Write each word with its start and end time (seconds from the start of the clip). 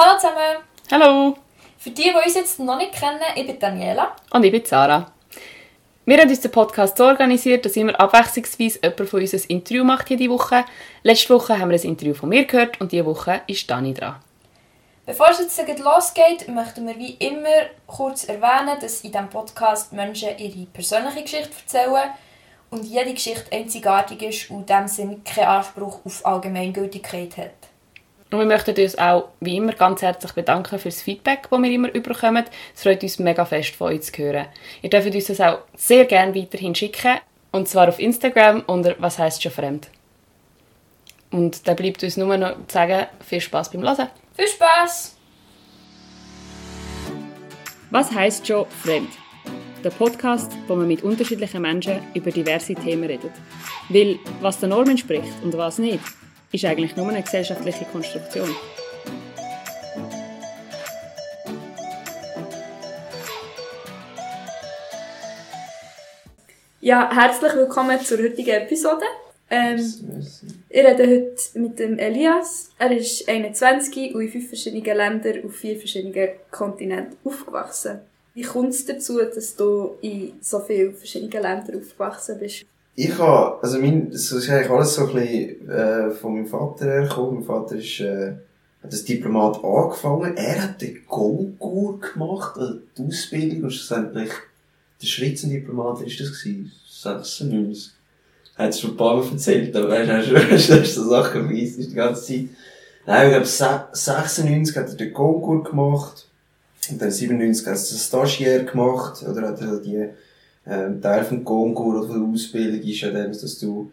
Hallo 0.00 0.16
zusammen! 0.16 0.58
Hallo! 0.92 1.36
Für 1.76 1.90
die, 1.90 2.02
die 2.02 2.14
uns 2.14 2.34
jetzt 2.36 2.60
noch 2.60 2.76
nicht 2.76 2.92
kennen, 2.92 3.18
ich 3.34 3.44
bin 3.44 3.58
Daniela. 3.58 4.14
Und 4.30 4.44
ich 4.44 4.52
bin 4.52 4.64
Sarah. 4.64 5.10
Wir 6.04 6.18
haben 6.18 6.28
uns 6.28 6.40
den 6.40 6.52
Podcast 6.52 6.96
so 6.96 7.04
organisiert, 7.04 7.64
dass 7.64 7.74
immer 7.74 7.98
abwechslungsweise 7.98 8.78
jemand 8.80 9.10
von 9.10 9.20
uns 9.20 9.34
ein 9.34 9.42
Interview 9.48 9.82
macht 9.82 10.08
jede 10.08 10.30
Woche. 10.30 10.64
Letzte 11.02 11.34
Woche 11.34 11.58
haben 11.58 11.70
wir 11.70 11.76
ein 11.76 11.82
Interview 11.82 12.14
von 12.14 12.28
mir 12.28 12.44
gehört 12.44 12.80
und 12.80 12.92
diese 12.92 13.06
Woche 13.06 13.40
ist 13.48 13.68
Dani 13.68 13.92
dran. 13.92 14.22
Bevor 15.04 15.30
es 15.30 15.40
jetzt 15.40 15.80
losgeht, 15.80 16.46
möchten 16.46 16.86
wir 16.86 16.96
wie 16.96 17.14
immer 17.14 17.66
kurz 17.88 18.22
erwähnen, 18.22 18.78
dass 18.80 19.00
in 19.00 19.10
diesem 19.10 19.28
Podcast 19.28 19.92
Menschen 19.92 20.38
ihre 20.38 20.66
persönliche 20.66 21.22
Geschichte 21.22 21.56
erzählen 21.60 22.10
und 22.70 22.84
jede 22.84 23.14
Geschichte 23.14 23.50
einzigartig 23.50 24.22
ist 24.22 24.50
und 24.52 24.60
in 24.60 24.66
diesem 24.66 24.86
Sinne 24.86 25.20
keinen 25.24 25.48
Anspruch 25.48 25.98
auf 26.04 26.24
Allgemeingültigkeit 26.24 27.36
hat. 27.36 27.67
Und 28.30 28.40
wir 28.40 28.46
möchten 28.46 28.78
uns 28.78 28.98
auch 28.98 29.30
wie 29.40 29.56
immer 29.56 29.72
ganz 29.72 30.02
herzlich 30.02 30.32
bedanken 30.32 30.78
für 30.78 30.90
das 30.90 31.00
Feedback, 31.00 31.48
das 31.50 31.62
wir 31.62 31.70
immer 31.70 31.94
überkommen. 31.94 32.44
Es 32.74 32.82
freut 32.82 33.02
uns 33.02 33.18
mega 33.18 33.44
fest, 33.46 33.74
von 33.74 33.88
euch 33.88 34.02
zu 34.02 34.12
hören. 34.18 34.46
Ihr 34.82 34.90
dürft 34.90 35.14
uns 35.14 35.26
das 35.26 35.40
auch 35.40 35.60
sehr 35.74 36.04
gerne 36.04 36.34
weiterhin 36.34 36.74
schicken. 36.74 37.18
Und 37.52 37.68
zwar 37.68 37.88
auf 37.88 37.98
Instagram 37.98 38.62
unter 38.66 38.94
«Was 38.98 39.18
heisst 39.18 39.42
schon 39.42 39.52
fremd?». 39.52 39.88
Und 41.30 41.66
dann 41.66 41.76
bleibt 41.76 42.02
uns 42.02 42.18
nur 42.18 42.36
noch 42.36 42.54
zu 42.66 42.74
sagen, 42.74 43.06
viel 43.26 43.40
Spaß 43.40 43.70
beim 43.70 43.82
Hören. 43.82 44.08
Viel 44.34 44.48
Spaß! 44.48 45.16
«Was 47.90 48.12
heisst 48.12 48.46
schon 48.46 48.66
fremd?» 48.66 49.10
Der 49.82 49.90
Podcast, 49.90 50.52
wo 50.66 50.74
man 50.74 50.88
mit 50.88 51.02
unterschiedlichen 51.02 51.62
Menschen 51.62 52.00
über 52.12 52.30
diverse 52.30 52.74
Themen 52.74 53.04
redet. 53.04 53.32
Weil 53.88 54.18
was 54.42 54.60
der 54.60 54.68
Norm 54.68 54.90
entspricht 54.90 55.32
und 55.42 55.56
was 55.56 55.78
nicht, 55.78 56.02
ist 56.52 56.64
eigentlich 56.64 56.96
nur 56.96 57.08
eine 57.08 57.22
gesellschaftliche 57.22 57.84
Konstruktion. 57.86 58.54
Ja, 66.80 67.10
herzlich 67.14 67.54
willkommen 67.54 68.00
zur 68.00 68.18
heutigen 68.18 68.50
Episode. 68.50 69.04
Ähm, 69.50 69.78
ich 70.70 70.76
rede 70.76 71.06
heute 71.06 71.58
mit 71.58 71.78
dem 71.78 71.98
Elias. 71.98 72.70
Er 72.78 72.96
ist 72.96 73.28
21 73.28 74.14
und 74.14 74.22
in 74.22 74.28
fünf 74.30 74.48
verschiedenen 74.48 74.96
Ländern 74.96 75.44
auf 75.44 75.54
vier 75.54 75.76
verschiedenen 75.76 76.30
Kontinenten 76.50 77.16
aufgewachsen. 77.24 78.00
Wie 78.34 78.42
kommt 78.42 78.70
es 78.70 78.86
dazu, 78.86 79.18
dass 79.18 79.56
du 79.56 79.96
in 80.00 80.34
so 80.40 80.60
vielen 80.60 80.94
verschiedenen 80.94 81.42
Ländern 81.42 81.78
aufgewachsen 81.78 82.38
bist? 82.38 82.64
Ich 83.00 83.16
habe, 83.16 83.62
also 83.62 83.78
mein, 83.78 84.10
das 84.10 84.32
ist 84.32 84.50
eigentlich 84.50 84.70
alles 84.70 84.96
so 84.96 85.06
ein 85.06 85.14
bisschen, 85.14 85.70
äh, 85.70 86.10
von 86.10 86.34
meinem 86.34 86.46
Vater 86.46 86.86
hergekommen. 86.86 87.34
Mein 87.34 87.44
Vater 87.44 87.76
ist, 87.76 88.00
äh, 88.00 88.32
hat 88.82 88.90
als 88.90 89.04
Diplomat 89.04 89.62
angefangen. 89.62 90.36
Er 90.36 90.64
hat 90.64 90.82
den 90.82 91.06
Golgur 91.06 92.00
gemacht, 92.00 92.58
also 92.58 92.80
die 92.96 93.06
Ausbildung, 93.06 93.62
und 93.62 93.70
schlussendlich, 93.70 94.30
der 95.00 95.36
zum 95.36 95.50
Diplomat, 95.50 96.02
ist 96.02 96.18
das 96.18 96.42
gewesen? 96.42 96.72
96. 96.88 97.92
Hat 98.56 98.70
es 98.70 98.80
schon 98.80 98.90
ein 98.90 98.96
paar 98.96 99.16
Mal 99.18 99.30
erzählt, 99.30 99.76
aber 99.76 99.90
weißt 99.90 100.32
du, 100.32 100.50
hast 100.50 100.68
du 100.68 100.84
so 100.84 101.08
Sachen 101.08 101.46
vergessen, 101.46 101.88
die 101.88 101.94
ganze 101.94 102.24
Zeit. 102.24 102.48
Nein, 103.06 103.26
ich 103.26 103.32
glaube, 103.32 103.92
96 103.92 104.76
hat 104.76 104.88
er 104.88 104.96
den 104.96 105.12
Golgur 105.12 105.62
gemacht. 105.62 106.26
Und 106.90 107.00
dann 107.00 107.12
97 107.12 107.64
hat 107.64 107.76
er 107.76 107.80
den 107.80 107.98
Stagiaire 107.98 108.64
gemacht, 108.64 109.22
oder 109.22 109.50
hat 109.50 109.60
er 109.60 109.76
die, 109.76 110.08
ähm, 110.68 111.00
Teil 111.00 111.24
vom 111.24 111.44
Kongur 111.44 111.98
oder 111.98 112.08
von 112.08 112.20
der 112.20 112.28
Ausbildung 112.32 112.80
ist 112.80 113.00
ja 113.00 113.10
dann, 113.10 113.32
dass 113.32 113.58
du 113.58 113.90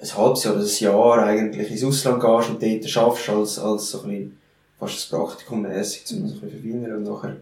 ein 0.00 0.16
halbes 0.16 0.44
Jahr 0.44 0.54
oder 0.54 0.64
ein 0.64 0.78
Jahr 0.80 1.26
eigentlich 1.26 1.70
ins 1.70 1.84
Ausland 1.84 2.20
gehst 2.20 2.50
und 2.50 2.62
dort 2.62 2.90
schaffst 2.90 3.28
als, 3.28 3.58
als 3.58 3.90
so 3.90 4.02
ein 4.02 4.08
bisschen, 4.08 4.38
fast 4.78 5.12
ein 5.12 5.18
Praktikum 5.18 5.62
mässig, 5.62 6.04
um 6.12 6.22
das 6.22 6.32
ein 6.32 6.40
bisschen 6.40 6.50
verfeinern 6.50 6.96
und 6.96 7.02
nachher 7.04 7.36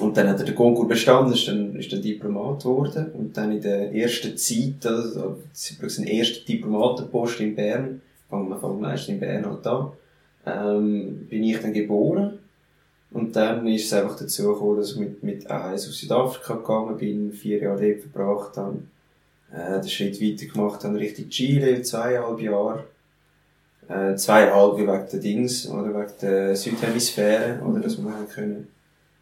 und 0.00 0.16
dann 0.16 0.28
hat 0.28 0.38
er 0.38 0.46
den 0.46 0.54
Konkur 0.54 0.88
bestanden, 0.88 1.32
ist 1.32 1.48
dann, 1.48 1.76
ist 1.76 1.92
dann 1.92 2.02
Diplomat 2.02 2.60
geworden. 2.60 3.10
Und 3.12 3.36
dann 3.36 3.52
in 3.52 3.60
der 3.60 3.92
ersten 3.92 4.36
Zeit, 4.36 4.86
also, 4.86 5.38
das 5.52 5.98
ein 5.98 6.06
erster 6.06 6.44
Diplomatenpost 6.44 7.40
in 7.40 7.54
Bern, 7.54 8.00
fangen 8.28 8.48
wir 8.48 8.68
meistens 8.68 9.08
in 9.10 9.20
Bern 9.20 9.44
halt 9.44 9.66
an, 9.66 9.92
ähm, 10.46 11.26
bin 11.28 11.44
ich 11.44 11.60
dann 11.60 11.72
geboren. 11.72 12.38
Und 13.12 13.36
dann 13.36 13.66
ist 13.66 13.86
es 13.86 13.92
einfach 13.92 14.16
dazu 14.16 14.52
gekommen, 14.52 14.78
dass 14.78 14.92
ich 14.92 14.96
mit, 14.96 15.22
mit 15.22 15.50
eins 15.50 15.86
auf 15.86 15.94
Südafrika 15.94 16.54
gegangen 16.54 16.96
bin, 16.96 17.32
vier 17.32 17.62
Jahre 17.62 17.94
dort 17.94 18.00
verbracht 18.00 18.56
habe, 18.56 18.78
äh, 19.52 19.80
den 19.80 19.88
Schritt 19.88 20.20
weiter 20.20 20.46
gemacht 20.50 20.82
habe, 20.84 20.98
Richtung 20.98 21.28
Chile, 21.28 21.82
zweieinhalb 21.82 22.40
Jahre. 22.40 22.84
Äh, 23.88 24.14
zweieinhalb 24.16 24.78
wegen 24.78 24.86
der 24.86 25.20
Dings, 25.20 25.68
oder 25.68 25.88
wegen 25.88 26.12
der 26.22 26.56
Südhemisphäre, 26.56 27.60
oder, 27.62 27.80
dass 27.80 27.98
wir 28.02 28.10
haben 28.10 28.28
können, 28.28 28.68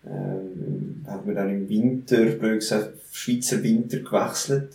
ähm, 0.07 1.05
haben 1.07 1.27
wir 1.27 1.34
dann 1.34 1.51
im 1.51 1.69
Winter, 1.69 2.25
blöd 2.27 2.61
gesagt, 2.61 2.93
Schweizer 3.11 3.61
Winter 3.62 3.99
gewechselt. 3.99 4.75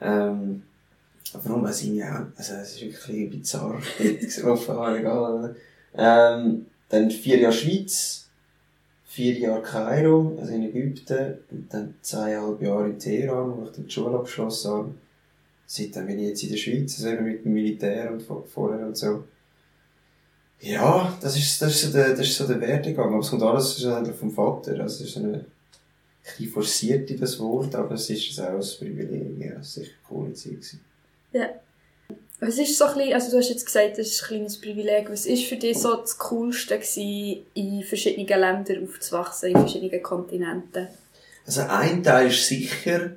Ähm, 0.00 0.64
warum 1.32 1.62
weiß 1.62 1.84
ich 1.84 2.04
also, 2.04 2.54
es 2.54 2.74
ist 2.74 2.82
wirklich 2.82 3.30
bizarr, 3.30 3.80
egal, 4.98 5.56
ähm, 5.96 6.66
dann 6.88 7.10
vier 7.10 7.38
Jahre 7.38 7.52
Schweiz, 7.52 8.28
vier 9.04 9.34
Jahre 9.38 9.62
Kairo, 9.62 10.36
also 10.38 10.52
in 10.52 10.64
Ägypten, 10.64 11.38
und 11.50 11.72
dann 11.72 11.94
zweieinhalb 12.02 12.62
Jahre 12.62 12.86
in 12.86 12.98
Teheran, 12.98 13.56
wo 13.56 13.64
ich 13.64 13.72
dann 13.72 13.86
die 13.86 13.90
Schule 13.90 14.16
abgeschlossen 14.16 14.70
habe. 14.70 14.94
Seitdem 15.66 16.06
bin 16.06 16.18
ich 16.20 16.28
jetzt 16.28 16.42
in 16.44 16.50
der 16.50 16.56
Schweiz, 16.56 17.04
also 17.04 17.22
mit 17.22 17.44
dem 17.44 17.54
Militär 17.54 18.12
und 18.12 18.22
vorher 18.22 18.86
und 18.86 18.96
so. 18.96 19.24
Ja, 20.60 21.16
das 21.20 21.36
ist, 21.36 21.60
das 21.60 21.74
ist 21.74 21.82
so 21.82 21.92
der, 21.92 22.10
das 22.10 22.20
ist 22.20 22.36
so 22.36 22.46
der 22.46 22.60
Werdegang. 22.60 23.08
Aber 23.08 23.20
es 23.20 23.30
kommt 23.30 23.42
alles 23.42 23.84
eigentlich 23.84 24.16
vom 24.16 24.30
Vater. 24.30 24.80
Also 24.80 25.04
es 25.04 25.10
ist 25.10 25.16
eine, 25.18 25.44
ein 26.38 26.46
forciert 26.46 27.10
in 27.10 27.20
das 27.20 27.38
Wort, 27.40 27.74
aber 27.74 27.94
es 27.94 28.08
ist 28.08 28.40
auch 28.40 28.54
ein 28.54 28.78
Privileg. 28.78 29.38
Ja, 29.38 29.52
es 29.52 29.56
war 29.56 29.62
sicher 29.62 29.90
eine 29.90 30.08
coole 30.08 30.32
Zeit. 30.32 30.78
Ja. 31.32 31.48
Was 32.38 32.58
ist 32.58 32.76
so 32.76 32.84
ein 32.84 32.94
bisschen, 32.94 33.14
also 33.14 33.30
du 33.30 33.38
hast 33.38 33.48
jetzt 33.48 33.64
gesagt, 33.64 33.98
das 33.98 34.08
ist 34.08 34.22
ein 34.22 34.26
kleines 34.28 34.60
Privileg. 34.60 35.10
Was 35.10 35.24
ist 35.24 35.44
für 35.44 35.56
dich 35.56 35.78
so 35.78 35.96
das 35.96 36.18
Coolste 36.18 36.78
gewesen, 36.78 37.46
in 37.54 37.82
verschiedenen 37.82 38.26
Ländern 38.28 38.84
aufzuwachsen, 38.84 39.50
in 39.50 39.58
verschiedenen 39.58 40.02
Kontinenten? 40.02 40.88
Also 41.46 41.62
ein 41.62 42.02
Teil 42.02 42.28
ist 42.28 42.46
sicher 42.46 43.12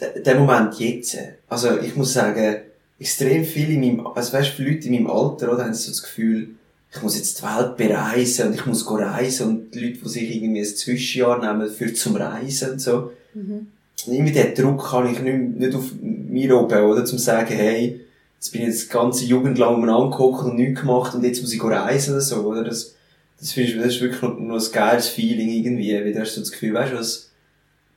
der, 0.00 0.34
Moment 0.38 0.78
jetzt. 0.80 1.18
Also 1.48 1.78
ich 1.78 1.94
muss 1.94 2.14
sagen, 2.14 2.62
extrem 2.98 3.44
viele 3.44 3.74
in 3.74 3.80
meinem, 3.80 4.06
also 4.06 4.32
weißt, 4.32 4.50
viele 4.50 4.72
Leute 4.72 4.88
in 4.88 4.94
meinem 4.94 5.10
Alter, 5.10 5.52
oder, 5.52 5.64
haben 5.64 5.74
so 5.74 5.90
das 5.90 6.02
Gefühl, 6.02 6.50
ich 6.92 7.02
muss 7.02 7.16
jetzt 7.16 7.38
die 7.38 7.44
Welt 7.44 7.76
bereisen 7.76 8.48
und 8.48 8.54
ich 8.54 8.66
muss 8.66 8.84
go 8.84 8.94
reisen 8.94 9.48
und 9.48 9.74
die 9.74 9.80
Leute, 9.80 9.98
die 9.98 10.08
sich 10.08 10.36
irgendwie 10.36 10.60
ein 10.60 10.66
Zwischenjahr 10.66 11.38
nehmen 11.38 11.70
für 11.70 11.92
zum 11.94 12.16
Reisen 12.16 12.72
und 12.72 12.80
so. 12.80 13.12
Mhm. 13.34 13.68
Irgendwie 14.06 14.32
den 14.32 14.54
Druck 14.54 14.90
kann 14.90 15.12
ich 15.12 15.20
nicht, 15.20 15.56
nicht 15.56 15.74
auf 15.74 15.84
mir 16.00 16.56
oben, 16.56 16.82
oder, 16.82 17.04
zum 17.04 17.18
sagen, 17.18 17.54
hey, 17.54 18.00
jetzt 18.40 18.52
bin 18.52 18.62
ich 18.62 18.68
jetzt 18.68 18.84
die 18.84 18.88
ganze 18.94 19.24
Jugend 19.26 19.58
lang 19.58 19.74
umeinander 19.74 20.16
gehockt 20.16 20.46
und 20.46 20.56
nichts 20.56 20.80
gemacht 20.80 21.14
und 21.14 21.22
jetzt 21.22 21.42
muss 21.42 21.52
ich 21.52 21.62
reisen 21.62 22.14
oder 22.14 22.22
so, 22.22 22.36
oder? 22.46 22.64
Das, 22.64 22.94
das, 23.38 23.52
finde 23.52 23.70
ich, 23.70 23.76
das 23.76 23.86
ist 23.88 24.00
wirklich 24.00 24.22
noch, 24.22 24.38
noch 24.38 24.56
ein 24.56 24.72
geiles 24.72 25.08
Feeling 25.08 25.50
irgendwie, 25.50 25.94
weil 25.94 26.12
du 26.14 26.20
hast 26.20 26.34
so 26.34 26.40
das 26.40 26.50
Gefühl, 26.50 26.72
weißt 26.72 26.92
du 26.92 26.98
was, 26.98 27.28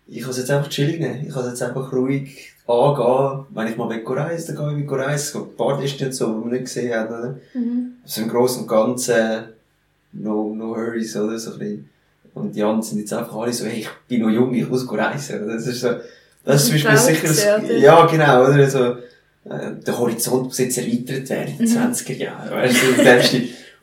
ich 0.05 0.19
kann 0.19 0.31
es 0.31 0.37
jetzt 0.37 0.51
einfach 0.51 0.69
chillig 0.69 0.99
nehmen, 0.99 1.25
ich 1.25 1.33
kann 1.33 1.43
es 1.43 1.51
jetzt 1.51 1.63
einfach 1.63 1.93
ruhig 1.93 2.51
angehen, 2.67 3.45
wenn 3.51 3.67
ich 3.67 3.77
mal 3.77 3.89
will 3.89 4.03
reisen, 4.05 4.55
dann 4.57 4.75
gehe 4.75 4.83
ich 4.83 4.91
reisen, 4.91 5.43
ein 5.43 5.55
paar 5.55 5.79
Distance, 5.79 6.17
so, 6.17 6.33
die 6.33 6.45
wir 6.45 6.51
nicht 6.51 6.65
gesehen 6.65 6.93
haben, 6.93 7.07
oder? 7.07 7.35
Mhm. 7.53 7.93
Also 8.03 8.21
im 8.21 8.27
Großen 8.27 8.61
und 8.63 8.67
Ganzen, 8.67 9.43
no, 10.11 10.53
no 10.53 10.75
hurries, 10.75 11.15
oder? 11.15 11.39
So 11.39 11.53
ein 11.53 11.59
bisschen. 11.59 11.89
Und 12.33 12.53
die 12.53 12.63
anderen 12.63 12.81
sind 12.81 12.99
jetzt 12.99 13.13
einfach 13.13 13.37
alle 13.37 13.53
so, 13.53 13.65
hey, 13.65 13.79
ich 13.79 13.89
bin 14.09 14.21
noch 14.21 14.29
jung, 14.29 14.53
ich 14.53 14.67
muss 14.67 14.91
reisen, 14.91 15.41
oder? 15.41 15.53
Das 15.53 15.67
ist 15.67 15.79
so, 15.79 15.89
das 16.43 16.63
ist 16.63 16.81
zum 16.81 16.91
Beispiel 16.91 17.29
sicher, 17.29 17.73
ja, 17.77 18.05
genau, 18.07 18.43
oder? 18.43 18.69
So, 18.69 18.83
äh, 18.83 18.97
der 19.45 19.99
Horizont 19.99 20.45
muss 20.45 20.57
jetzt 20.57 20.77
erweitert 20.77 21.29
werden 21.29 21.53
in 21.59 21.65
den 21.65 21.69
mhm. 21.69 21.91
20er 21.91 22.17
Jahren. 22.17 22.51
Weißt 22.51 22.77
du, 22.81 23.03
das, 23.03 23.31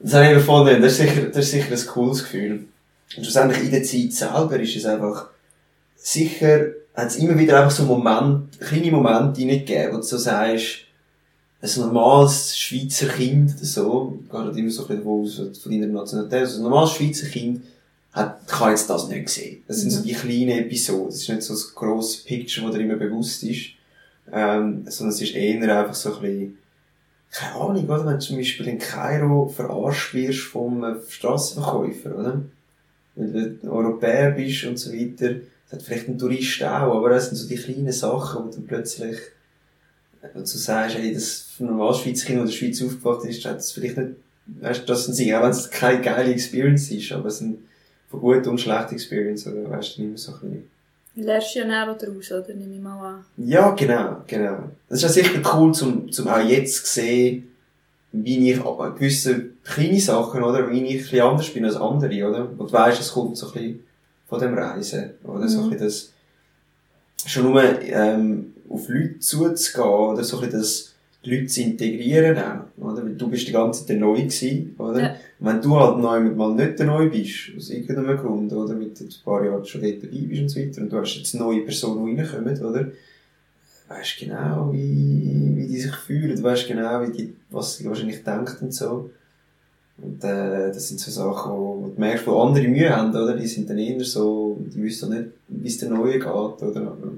das 0.01 0.15
habe 0.15 0.27
ich 0.27 0.35
gefunden, 0.35 0.83
das 0.83 0.93
ist 0.93 0.99
sicher, 0.99 1.23
das 1.27 1.45
ist 1.45 1.51
sicher 1.51 1.73
ein 1.73 1.87
cooles 1.87 2.23
Gefühl. 2.23 2.65
Und 3.17 3.25
schlussendlich 3.25 3.65
in 3.65 3.71
der 3.71 3.83
Zeit 3.83 4.13
selber 4.13 4.59
ist 4.59 4.77
es 4.77 4.87
einfach, 4.87 5.29
sicher, 5.97 6.67
hat 6.95 7.09
es 7.09 7.17
immer 7.17 7.39
wieder 7.39 7.59
einfach 7.59 7.71
so 7.71 7.85
Moment, 7.85 8.59
kleine 8.61 8.91
Momente 8.91 9.41
reingegeben, 9.41 9.93
wo 9.93 9.97
du 9.97 10.03
so 10.03 10.17
sagst, 10.17 10.87
ein 11.63 11.71
normales 11.77 12.57
Schweizer 12.57 13.09
Kind, 13.09 13.59
so, 13.59 14.19
gerade 14.31 14.59
immer 14.59 14.71
so 14.71 14.87
ein 14.87 15.03
bisschen 15.03 15.55
von 15.55 15.73
deiner 15.73 15.87
Nationalität, 15.89 16.41
also 16.41 16.59
ein 16.59 16.63
normales 16.63 16.93
Schweizer 16.93 17.27
Kind, 17.27 17.63
hat, 18.13 18.47
kann 18.49 18.71
jetzt 18.71 18.89
das 18.89 19.09
nicht 19.09 19.29
sehen. 19.29 19.63
Das 19.69 19.79
sind 19.79 19.91
so 19.91 20.01
mhm. 20.01 20.05
die 20.05 20.15
kleinen 20.15 20.59
Episoden. 20.59 21.07
Das 21.07 21.17
ist 21.17 21.29
nicht 21.29 21.43
so 21.43 21.53
das 21.53 21.75
grosse 21.75 22.25
Picture, 22.25 22.67
das 22.67 22.77
dir 22.77 22.83
immer 22.83 22.97
bewusst 22.97 23.43
ist. 23.45 23.71
Ähm, 24.33 24.85
sondern 24.87 25.15
es 25.15 25.23
ist 25.23 25.35
eher 25.35 25.79
einfach 25.79 25.95
so 25.95 26.15
ein 26.15 26.23
bisschen, 26.23 26.59
keine 27.33 27.55
Ahnung, 27.55 27.85
oder? 27.89 28.07
Wenn 28.07 28.15
du 28.15 28.19
zum 28.19 28.37
Beispiel 28.37 28.69
in 28.69 28.79
Kairo 28.79 29.49
verarscht 29.49 30.15
wirst 30.15 30.41
vom 30.41 30.85
äh, 30.85 30.97
Strassenverkäufer, 31.09 32.19
oder? 32.19 32.43
Wenn 33.17 33.61
du 33.61 33.71
Europäer 33.71 34.33
bist 34.33 34.65
und 34.65 34.79
so 34.79 34.93
weiter, 34.93 35.35
das 35.69 35.81
hat 35.81 35.83
vielleicht 35.83 36.09
ein 36.09 36.19
Tourist 36.19 36.63
auch, 36.63 36.97
aber 36.97 37.11
das 37.11 37.29
sind 37.29 37.37
so 37.37 37.49
die 37.49 37.57
kleinen 37.57 37.93
Sachen, 37.93 38.45
wo 38.45 38.51
du 38.51 38.61
plötzlich, 38.63 39.19
wenn 40.21 40.43
du 40.43 40.47
sagst, 40.47 40.97
hey, 40.97 41.13
das 41.13 41.49
von 41.57 41.69
einem 41.69 41.95
Schweizer 41.95 42.27
Kind, 42.27 42.41
das 42.41 42.45
in 42.45 42.47
der 42.47 42.53
Schweiz 42.53 42.83
aufgewacht 42.83 43.25
ist, 43.27 43.45
hat 43.45 43.59
es 43.59 43.73
vielleicht 43.73 43.97
nicht 43.97 44.17
weißt, 44.59 44.89
das 44.89 45.05
sind 45.05 45.15
sie, 45.15 45.35
auch 45.35 45.43
wenn 45.43 45.51
es 45.51 45.71
keine 45.71 46.03
geile 46.03 46.33
Experience 46.33 46.91
ist, 46.91 47.13
aber 47.13 47.27
es 47.27 47.39
sind 47.39 47.59
von 48.09 48.21
guten 48.21 48.49
und 48.49 48.61
schlechten 48.61 48.95
Experience, 48.95 49.47
oder, 49.47 49.71
weißt 49.71 49.97
du, 49.97 50.03
nicht 50.03 50.11
mehr 50.11 50.19
so 50.19 50.33
ein 50.33 50.41
bisschen. 50.41 50.70
Lernst 51.17 51.55
du 51.55 51.59
ja 51.61 51.65
näher 51.67 51.97
daraus, 51.99 52.31
oder? 52.33 52.55
Nehme 52.55 52.75
ich 52.77 52.81
mal 52.81 52.99
an. 53.15 53.25
Ja, 53.37 53.71
genau, 53.73 54.19
genau. 54.27 54.71
Das 54.89 54.99
ist 54.99 55.03
ja 55.03 55.09
sicher 55.23 55.41
cool, 55.55 55.73
zum, 55.75 56.11
zum 56.13 56.29
auch 56.29 56.39
jetzt 56.41 56.87
zu 56.87 57.01
sehen, 57.01 57.49
wie 58.13 58.51
ich 58.51 58.61
gewisse 58.63 59.47
kleine 59.65 60.01
Sachen, 60.01 60.43
oder, 60.43 60.71
wie 60.71 60.85
ich 60.85 61.13
ein 61.13 61.21
anders 61.21 61.51
bin 61.53 61.65
als 61.65 61.77
andere, 61.77 62.29
oder? 62.29 62.49
Und 62.51 62.59
du 62.61 62.73
weisst, 62.73 63.01
es 63.01 63.13
kommt 63.13 63.37
so 63.37 63.47
ein 63.49 63.53
bisschen 63.53 63.85
von 64.29 64.41
dem 64.41 64.55
Reisen, 64.55 65.11
oder? 65.25 65.49
So 65.49 65.61
ein 65.61 65.67
Mhm. 65.67 65.71
bisschen 65.71 65.87
das, 65.87 66.13
schon 67.27 67.45
nur, 67.45 67.63
ähm, 67.83 68.55
auf 68.69 68.89
Leute 68.89 69.19
zuzugehen, 69.19 69.85
oder 69.89 70.25
so 70.25 70.39
ein 70.39 70.45
bisschen 70.47 70.61
das, 70.61 70.95
die 71.25 71.35
Leute 71.35 71.47
zu 71.47 71.61
integrieren 71.63 72.39
auch, 72.39 72.83
oder? 72.85 73.05
Weil 73.05 73.15
du 73.15 73.29
bist 73.29 73.47
die 73.47 73.53
ganze 73.53 73.81
Zeit 73.81 73.91
der 73.91 73.97
Neu 73.97 74.15
gewesen, 74.17 74.75
oder? 74.79 75.01
Ja. 75.03 75.17
Wenn 75.43 75.63
du 75.63 75.75
halt 75.79 75.99
neu 75.99 76.21
mal 76.21 76.55
nicht 76.55 76.79
Neu 76.81 77.09
bist, 77.09 77.53
aus 77.57 77.71
irgendeinem 77.71 78.19
Grund, 78.19 78.53
oder? 78.53 78.75
Mit 78.75 79.01
ein 79.01 79.09
paar 79.25 79.43
Jahren 79.43 79.65
schon 79.65 79.81
dort 79.81 80.03
dabei 80.03 80.19
bist 80.19 80.43
und 80.43 80.49
so 80.51 80.61
weiter, 80.61 80.83
und 80.83 80.93
du 80.93 80.99
hast 80.99 81.17
jetzt 81.17 81.35
neue 81.35 81.63
Personen, 81.63 82.19
reinkommen, 82.19 82.63
oder? 82.63 82.93
Weißt 83.89 84.19
genau, 84.21 84.71
wie, 84.73 85.57
wie 85.57 85.67
die 85.67 85.81
sich 85.81 85.95
fühlen, 85.95 86.37
du 86.37 86.43
weißt 86.43 86.69
genau, 86.69 87.03
wie 87.03 87.13
die, 87.13 87.37
was 87.49 87.77
sie 87.77 87.87
wahrscheinlich 87.87 88.23
denken 88.23 88.67
und 88.67 88.75
so. 88.75 89.11
Und, 89.97 90.23
äh, 90.25 90.69
das 90.69 90.89
sind 90.89 91.01
so 91.01 91.11
Sachen, 91.11 91.53
wo 91.53 91.93
du 91.95 92.01
merkst, 92.01 92.27
wo 92.27 92.41
andere 92.41 92.69
Mühe 92.69 92.95
haben, 92.95 93.11
oder? 93.11 93.37
Die 93.37 93.47
sind 93.47 93.69
dann 93.69 93.79
eher 93.79 94.03
so, 94.05 94.59
die 94.61 94.83
wissen 94.83 95.11
nicht, 95.11 95.31
wie 95.49 95.69
es 95.69 95.79
der 95.79 95.91
Neue 95.91 96.19
geht, 96.19 96.27
oder? 96.27 96.81
Aber 96.83 97.13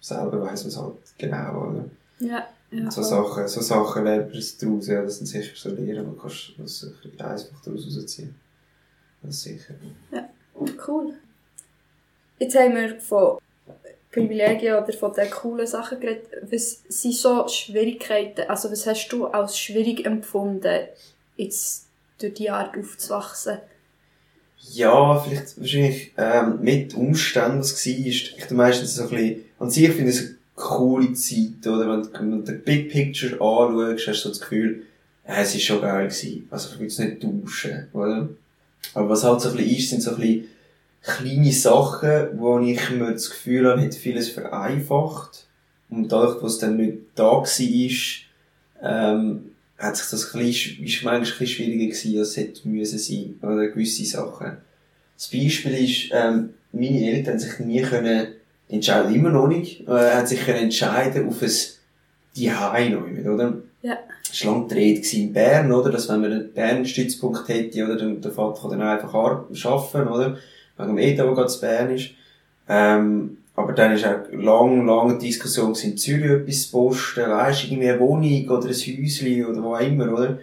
selber 0.00 0.42
weiss 0.42 0.64
man 0.64 0.68
es 0.68 0.76
halt 0.76 0.94
genau, 1.18 1.70
oder? 1.70 1.84
Ja. 2.18 2.46
Ja 2.70 2.90
so. 2.90 3.02
Sachen, 3.02 3.48
so 3.48 3.60
Sachen 3.60 4.04
lernt 4.04 4.32
man 4.32 4.42
daraus, 4.60 4.86
ja, 4.86 5.02
das 5.02 5.18
sind 5.18 5.26
sicher 5.26 5.52
so 5.54 5.70
Lehren, 5.70 6.06
du 6.06 6.12
kannst 6.12 6.52
das 6.58 6.80
sicher 6.80 7.30
einfach 7.30 7.62
daraus 7.64 7.84
rausziehen. 7.84 8.34
Das 9.22 9.34
ist 9.34 9.42
sicher. 9.42 9.74
Cool. 10.86 11.14
Jetzt 12.38 12.58
haben 12.58 12.74
wir 12.74 13.00
von 13.00 13.38
Privilegien 14.10 14.74
oder 14.76 14.92
von 14.92 15.12
den 15.12 15.30
coolen 15.30 15.66
Sachen 15.66 16.00
geredet. 16.00 16.28
Was 16.50 16.82
sind 16.88 17.14
so 17.14 17.46
Schwierigkeiten, 17.48 18.48
also 18.48 18.70
was 18.70 18.86
hast 18.86 19.08
du 19.08 19.26
als 19.26 19.58
schwierig 19.58 20.06
empfunden, 20.06 20.86
jetzt 21.36 21.86
durch 22.18 22.34
die 22.34 22.50
Art 22.50 22.76
aufzuwachsen? 22.76 23.58
Ja, 24.72 25.18
vielleicht 25.18 25.58
wahrscheinlich 25.58 26.12
ähm, 26.16 26.60
mit 26.60 26.94
Umständen, 26.94 27.60
was 27.60 27.72
es 27.72 27.86
war. 27.86 28.38
Ich 28.38 28.50
meistens 28.50 28.94
so 28.94 29.04
ein 29.04 29.08
bisschen, 29.08 29.44
an 29.58 29.70
sich 29.70 29.90
finde 29.90 30.10
ich 30.10 30.18
es 30.18 30.34
coole 30.60 31.12
Zeit, 31.14 31.66
oder? 31.66 31.88
Wenn, 31.90 32.02
du- 32.02 32.12
wenn 32.18 32.30
du 32.44 32.52
den 32.52 32.62
Big 32.62 32.90
Picture 32.90 33.32
anschaust, 33.40 34.08
hast 34.08 34.24
du 34.24 34.28
das 34.30 34.40
Gefühl, 34.40 34.82
ja, 35.26 35.36
es 35.36 35.54
ist 35.54 35.62
schon 35.64 35.80
geil 35.80 36.08
gewesen. 36.08 36.46
Also 36.50 36.70
ich 36.74 36.80
will 36.80 36.86
es 36.88 36.98
nicht 36.98 37.20
tauschen, 37.22 37.86
oder? 37.92 38.28
Aber 38.94 39.08
was 39.10 39.24
halt 39.24 39.40
so 39.40 39.50
ein 39.50 39.56
bisschen 39.56 39.76
ist, 39.76 39.90
sind 39.90 40.02
so 40.02 40.10
ein 40.12 40.16
bisschen 40.20 40.44
kleine 41.02 41.52
Sachen, 41.52 42.38
wo 42.38 42.58
ich 42.60 42.90
mir 42.90 43.12
das 43.12 43.30
Gefühl 43.30 43.68
habe, 43.68 43.82
hat 43.82 43.94
vieles 43.94 44.28
vereinfacht. 44.30 45.46
Und 45.88 46.08
dadurch, 46.10 46.42
was 46.42 46.58
dann 46.58 46.76
nicht 46.76 46.98
da 47.14 47.24
war, 47.24 47.44
ähm, 48.82 49.44
hat 49.78 49.96
sich 49.96 50.10
das 50.10 50.34
ein 50.34 50.40
bisschen, 50.40 50.84
ist 50.84 51.02
manchmal 51.02 51.16
ein 51.16 51.20
bisschen 51.22 51.46
schwieriger 51.46 51.86
gewesen, 51.86 52.18
als 52.18 52.28
es 52.30 52.36
hätte 52.36 52.68
müssen 52.68 52.98
sein, 52.98 53.34
oder 53.42 53.68
gewisse 53.68 54.04
Sachen. 54.04 54.58
Das 55.16 55.28
Beispiel 55.28 55.74
ist, 55.84 56.10
ähm, 56.12 56.50
meine 56.72 57.10
Eltern 57.12 57.34
haben 57.34 57.40
sich 57.40 57.58
nie 57.60 57.82
können 57.82 58.28
entscheiden, 58.70 59.14
immer 59.14 59.30
noch 59.30 59.48
nicht, 59.48 59.86
äh, 59.88 59.90
haben 60.14 60.26
sich 60.26 60.44
können 60.44 60.64
entscheiden 60.64 61.28
auf 61.28 61.42
ein 61.42 61.48
Zuhause 62.32 62.90
noch, 62.90 63.32
oder? 63.34 63.54
Ja. 63.82 63.98
Es 64.32 64.44
war 64.44 64.52
lange 64.54 64.68
die 64.68 64.74
Rede 64.74 65.16
in 65.16 65.32
Bern, 65.32 65.72
oder? 65.72 65.90
Dass 65.90 66.08
wenn 66.08 66.20
man 66.20 66.32
einen 66.32 66.52
Bern-Stützpunkt 66.52 67.48
hätte, 67.48 67.84
oder? 67.84 67.96
Dann, 67.96 68.20
der 68.20 68.30
Vater 68.30 68.60
kann 68.60 68.70
dann 68.78 68.82
einfach 68.82 69.12
ar- 69.14 69.46
arbeiten, 69.64 70.08
oder? 70.08 70.36
Wegen 70.76 70.88
dem 70.88 70.98
ETA, 70.98 71.24
der 71.24 71.34
gerade 71.34 71.52
in 71.52 71.60
Bern 71.60 71.90
ist. 71.90 72.10
Ähm, 72.68 73.36
aber 73.56 73.72
dann 73.72 73.92
ist 73.92 74.06
auch 74.06 74.30
lang, 74.32 74.86
lange 74.86 75.18
Diskussion 75.18 75.74
in 75.82 75.96
Zürich 75.96 76.30
etwas 76.30 76.62
zu 76.62 76.70
posten, 76.70 77.28
weisst, 77.28 77.64
irgendwie 77.64 77.90
eine 77.90 78.00
Wohnung 78.00 78.48
oder 78.48 78.68
ein 78.68 78.74
Häuschen 78.74 79.44
oder 79.46 79.62
wo 79.62 79.74
auch 79.74 79.80
immer, 79.80 80.12
oder? 80.12 80.38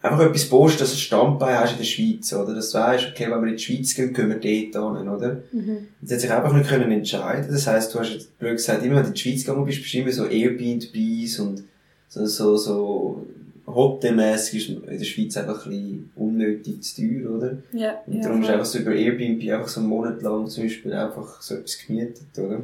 Einfach 0.00 0.20
etwas 0.20 0.48
posten, 0.48 0.78
dass 0.78 0.90
du 0.90 0.94
ein 0.96 1.00
Standbein 1.00 1.58
hast 1.58 1.72
in 1.72 1.78
der 1.78 1.84
Schweiz, 1.84 2.32
oder? 2.32 2.54
Dass 2.54 2.70
du 2.70 2.78
weisst, 2.78 3.08
okay, 3.10 3.24
wenn 3.28 3.40
wir 3.42 3.48
in 3.50 3.56
die 3.56 3.62
Schweiz 3.62 3.94
gehen, 3.96 4.14
gehen 4.14 4.28
wir 4.28 4.36
dort 4.72 4.96
hin, 4.98 5.08
oder? 5.08 5.42
Mhm. 5.50 5.88
Sie 6.02 6.14
hat 6.14 6.20
sich 6.20 6.30
einfach 6.32 6.52
nicht 6.52 6.68
können 6.68 6.92
entscheiden. 6.92 7.48
Das 7.50 7.66
heisst, 7.66 7.92
du 7.94 7.98
hast 7.98 8.12
jetzt 8.12 8.38
blöd 8.38 8.52
gesagt, 8.56 8.84
immer 8.84 8.96
wenn 8.96 9.02
du 9.02 9.08
in 9.08 9.14
die 9.14 9.20
Schweiz 9.20 9.44
gegangen 9.44 9.64
bist, 9.66 9.82
bist 9.82 9.92
du 9.94 9.98
immer 9.98 10.12
so 10.12 10.26
Airbnbs 10.26 11.40
und 11.40 11.64
so, 12.08 12.26
so, 12.26 12.56
so 12.56 13.26
Hotelmässig 13.66 14.70
ist 14.70 14.88
in 14.88 14.98
der 14.98 15.04
Schweiz 15.04 15.36
einfach 15.36 15.66
ein 15.66 15.70
bisschen 15.70 16.10
unnötig 16.16 16.82
zu 16.82 17.02
teuer, 17.02 17.30
oder? 17.36 17.58
Ja, 17.72 18.00
Und 18.06 18.14
ja, 18.14 18.22
darum 18.22 18.40
ist 18.40 18.46
voll. 18.46 18.54
einfach 18.54 18.66
so 18.66 18.78
über 18.78 18.92
Airbnb 18.94 19.42
einfach 19.52 19.68
so 19.68 19.80
einen 19.80 19.88
Monat 19.90 20.22
lang 20.22 20.46
zum 20.46 20.62
Beispiel 20.62 20.92
einfach 20.92 21.42
so 21.42 21.54
etwas 21.56 21.78
gemietet, 21.86 22.22
oder? 22.38 22.62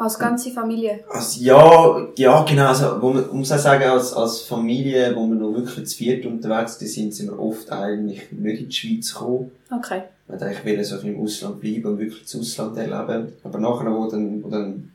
Als 0.00 0.18
ganze 0.18 0.50
Familie. 0.50 1.00
Also, 1.10 1.42
ja, 1.42 2.08
ja, 2.16 2.42
genau, 2.44 2.68
also, 2.68 3.02
wo 3.02 3.10
man, 3.10 3.28
muss 3.32 3.52
auch 3.52 3.58
sagen, 3.58 3.84
als, 3.84 4.14
als 4.14 4.40
Familie, 4.40 5.14
wo 5.14 5.26
wir 5.26 5.34
noch 5.34 5.52
wirklich 5.52 5.86
zu 5.88 5.96
viert 5.98 6.24
unterwegs 6.24 6.78
sind, 6.78 7.14
sind 7.14 7.28
wir 7.28 7.38
oft 7.38 7.70
eigentlich 7.70 8.32
nicht 8.32 8.62
in 8.62 8.68
die 8.70 8.74
Schweiz 8.74 9.12
gekommen. 9.12 9.50
Okay. 9.70 10.04
Wir 10.26 10.32
wollten 10.32 10.44
eigentlich 10.44 10.64
wollen 10.64 10.84
so 10.84 10.94
ein 10.94 11.00
bisschen 11.02 11.14
im 11.16 11.22
Ausland 11.22 11.60
bleiben 11.60 11.84
und 11.84 11.98
wirklich 11.98 12.22
das 12.22 12.34
Ausland 12.34 12.78
erleben. 12.78 13.32
Aber 13.44 13.58
nachher, 13.58 13.94
wo 13.94 14.06
dann, 14.06 14.42
wo 14.42 14.48
dann 14.48 14.90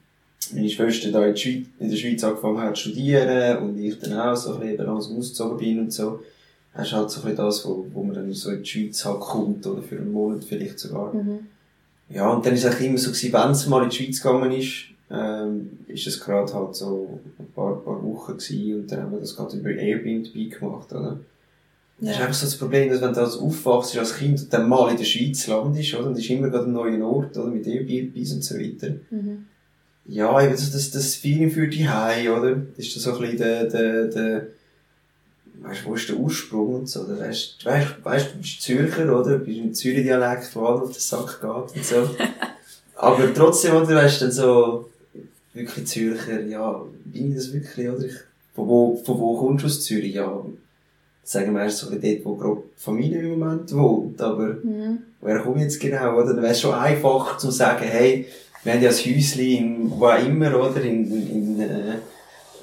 meine 0.56 0.70
Schwester 0.70 1.12
da 1.12 1.24
in, 1.24 1.36
die 1.36 1.40
Schweiz, 1.40 1.66
in 1.78 1.90
der 1.92 1.98
Schweiz 1.98 2.24
angefangen 2.24 2.62
hat 2.62 2.76
zu 2.76 2.90
studieren 2.90 3.58
und 3.60 3.78
ich 3.78 4.00
dann 4.00 4.20
auch 4.20 4.36
so 4.36 4.54
ein 4.54 4.60
bisschen 4.60 4.74
eben 4.74 4.86
langsam 4.88 5.18
ausgezogen 5.18 5.58
bin 5.60 5.80
und 5.82 5.94
so, 5.94 6.20
hast 6.74 6.92
du 6.92 6.96
halt 6.96 7.12
so 7.12 7.20
ein 7.20 7.30
bisschen 7.30 7.46
das, 7.46 7.64
wo, 7.64 7.86
wo 7.94 8.02
man 8.02 8.16
dann 8.16 8.34
so 8.34 8.50
in 8.50 8.64
die 8.64 8.68
Schweiz 8.68 9.06
halt 9.06 9.20
kommt 9.20 9.68
oder 9.68 9.84
für 9.84 9.98
einen 9.98 10.12
Monat 10.12 10.44
vielleicht 10.44 10.80
sogar. 10.80 11.14
Mhm. 11.14 11.42
Ja, 12.10 12.28
und 12.30 12.44
dann 12.44 12.56
ist 12.56 12.64
es 12.64 12.72
eigentlich 12.72 12.88
immer 12.88 12.98
so 12.98 13.12
gewesen, 13.12 13.34
wenn 13.34 13.52
es 13.52 13.68
mal 13.68 13.84
in 13.84 13.90
die 13.90 13.96
Schweiz 13.96 14.20
gegangen 14.20 14.52
ist, 14.52 14.95
ähm, 15.12 15.72
ist 15.88 16.08
es 16.08 16.20
gerade 16.20 16.52
halt 16.54 16.76
so 16.76 17.20
ein 17.40 17.48
paar, 17.54 17.76
paar 17.84 18.04
Wochen 18.04 18.38
gewesen 18.38 18.82
und 18.82 18.92
dann 18.92 19.04
haben 19.04 19.12
wir 19.12 19.20
das 19.20 19.36
gerade 19.36 19.58
über 19.58 19.70
Airbnb 19.70 20.34
gemacht, 20.52 20.92
oder? 20.92 21.20
Das 22.00 22.10
ist 22.10 22.16
Ja. 22.18 22.22
einfach 22.26 22.34
so 22.36 22.46
das 22.46 22.58
Problem, 22.58 22.90
dass 22.90 23.02
wenn 23.02 23.14
du 23.14 23.20
als 23.22 23.38
aufwachst 23.38 23.98
als 23.98 24.18
Kind 24.18 24.40
und 24.42 24.52
dann 24.52 24.68
mal 24.68 24.92
in 24.92 24.98
der 24.98 25.06
Schweiz 25.06 25.48
landest, 25.48 25.94
oder? 25.94 26.08
Und 26.08 26.14
das 26.18 26.24
ist 26.24 26.30
immer 26.30 26.50
gerade 26.50 26.66
ein 26.66 26.74
neuer 26.74 27.06
Ort, 27.08 27.38
oder? 27.38 27.48
Mit 27.50 27.66
Airbnbs 27.68 28.34
und 28.34 28.44
so 28.44 28.56
weiter. 28.56 28.96
Mhm. 29.12 29.46
Ja, 30.08 30.42
eben 30.42 30.52
das, 30.52 30.72
das, 30.72 30.92
das 30.92 31.16
Feeling 31.16 31.50
für 31.52 31.68
die 31.68 31.88
Hause, 31.90 32.34
oder? 32.34 32.56
Das 32.76 32.86
ist 32.86 32.94
so 33.00 33.14
ein 33.14 33.22
bisschen 33.22 33.38
der, 33.38 33.64
der, 33.66 34.06
der, 34.08 34.48
weißt 35.62 35.86
wo 35.86 35.96
ist 35.96 36.10
der 36.10 36.18
Ursprung 36.18 36.76
und 36.76 36.90
so, 36.90 37.02
oder? 37.04 37.18
Weißt 37.20 37.58
du, 37.64 37.66
weißt, 37.70 37.88
weißt, 38.04 38.34
du 38.34 38.38
bist 38.40 38.62
Zürcher, 38.62 39.18
oder? 39.20 39.38
Du 39.38 39.46
bist 39.46 39.58
im 39.60 39.74
Zürich-Dialekt, 39.74 40.54
wo 40.56 40.66
alles 40.66 40.82
auf 40.90 40.92
den 40.92 41.00
Sack 41.00 41.40
geht 41.42 41.78
und 41.78 41.86
so. 41.86 42.10
Aber 42.98 43.34
trotzdem, 43.34 43.76
oder? 43.76 43.96
Weißt 43.96 44.20
du, 44.22 44.26
dann 44.26 44.32
so, 44.34 44.90
wirklich 45.56 45.88
Zürcher, 45.88 46.42
ja, 46.42 46.82
bin 47.06 47.30
ich 47.30 47.36
das 47.36 47.54
wirklich, 47.54 47.90
oder? 47.90 48.06
Ich, 48.06 48.14
von 48.54 48.68
wo, 48.68 49.02
von 49.04 49.20
wo 49.20 49.38
kommst 49.38 49.64
du 49.64 49.68
aus 49.68 49.82
Zürich? 49.84 50.14
Ja, 50.16 50.46
sagen 51.24 51.54
wir 51.54 51.64
erst 51.64 51.80
so 51.80 51.90
dort, 51.90 52.26
wo 52.26 52.36
gerade 52.36 52.62
die 52.78 52.82
Familie 52.84 53.20
im 53.22 53.40
Moment 53.40 53.74
wohnt, 53.76 54.22
aber, 54.22 54.58
Mhm. 54.64 55.00
Woher 55.22 55.40
komme 55.40 55.58
ich 55.58 55.64
jetzt 55.64 55.80
genau, 55.80 56.16
oder? 56.20 56.34
Dann 56.36 56.44
wäre 56.44 56.52
es 56.54 56.62
schon 56.62 56.74
einfach 56.76 57.38
zu 57.38 57.50
sagen, 57.50 57.84
hey, 57.84 58.28
wir 58.64 58.74
haben 58.74 58.82
ja 58.84 58.90
ein 58.90 58.96
Häuschen 58.96 59.42
in, 59.42 59.92
wo 59.92 60.06
auch 60.06 60.24
immer, 60.24 60.56
oder? 60.60 60.82
In, 60.84 61.12
in, 61.12 61.32
in 61.32 61.60
äh, 61.62 61.94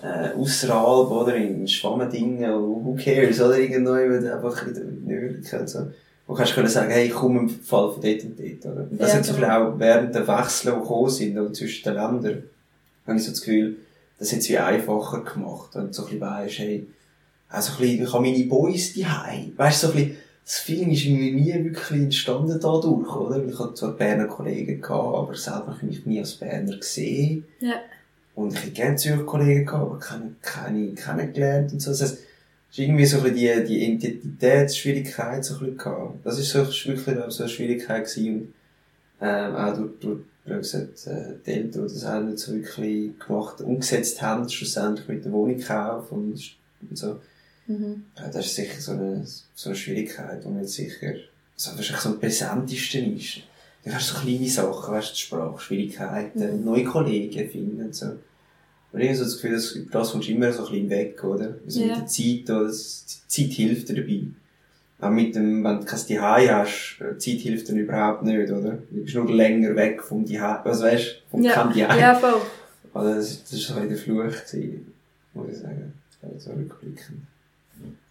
äh, 0.03 0.33
Ausseralb, 0.37 1.11
oder? 1.11 1.35
In 1.35 1.67
Schwammendingen, 1.67 2.53
who 2.53 2.97
cares, 3.03 3.41
oder? 3.41 3.59
Irgendwo, 3.59 3.93
einfach 3.93 4.65
in 4.69 4.75
der 4.75 4.85
Möglichkeit, 4.85 5.69
so. 5.69 5.81
Wo 6.29 6.35
kannst 6.35 6.53
du 6.53 6.55
können 6.55 6.69
sagen, 6.69 6.91
hey, 6.93 7.07
ich 7.07 7.13
komme 7.13 7.41
im 7.41 7.49
Fall 7.49 7.91
von 7.91 8.01
dort 8.01 8.23
und 8.23 8.39
dort, 8.39 8.73
oder? 8.73 8.87
Und 8.89 9.01
das 9.01 9.11
Ja, 9.11 9.19
hat 9.19 9.25
so 9.25 9.35
viel 9.35 9.45
auch 9.45 9.75
während 9.79 10.15
der 10.15 10.29
Wechsel, 10.29 10.73
die 10.73 10.79
gekommen 10.79 11.11
sind, 11.11 11.39
oder 11.39 11.53
zwischen 11.53 11.83
den 11.83 11.95
Ländern, 11.95 12.43
habe 13.07 13.19
ich 13.19 13.25
so 13.25 13.31
das 13.31 13.41
Gefühl, 13.41 13.77
das 14.19 14.33
hat 14.33 14.39
es 14.41 14.49
wie 14.49 14.59
einfacher 14.59 15.23
gemacht, 15.23 15.71
wenn 15.75 15.89
du 15.89 15.93
so 15.93 16.03
ein 16.03 16.11
bisschen 16.11 16.21
weisst, 16.21 16.59
hey, 16.59 16.87
also 17.49 17.73
ein 17.73 17.79
bisschen, 17.79 18.03
ich 18.05 18.13
habe 18.13 18.23
meine 18.23 18.45
Boys 18.45 18.93
die 18.95 19.05
Weißt 19.05 19.83
du, 19.83 19.87
so 19.87 19.93
ein 19.93 19.99
bisschen, 19.99 20.17
das 20.45 20.59
Feeling 20.59 20.91
ist 20.91 21.05
irgendwie 21.05 21.33
nie 21.33 21.65
wirklich 21.65 22.01
entstanden 22.01 22.59
dadurch, 22.61 23.15
oder? 23.15 23.45
Ich 23.45 23.59
hatte 23.59 23.75
zwar 23.75 23.93
Berner 23.93 24.27
Kollegen 24.27 24.81
gehabt, 24.81 25.17
aber 25.17 25.35
selber 25.35 25.69
habe 25.69 25.79
ich 25.83 25.99
mich 25.99 26.07
nie 26.07 26.19
als 26.19 26.35
Berner 26.35 26.77
gesehen. 26.77 27.45
Ja. 27.61 27.75
Und 28.35 28.55
ich 28.55 28.61
hätte 28.61 28.73
gerne 28.73 28.97
Zürcher 28.97 29.25
Kollegen 29.25 29.67
gehabt, 29.67 29.83
aber 29.83 29.99
keine, 29.99 30.35
keine 30.41 30.95
kennengelernt 30.95 31.73
und 31.73 31.81
so. 31.81 31.91
Das 31.91 32.03
heißt, 32.03 32.15
es 32.15 32.19
ist 32.71 32.79
irgendwie 32.79 33.05
so 33.05 33.19
ein 33.19 33.35
bisschen 33.35 33.67
die, 33.67 33.69
die 33.69 33.85
Identitätsschwierigkeit 33.85 35.45
so 35.45 35.55
ein 35.55 35.61
bisschen 35.61 35.79
gehabt. 35.79 36.27
Das 36.27 36.39
ist 36.39 36.51
so 36.51 36.61
wirklich 36.61 37.17
so 37.29 37.43
eine 37.43 37.49
Schwierigkeit 37.49 38.05
gewesen. 38.05 38.35
Und, 38.37 38.55
ähm, 39.21 39.55
auch 39.55 39.77
durch, 39.77 39.91
durch, 40.01 40.21
wie 40.45 40.53
gesagt, 40.55 41.07
äh, 41.07 41.35
die 41.47 41.51
Eltern, 41.51 41.87
die 41.87 41.95
das 41.95 42.05
auch 42.05 42.21
nicht 42.23 42.39
so 42.39 42.53
wirklich 42.53 43.19
gemacht, 43.19 43.61
umgesetzt 43.61 44.21
haben, 44.23 44.49
schlussendlich 44.49 45.07
mit 45.09 45.25
der 45.25 45.33
Wohnungskauf 45.33 46.11
und, 46.13 46.41
und 46.89 46.99
so. 46.99 47.21
Mhm. 47.69 48.05
Das 48.17 48.47
ist 48.47 48.57
sicher 48.57 48.81
so 48.81 48.93
eine, 48.93 49.25
so 49.55 49.69
eine 49.71 49.77
Schwierigkeit, 49.77 50.43
die 50.45 50.49
man 50.49 50.61
jetzt 50.63 50.75
sicher, 50.75 51.13
also 51.55 51.77
wahrscheinlich 51.77 52.03
so 52.03 52.09
am 52.09 52.19
präsentesten 52.21 53.17
ist. 53.17 53.41
Du 53.85 53.93
hast 53.93 54.09
so 54.09 54.19
kleine 54.21 54.49
Sachen, 54.49 54.95
weißt 54.95 55.13
du, 55.13 55.17
Sprachschwierigkeiten, 55.17 56.59
Mhm. 56.59 56.65
neue 56.65 56.85
Kollegen 56.85 57.49
finden 57.51 57.83
und 57.85 57.95
so. 57.95 58.07
Und 58.93 59.01
irgendwie 59.01 59.15
so 59.15 59.25
das 59.25 59.35
Gefühl, 59.37 59.53
dass 59.53 59.73
über 59.73 59.91
das 60.01 60.11
kommst 60.13 60.29
du 60.29 60.33
immer 60.33 60.53
so 60.53 60.67
ein 60.67 60.71
bisschen 60.73 60.91
weg, 60.91 61.25
oder? 61.25 61.55
Also 61.65 61.81
Ja. 61.81 61.87
mit 61.87 61.97
der 61.99 62.07
Zeit, 62.07 62.51
oder? 62.51 62.69
Die 62.71 63.29
Zeit 63.29 63.53
hilft 63.57 63.89
dir 63.89 63.95
dabei. 63.95 64.21
Auch 65.03 65.11
mit 65.11 65.35
dem, 65.35 65.65
wenn 65.65 65.81
du 65.81 65.85
kein 65.85 65.99
Zuhause 65.99 66.55
hast, 66.55 66.99
äh, 67.01 67.19
Zeit 67.19 67.41
hilft 67.41 67.69
dir 67.69 67.75
überhaupt 67.75 68.23
nicht, 68.23 68.51
oder? 68.51 68.79
Du 68.91 69.03
bist 69.03 69.15
nur 69.17 69.31
länger 69.31 69.75
weg 69.75 70.03
vom 70.03 70.25
Zuhause, 70.25 70.65
also 70.65 70.85
weißt 70.85 71.05
du, 71.07 71.31
vom 71.31 71.43
Ja, 71.43 71.53
kein 71.53 71.73
Zuhause. 71.73 72.01
ja, 72.01 72.15
voll. 72.15 72.41
Also 72.95 73.15
das, 73.15 73.43
das 73.43 73.53
ist 73.53 73.67
so 73.67 73.75
der 73.81 73.97
Fluch 73.97 74.23
gewesen, 74.23 74.93
muss 75.35 75.49
ich 75.53 75.59
sagen. 75.59 75.93
Also 76.23 76.39
so 76.39 76.51
rückblickend. 76.53 77.19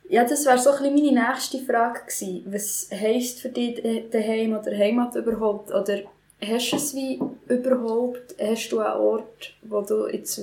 Ja, 0.09 0.25
das 0.25 0.45
wäre 0.45 0.57
so 0.59 0.71
ein 0.71 0.83
bisschen 0.83 1.13
meine 1.13 1.29
nächste 1.29 1.59
Frage 1.59 2.01
gewesen. 2.01 2.43
Was 2.47 2.89
heisst 2.91 3.39
für 3.39 3.47
dich 3.47 3.83
äh, 3.85 4.03
daheim 4.11 4.51
oder 4.57 4.77
Heimat 4.77 5.15
überhaupt? 5.15 5.71
Oder 5.71 5.99
hast 6.41 6.71
du 6.71 6.75
es 6.75 6.93
wie 6.93 7.17
überhaupt, 7.47 8.35
hast 8.37 8.69
du 8.69 8.79
einen 8.79 8.99
Ort, 8.99 9.53
wo 9.61 9.79
du 9.81 10.07
jetzt 10.09 10.41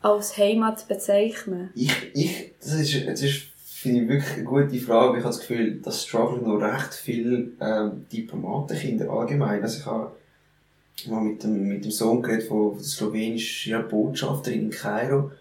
als 0.00 0.38
Heimat 0.38 0.88
bezeichnen 0.88 1.70
Ich, 1.74 1.92
ich, 2.14 2.52
das 2.60 2.72
ist, 2.72 3.06
das 3.06 3.22
ist, 3.22 3.42
finde 3.82 4.02
ich 4.02 4.08
wirklich 4.08 4.34
eine 4.34 4.44
gute 4.44 4.78
Frage. 4.78 5.18
Ich 5.18 5.24
habe 5.24 5.34
das 5.34 5.40
Gefühl, 5.40 5.80
das 5.82 6.04
strugglen 6.04 6.44
noch 6.44 6.60
recht 6.60 6.94
viele, 6.94 7.48
ähm, 7.60 8.06
Diplomatenkinder 8.12 9.10
allgemein. 9.10 9.60
Also 9.60 9.78
ich 9.78 9.86
habe 9.86 10.12
mal 11.08 11.20
mit 11.20 11.42
dem, 11.42 11.66
mit 11.66 11.84
dem 11.84 11.90
Sohn 11.90 12.22
geredet 12.22 12.46
von, 12.46 12.70
von 12.70 12.78
der 12.78 12.84
slowenischen 12.84 13.88
Botschafterin 13.88 14.60
in 14.60 14.70
Kairo. 14.70 15.32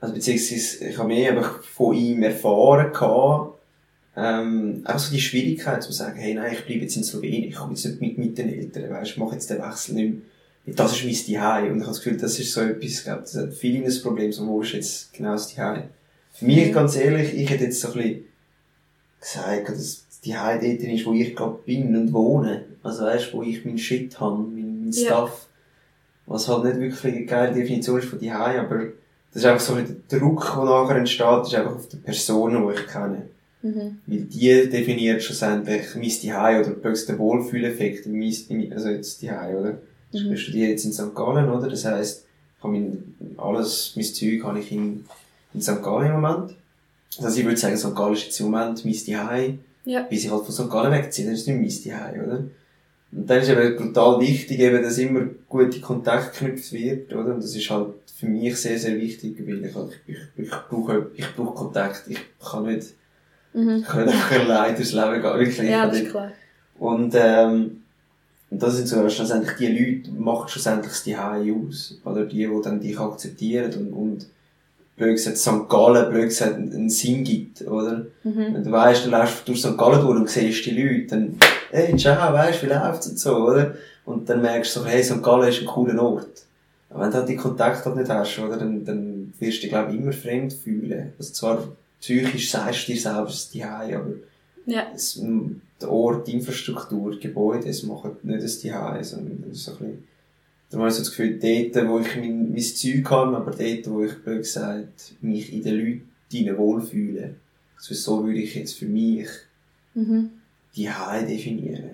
Also 0.00 0.14
beziehungsweise, 0.14 0.84
ich 0.86 0.96
habe 0.96 1.08
mehr 1.08 1.32
einfach 1.32 1.62
von 1.62 1.94
ihm 1.94 2.22
erfahren 2.22 2.92
gehabt, 2.92 3.58
ähm, 4.16 4.82
auch 4.84 4.98
so 4.98 5.12
die 5.12 5.20
Schwierigkeit 5.20 5.82
zu 5.82 5.92
sagen, 5.92 6.18
hey, 6.18 6.34
nein, 6.34 6.52
ich 6.52 6.64
bleibe 6.64 6.82
jetzt 6.82 6.96
in 6.96 7.04
Slowenien, 7.04 7.44
ich 7.44 7.54
komme 7.54 7.72
jetzt 7.72 7.84
nicht 7.84 8.00
mit, 8.00 8.18
mit 8.18 8.38
den 8.38 8.48
Eltern, 8.48 8.90
weißt, 8.90 9.12
ich 9.12 9.16
mache 9.16 9.34
jetzt 9.34 9.50
den 9.50 9.58
Wechsel 9.58 9.94
nicht 9.94 10.14
mehr. 10.66 10.74
Das 10.76 10.92
ist 10.92 11.04
mein 11.04 11.14
Zuhause. 11.14 11.66
Und 11.72 11.78
ich 11.78 11.82
habe 11.82 11.92
das 11.92 12.00
Gefühl, 12.00 12.18
das 12.18 12.38
ist 12.38 12.52
so 12.52 12.60
etwas, 12.60 12.90
ich 12.90 13.04
glaube, 13.04 13.22
das 13.22 13.34
hat 13.34 13.54
viele 13.54 13.84
ein 13.84 14.02
Problem, 14.02 14.30
so, 14.30 14.46
wo 14.46 14.62
ist 14.62 14.72
jetzt 14.72 15.12
genau 15.12 15.32
das 15.32 15.48
Zuhause? 15.48 15.88
Für 16.32 16.44
mich, 16.46 16.72
ganz 16.72 16.96
ehrlich, 16.96 17.34
ich 17.34 17.48
hätte 17.50 17.64
jetzt 17.64 17.80
so 17.80 17.88
ein 17.88 17.94
bisschen 17.94 18.24
gesagt, 19.20 19.68
dass 19.68 20.04
die 20.24 20.36
Heim 20.36 20.60
dort 20.60 20.80
ist, 20.80 21.06
wo 21.06 21.12
ich 21.12 21.34
gerade 21.36 21.58
bin 21.64 21.94
und 21.96 22.12
wohne. 22.12 22.64
Also 22.82 23.04
weißt, 23.04 23.32
wo 23.34 23.42
ich 23.42 23.64
meinen 23.64 23.78
Shit 23.78 24.18
habe, 24.20 24.38
mein, 24.42 24.80
mein 24.84 24.92
Ja. 24.92 25.06
Stuff. 25.06 25.46
Was 26.26 26.48
halt 26.48 26.64
nicht 26.64 26.78
wirklich 26.80 27.14
eine 27.14 27.24
geile 27.26 27.54
Definition 27.54 27.98
ist 27.98 28.08
von 28.08 28.18
die 28.18 28.32
Heim, 28.32 28.60
aber 28.60 28.78
das 29.32 29.42
ist 29.42 29.44
einfach 29.44 29.64
so 29.64 29.74
ein 29.74 30.02
der 30.10 30.18
Druck, 30.20 30.52
der 30.54 30.64
nachher 30.64 30.96
entsteht, 30.96 31.42
ist 31.46 31.54
einfach 31.54 31.74
auf 31.76 31.88
die 31.88 31.96
Personen, 31.96 32.66
die 32.68 32.74
ich 32.74 32.86
kenne. 32.86 33.22
Mhm. 33.62 33.98
Weil 34.06 34.20
die 34.22 34.68
definiert 34.70 35.22
schlussendlich 35.22 35.82
mein 35.96 36.10
Zuhause 36.10 36.76
oder 36.76 36.92
den 36.92 37.18
Wohlfühleffekt, 37.18 38.06
also 38.72 38.88
jetzt 38.90 39.20
Zuhause, 39.20 39.56
oder? 39.58 39.78
Ich 40.12 40.22
Mhm. 40.24 40.36
studiere 40.36 40.70
jetzt 40.70 40.84
in 40.84 40.92
St. 40.92 41.14
Gallen, 41.14 41.48
oder? 41.50 41.68
Das 41.68 41.84
heisst, 41.84 42.24
ich 42.58 42.62
habe 42.64 42.72
mein, 42.74 43.14
alles, 43.38 43.92
mein 43.96 44.04
Zeug 44.04 44.42
habe 44.44 44.58
ich 44.60 44.70
in, 44.72 45.04
in 45.54 45.60
St. 45.60 45.82
Gallen 45.82 46.06
im 46.14 46.20
Moment. 46.20 46.54
Also 47.22 47.38
ich 47.38 47.44
würde 47.44 47.56
sagen, 47.58 47.76
St. 47.76 47.94
Gallen 47.94 48.14
ist 48.14 48.24
jetzt 48.24 48.40
im 48.40 48.46
Moment 48.50 48.84
mein 48.84 48.94
Zuhause. 48.94 49.54
Ja. 49.84 50.02
Bis 50.02 50.24
ich 50.24 50.30
halt 50.30 50.44
von 50.44 50.54
St. 50.54 50.70
Gallen 50.70 50.92
wegziehe, 50.92 51.26
dann 51.26 51.34
ist 51.34 51.40
es 51.42 51.46
nicht 51.48 51.60
mein 51.60 51.70
Zuhause, 51.70 52.24
oder? 52.26 52.44
Und 53.14 53.28
dann 53.28 53.40
ist 53.40 53.48
eben 53.50 53.76
brutal 53.76 54.20
wichtig, 54.20 54.58
eben, 54.60 54.82
dass 54.82 54.96
immer 54.98 55.26
gute 55.48 55.80
Kontakt 55.80 56.32
geknüpft 56.38 56.72
wird, 56.72 57.12
oder? 57.12 57.34
Und 57.34 57.42
das 57.42 57.54
ist 57.54 57.68
halt 57.68 57.88
für 58.16 58.26
mich 58.26 58.56
sehr, 58.56 58.78
sehr 58.78 58.96
wichtig, 58.96 59.36
weil 59.46 59.64
ich, 59.64 59.74
halt, 59.74 59.92
ich, 60.06 60.16
ich, 60.36 60.44
ich 60.44 60.50
brauche, 60.70 61.10
ich 61.14 61.34
brauche 61.36 61.54
Kontakt. 61.54 62.04
Ich 62.08 62.18
kann 62.42 62.64
nicht, 62.66 62.88
Mhm. 63.54 63.80
ich 63.80 63.84
kann 63.84 64.06
nicht 64.06 64.14
einfach 64.14 64.40
allein 64.48 64.74
durchs 64.76 64.92
Leben 64.94 65.12
gehen, 65.20 65.22
wirklich. 65.38 65.58
Ich 65.58 65.68
Ja, 65.68 65.84
das 65.86 65.94
nicht- 65.96 66.06
ist 66.06 66.10
klar. 66.12 66.32
und, 66.78 67.12
ähm, 67.14 67.82
und 68.48 68.62
das 68.62 68.76
sind 68.76 68.88
so 68.88 69.06
schlussendlich 69.10 69.56
die 69.58 69.66
Leute, 69.66 70.10
die 70.10 70.18
machen 70.18 70.48
schlussendlich 70.48 70.90
das 70.92 71.04
Zuhause 71.04 71.52
aus. 71.54 71.98
Oder 72.06 72.24
die, 72.24 72.46
die 72.46 72.60
dann 72.64 72.80
dich 72.80 72.98
akzeptieren 72.98 73.70
und, 73.74 73.92
und 73.92 74.26
blöd 74.96 75.16
gesagt, 75.16 75.38
St. 75.38 75.68
Gallen, 75.68 76.10
blöd 76.10 76.24
gesagt, 76.28 76.54
einen 76.54 76.90
Sinn 76.90 77.24
gibt, 77.24 77.62
oder? 77.66 78.06
Mhm. 78.24 78.54
Wenn 78.54 78.64
du 78.64 78.70
weißt, 78.70 79.06
du 79.06 79.10
läufst 79.10 79.46
durch 79.48 79.60
St. 79.60 79.76
Gallen 79.76 80.00
durch 80.00 80.18
und 80.18 80.28
siehst 80.28 80.64
die 80.66 80.70
Leute, 80.70 81.06
dann, 81.08 81.36
hey, 81.70 81.96
ciao, 81.96 82.32
weißt, 82.32 82.62
wie 82.62 82.66
läuft's 82.66 83.06
und 83.08 83.18
so, 83.18 83.36
oder? 83.36 83.74
Und 84.04 84.28
dann 84.28 84.42
merkst 84.42 84.76
du 84.76 84.80
so, 84.80 84.86
hey, 84.86 85.02
St. 85.02 85.22
Gallen 85.22 85.48
ist 85.48 85.60
ein 85.60 85.66
cooler 85.66 86.00
Ort. 86.02 86.42
Aber 86.90 87.04
wenn 87.04 87.10
du 87.10 87.16
halt 87.18 87.28
die 87.28 87.36
Kontakte 87.36 87.86
halt 87.86 87.96
nicht 87.96 88.10
hast, 88.10 88.38
oder, 88.38 88.56
dann, 88.56 88.84
dann 88.84 89.32
wirst 89.38 89.58
du 89.58 89.60
dich, 89.62 89.70
glaube 89.70 89.92
ich, 89.92 89.98
immer 89.98 90.12
fremd 90.12 90.52
fühlen. 90.52 91.12
Also 91.18 91.32
zwar 91.32 91.68
psychisch 92.00 92.50
sagst 92.50 92.88
du 92.88 92.92
dir 92.92 93.24
ist 93.28 93.54
die 93.54 93.64
aber 93.64 94.06
Ja. 94.66 94.86
es, 94.94 95.20
der 95.80 95.90
Ort, 95.90 96.26
die 96.26 96.34
Infrastruktur, 96.34 97.12
die 97.12 97.20
Gebäude, 97.20 97.68
es 97.68 97.82
machen 97.82 98.16
nicht 98.22 98.42
das 98.42 98.60
Zuhause, 98.60 99.04
sondern 99.16 99.44
so 99.52 99.70
ein 99.72 99.76
bisschen, 99.78 100.04
darum 100.72 100.80
habe 100.84 100.88
ich 100.90 100.94
so 100.96 101.02
das 101.02 101.10
Gefühl, 101.10 101.38
dort, 101.38 101.88
wo 101.88 101.98
ich 102.00 102.16
mein, 102.16 102.50
mein 102.50 102.60
Zeug 102.62 103.10
habe, 103.10 103.36
aber 103.36 103.50
dort, 103.52 103.90
wo 103.90 104.02
ich, 104.04 104.14
blöd 104.24 104.38
gesagt, 104.42 105.12
mich 105.20 105.52
in 105.52 105.62
den 105.62 106.02
Leuten 106.32 106.58
wohlfühle. 106.58 107.34
Also 107.76 107.94
so 107.94 108.24
würde 108.26 108.40
ich 108.40 108.54
jetzt 108.54 108.74
für 108.78 108.86
mich 108.86 109.28
Mhm. 109.94 110.30
die 110.74 110.86
Zuhause 110.86 111.26
definieren. 111.26 111.90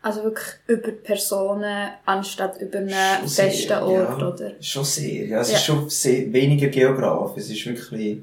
Also 0.00 0.22
wirklich 0.24 0.46
über 0.68 0.90
Personen 0.92 1.90
anstatt 2.06 2.60
über 2.60 2.78
einen 2.78 2.90
Schon 3.20 3.28
sehr, 3.28 3.50
festen 3.50 3.72
Ort, 3.82 4.20
ja. 4.20 4.28
oder? 4.28 4.52
Schon 4.60 4.84
sehr, 4.84 5.26
ja. 5.26 5.40
Es 5.40 5.50
Ja. 5.50 5.56
ist 5.56 5.64
schon 5.64 5.88
sehr, 5.90 6.32
weniger 6.32 6.68
Geograf. 6.68 7.36
Es 7.36 7.50
ist 7.50 7.64
wirklich 7.66 8.18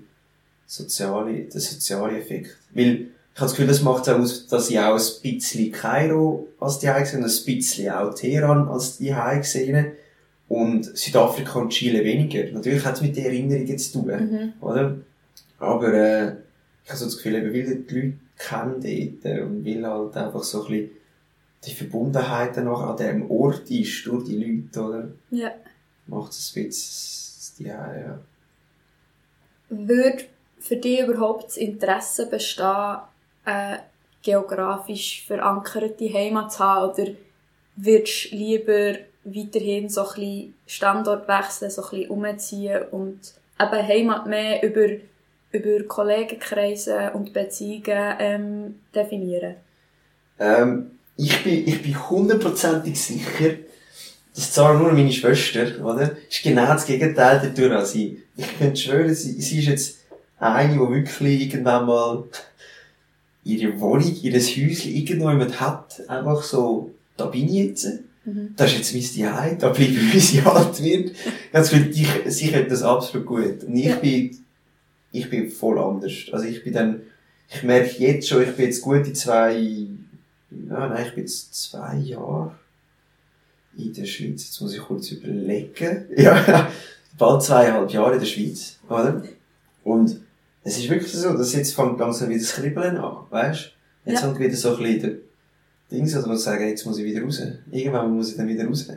soziale, 0.66 1.44
der 1.44 1.62
soziale 1.62 2.20
Effekt. 2.20 2.58
Weil, 2.74 3.08
ich 3.40 3.42
habe 3.42 3.52
das 3.52 3.56
Gefühl, 3.56 3.68
das 3.68 3.82
macht 3.84 4.02
es 4.06 4.10
auch 4.10 4.20
aus, 4.20 4.48
dass 4.48 4.70
ich 4.70 4.78
auch 4.78 4.96
ein 5.00 5.22
bisschen 5.32 5.72
Kairo 5.72 6.50
als 6.60 6.80
die 6.80 6.88
gesehen 6.88 7.24
und 7.24 7.30
ein 7.30 7.46
bisschen 7.46 7.90
auch 7.90 8.14
Teheran 8.14 8.68
als 8.68 8.98
die 8.98 9.16
gesehen 9.38 9.94
und 10.50 10.84
Südafrika 10.98 11.60
und 11.60 11.70
Chile 11.70 12.04
weniger. 12.04 12.52
Natürlich 12.52 12.84
hat 12.84 12.96
es 12.96 13.02
mit 13.02 13.16
den 13.16 13.24
Erinnerungen 13.24 13.78
zu 13.80 13.94
tun, 13.94 14.08
Mhm. 14.08 14.54
oder? 14.60 14.98
Aber, 15.58 15.94
äh, 15.94 16.34
ich 16.84 16.90
habe 16.90 16.98
so 17.00 17.06
das 17.06 17.16
Gefühl, 17.16 17.36
eben, 17.36 17.54
weil 17.54 17.76
die 17.78 17.96
Leute 17.96 18.14
kennen 18.38 18.74
dort 19.22 19.26
äh, 19.34 19.42
und 19.42 19.66
weil 19.66 19.88
halt 19.88 20.18
einfach 20.18 20.44
so 20.44 20.66
ein 20.66 20.72
bisschen 20.72 20.90
die 21.66 21.76
Verbundenheit 21.76 22.58
dann 22.58 22.66
noch 22.66 22.82
an 22.82 22.98
dem 22.98 23.32
Ort 23.32 23.72
ist, 23.72 24.06
durch 24.06 24.26
die 24.26 24.36
Leute, 24.44 24.82
oder? 24.86 25.08
Ja. 25.32 25.52
macht 26.08 26.34
es 26.34 26.52
ein 26.58 26.66
bisschen, 26.66 27.66
ja, 27.68 27.96
ja. 27.98 28.20
Würde 29.70 30.24
für 30.60 30.76
dich 30.76 31.00
überhaupt 31.00 31.46
das 31.48 31.56
Interesse 31.56 32.26
bestehen, 32.26 32.98
eine 33.46 33.80
geografisch 34.22 35.26
verankerte 35.26 36.14
Heimat 36.14 36.52
zu 36.52 36.60
haben? 36.60 36.92
Oder 36.92 37.12
würdest 37.76 38.32
du 38.32 38.36
lieber 38.36 39.00
weiterhin 39.24 39.90
so 39.90 40.02
ein 40.02 40.08
bisschen 40.08 40.54
Standort 40.66 41.28
wechseln, 41.28 41.72
so 41.72 41.84
ein 41.84 41.90
bisschen 41.90 42.10
umziehen 42.10 42.82
und 42.92 43.20
eben 43.60 43.88
Heimat 43.88 44.28
mehr 44.28 44.64
über, 44.64 44.88
über 45.52 45.84
Kollegenkreise 45.86 47.12
und 47.14 47.34
Beziehungen 47.34 48.16
ähm, 48.20 48.80
definieren? 48.94 49.56
Ähm, 50.40 50.92
ich 51.18 51.44
bin, 51.44 51.68
ich 51.68 51.82
bin 51.82 52.10
hundertprozentig 52.10 53.00
sicher, 53.00 53.56
dass 54.34 54.54
zwar 54.54 54.80
nur 54.80 54.94
meine 54.94 55.12
Schwester, 55.12 55.84
oder? 55.84 56.16
Ist 56.30 56.44
genau 56.44 56.68
das 56.68 56.86
Gegenteil 56.86 57.42
dadurch 57.44 57.74
als 57.74 57.96
ich. 57.96 58.20
Ich 58.38 58.58
könnte 58.58 58.80
schwören, 58.80 59.14
sie, 59.14 59.42
sie 59.42 59.60
ist 59.60 59.68
jetzt 59.68 59.98
eine, 60.40 60.74
die 60.74 60.80
wirklich 60.80 61.42
irgendwann 61.42 61.86
mal 61.86 62.24
ihre 63.58 63.80
Wohnung, 63.80 64.14
ihr 64.22 64.34
Häuschen 64.34 64.92
irgendwo 64.94 65.30
jemand 65.30 65.60
hat, 65.60 66.02
einfach 66.08 66.44
so, 66.44 66.92
da 67.18 67.26
bin 67.26 67.48
ich 67.48 67.54
jetzt. 67.54 67.88
Mhm. 68.26 68.54
Das 68.56 68.72
ist 68.72 68.78
jetzt 68.94 68.94
mein 68.94 69.02
Zuhause, 69.34 69.56
da 69.60 69.70
bleibe 69.70 69.92
ich, 69.92 70.12
bis 70.12 70.34
ich 70.34 70.46
alt 70.46 70.84
wird. 70.84 71.16
Ganz 71.52 71.70
für 71.70 71.80
dich, 71.80 72.08
sie 72.28 72.52
können 72.52 72.70
das 72.70 72.84
absolut 72.84 73.26
gut. 73.26 73.64
Und 73.64 73.76
ich 73.76 73.86
Ja. 73.86 73.96
bin, 73.96 74.38
ich 75.12 75.30
bin 75.30 75.50
voll 75.50 75.80
anders. 75.80 76.14
Also 76.32 76.46
ich 76.46 76.64
bin 76.64 76.74
dann, 76.74 77.02
ich 77.54 77.64
merke 77.64 77.96
jetzt 78.04 78.28
schon, 78.28 78.44
ich 78.44 78.56
bin 78.56 78.66
jetzt 78.66 78.82
gute 78.82 79.12
zwei, 79.14 79.58
ja, 79.60 80.88
nein, 80.88 81.06
ich 81.08 81.14
bin 81.16 81.24
jetzt 81.24 81.54
zwei 81.54 81.96
Jahre 81.98 82.52
in 83.78 83.94
der 83.94 84.06
Schweiz. 84.06 84.44
Jetzt 84.46 84.62
muss 84.62 84.74
ich 84.74 84.80
kurz 84.82 85.12
überlegen. 85.12 86.06
Ja, 86.18 86.70
bald 87.18 87.44
zweieinhalb 87.44 87.92
Jahre 87.92 88.14
in 88.14 88.20
der 88.20 88.28
Schweiz, 88.28 88.78
oder? 88.88 89.24
Und 89.84 90.20
es 90.70 90.78
ist 90.78 90.90
wirklich 90.90 91.12
so, 91.12 91.34
dass 91.36 91.54
jetzt 91.54 91.74
fängt 91.74 92.00
langsam 92.00 92.30
wieder 92.30 92.40
das 92.40 92.54
Kribbeln 92.54 92.98
an, 92.98 93.18
weißt? 93.30 93.72
Jetzt 94.06 94.22
Ja. 94.22 94.28
fängt 94.28 94.40
wieder 94.40 94.56
so 94.56 94.76
ein 94.76 94.84
bisschen 94.84 95.02
der 95.02 95.12
Dings, 95.92 96.16
also 96.16 96.28
man 96.28 96.38
sagen, 96.38 96.68
jetzt 96.68 96.86
muss 96.86 96.98
ich 97.00 97.06
wieder 97.06 97.24
raus. 97.24 97.42
Irgendwann 97.72 98.16
muss 98.16 98.32
ich 98.32 98.38
dann 98.38 98.48
wieder 98.48 98.66
raus. 98.66 98.88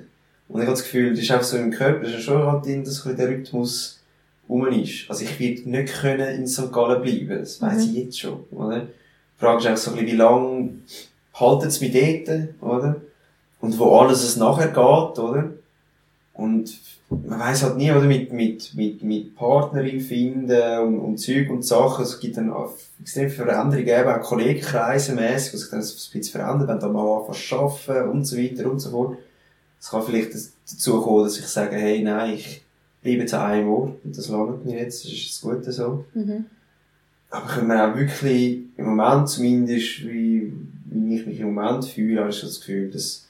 Und 0.48 0.60
ich 0.60 0.66
habe 0.66 0.72
das 0.76 0.82
Gefühl, 0.82 1.10
das 1.10 1.20
ist 1.20 1.30
einfach 1.30 1.44
so 1.46 1.56
im 1.56 1.70
Körper, 1.70 2.04
das 2.04 2.14
ist 2.14 2.22
schon 2.24 2.46
halt 2.46 2.66
drin, 2.66 2.84
dass 2.84 3.02
der 3.02 3.28
Rhythmus 3.28 4.00
rum 4.48 4.66
ist. 4.68 5.08
Also 5.08 5.24
ich 5.24 5.40
werde 5.40 5.70
nicht 5.70 5.94
können 5.94 6.34
in 6.34 6.46
St. 6.46 6.70
Gallen 6.72 7.00
bleiben, 7.00 7.38
das 7.38 7.60
weiss 7.62 7.86
Mhm. 7.86 7.90
ich 7.90 8.04
jetzt 8.04 8.20
schon, 8.20 8.40
oder? 8.50 8.80
Die 8.80 8.86
Frage 9.38 9.60
ist 9.60 9.66
einfach 9.66 9.82
so 9.82 9.90
ein 9.92 9.96
bisschen, 9.96 10.12
wie 10.12 10.16
lange 10.16 10.70
haltet 11.34 11.68
es 11.70 11.80
mich 11.80 11.92
dort, 11.92 12.48
oder? 12.60 12.96
Und 13.60 13.78
wo 13.78 13.96
alles 13.98 14.22
es 14.22 14.36
nachher 14.36 14.68
geht, 14.68 15.18
oder? 15.18 15.50
Und 16.34 16.80
man 17.10 17.40
weiss 17.40 17.62
halt 17.62 17.76
nie, 17.76 17.90
oder? 17.90 18.06
Mit, 18.06 18.32
mit, 18.32 18.74
mit, 18.74 19.02
mit 19.02 19.36
Partnerin 19.36 20.00
finden 20.00 20.78
und, 20.78 20.98
und 20.98 21.18
Zeug 21.18 21.50
und 21.50 21.64
Sachen. 21.64 22.04
Es 22.04 22.20
gibt 22.20 22.38
dann 22.38 22.52
extrem 23.00 23.28
Veränderungen, 23.28 23.88
eben 23.88 24.08
auch 24.08 24.22
Kollegenkreise 24.22 25.14
mässig, 25.14 25.54
was 25.54 25.60
sich 25.60 25.70
dann 25.70 25.80
ein 25.80 25.82
bisschen 25.82 26.22
verändert, 26.24 26.68
wenn 26.68 26.80
du 26.80 26.88
mal 26.88 27.18
anfängst 27.18 27.52
arbeiten 27.52 28.10
und 28.10 28.24
so 28.24 28.36
weiter 28.38 28.70
und 28.70 28.80
so 28.80 28.90
fort. 28.90 29.18
Es 29.78 29.90
kann 29.90 30.02
vielleicht 30.02 30.32
dazu 30.34 31.02
kommen, 31.02 31.24
dass 31.24 31.38
ich 31.38 31.46
sage, 31.46 31.76
hey, 31.76 32.02
nein, 32.02 32.34
ich 32.34 32.62
bleibe 33.02 33.20
jetzt 33.20 33.34
an 33.34 33.50
einem 33.50 33.68
Ort 33.68 34.04
und 34.04 34.16
das 34.16 34.28
langt 34.28 34.64
mir 34.64 34.78
jetzt, 34.78 35.04
das 35.04 35.12
ist 35.12 35.30
das 35.30 35.40
Gute 35.40 35.72
so. 35.72 36.04
Mhm. 36.14 36.46
Aber 37.30 37.46
können 37.46 37.68
wir 37.68 37.90
auch 37.90 37.96
wirklich, 37.96 38.60
im 38.76 38.84
Moment 38.84 39.28
zumindest, 39.28 40.04
wie, 40.04 40.52
wie 40.84 41.16
ich 41.16 41.26
mich 41.26 41.40
im 41.40 41.54
Moment 41.54 41.84
fühle, 41.84 42.20
habe 42.20 42.30
ich 42.30 42.40
das 42.40 42.60
Gefühl, 42.60 42.90
dass 42.90 43.26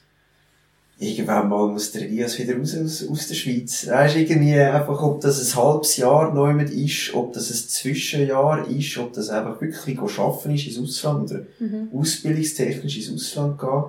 irgendwann 0.99 1.49
mal 1.49 1.67
muss 1.67 1.91
der 1.91 2.03
Elias 2.03 2.37
wieder 2.39 2.57
raus 2.57 2.75
aus, 2.75 3.07
aus 3.07 3.27
der 3.27 3.35
Schweiz. 3.35 3.87
Weißt 3.87 4.15
irgendwie 4.15 4.57
einfach, 4.57 5.01
ob 5.01 5.21
das 5.21 5.39
ein 5.53 5.61
halbes 5.63 5.97
Jahr 5.97 6.33
neu 6.33 6.53
mit 6.53 6.69
ist, 6.69 7.13
ob 7.13 7.33
das 7.33 7.49
ein 7.49 7.67
Zwischenjahr 7.69 8.67
ist, 8.69 8.97
ob 8.97 9.11
das 9.13 9.29
einfach 9.29 9.59
wirklich 9.59 9.99
schaffen 10.09 10.55
ist 10.55 10.67
ins 10.67 10.79
Ausland 10.79 11.31
oder 11.31 11.45
Mhm. 11.59 11.89
ausbildungstechnisch 11.93 12.97
ins 12.97 13.11
Ausland 13.11 13.59
gehen. 13.59 13.83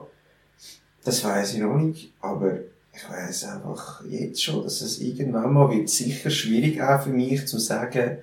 Das 1.05 1.23
weiß 1.23 1.55
ich 1.55 1.61
noch 1.61 1.77
nicht, 1.77 2.13
aber 2.21 2.59
ich 2.97 3.09
weiß 3.11 3.45
einfach 3.49 4.03
jetzt 4.09 4.43
schon, 4.43 4.63
dass 4.63 4.81
es 4.81 5.01
irgendwann 5.01 5.53
mal 5.53 5.71
wird 5.71 5.89
sicher 5.91 6.31
schwierig 6.31 6.81
auch 6.81 7.03
für 7.03 7.11
mich 7.11 7.47
zu 7.47 7.59
sagen, 7.59 8.19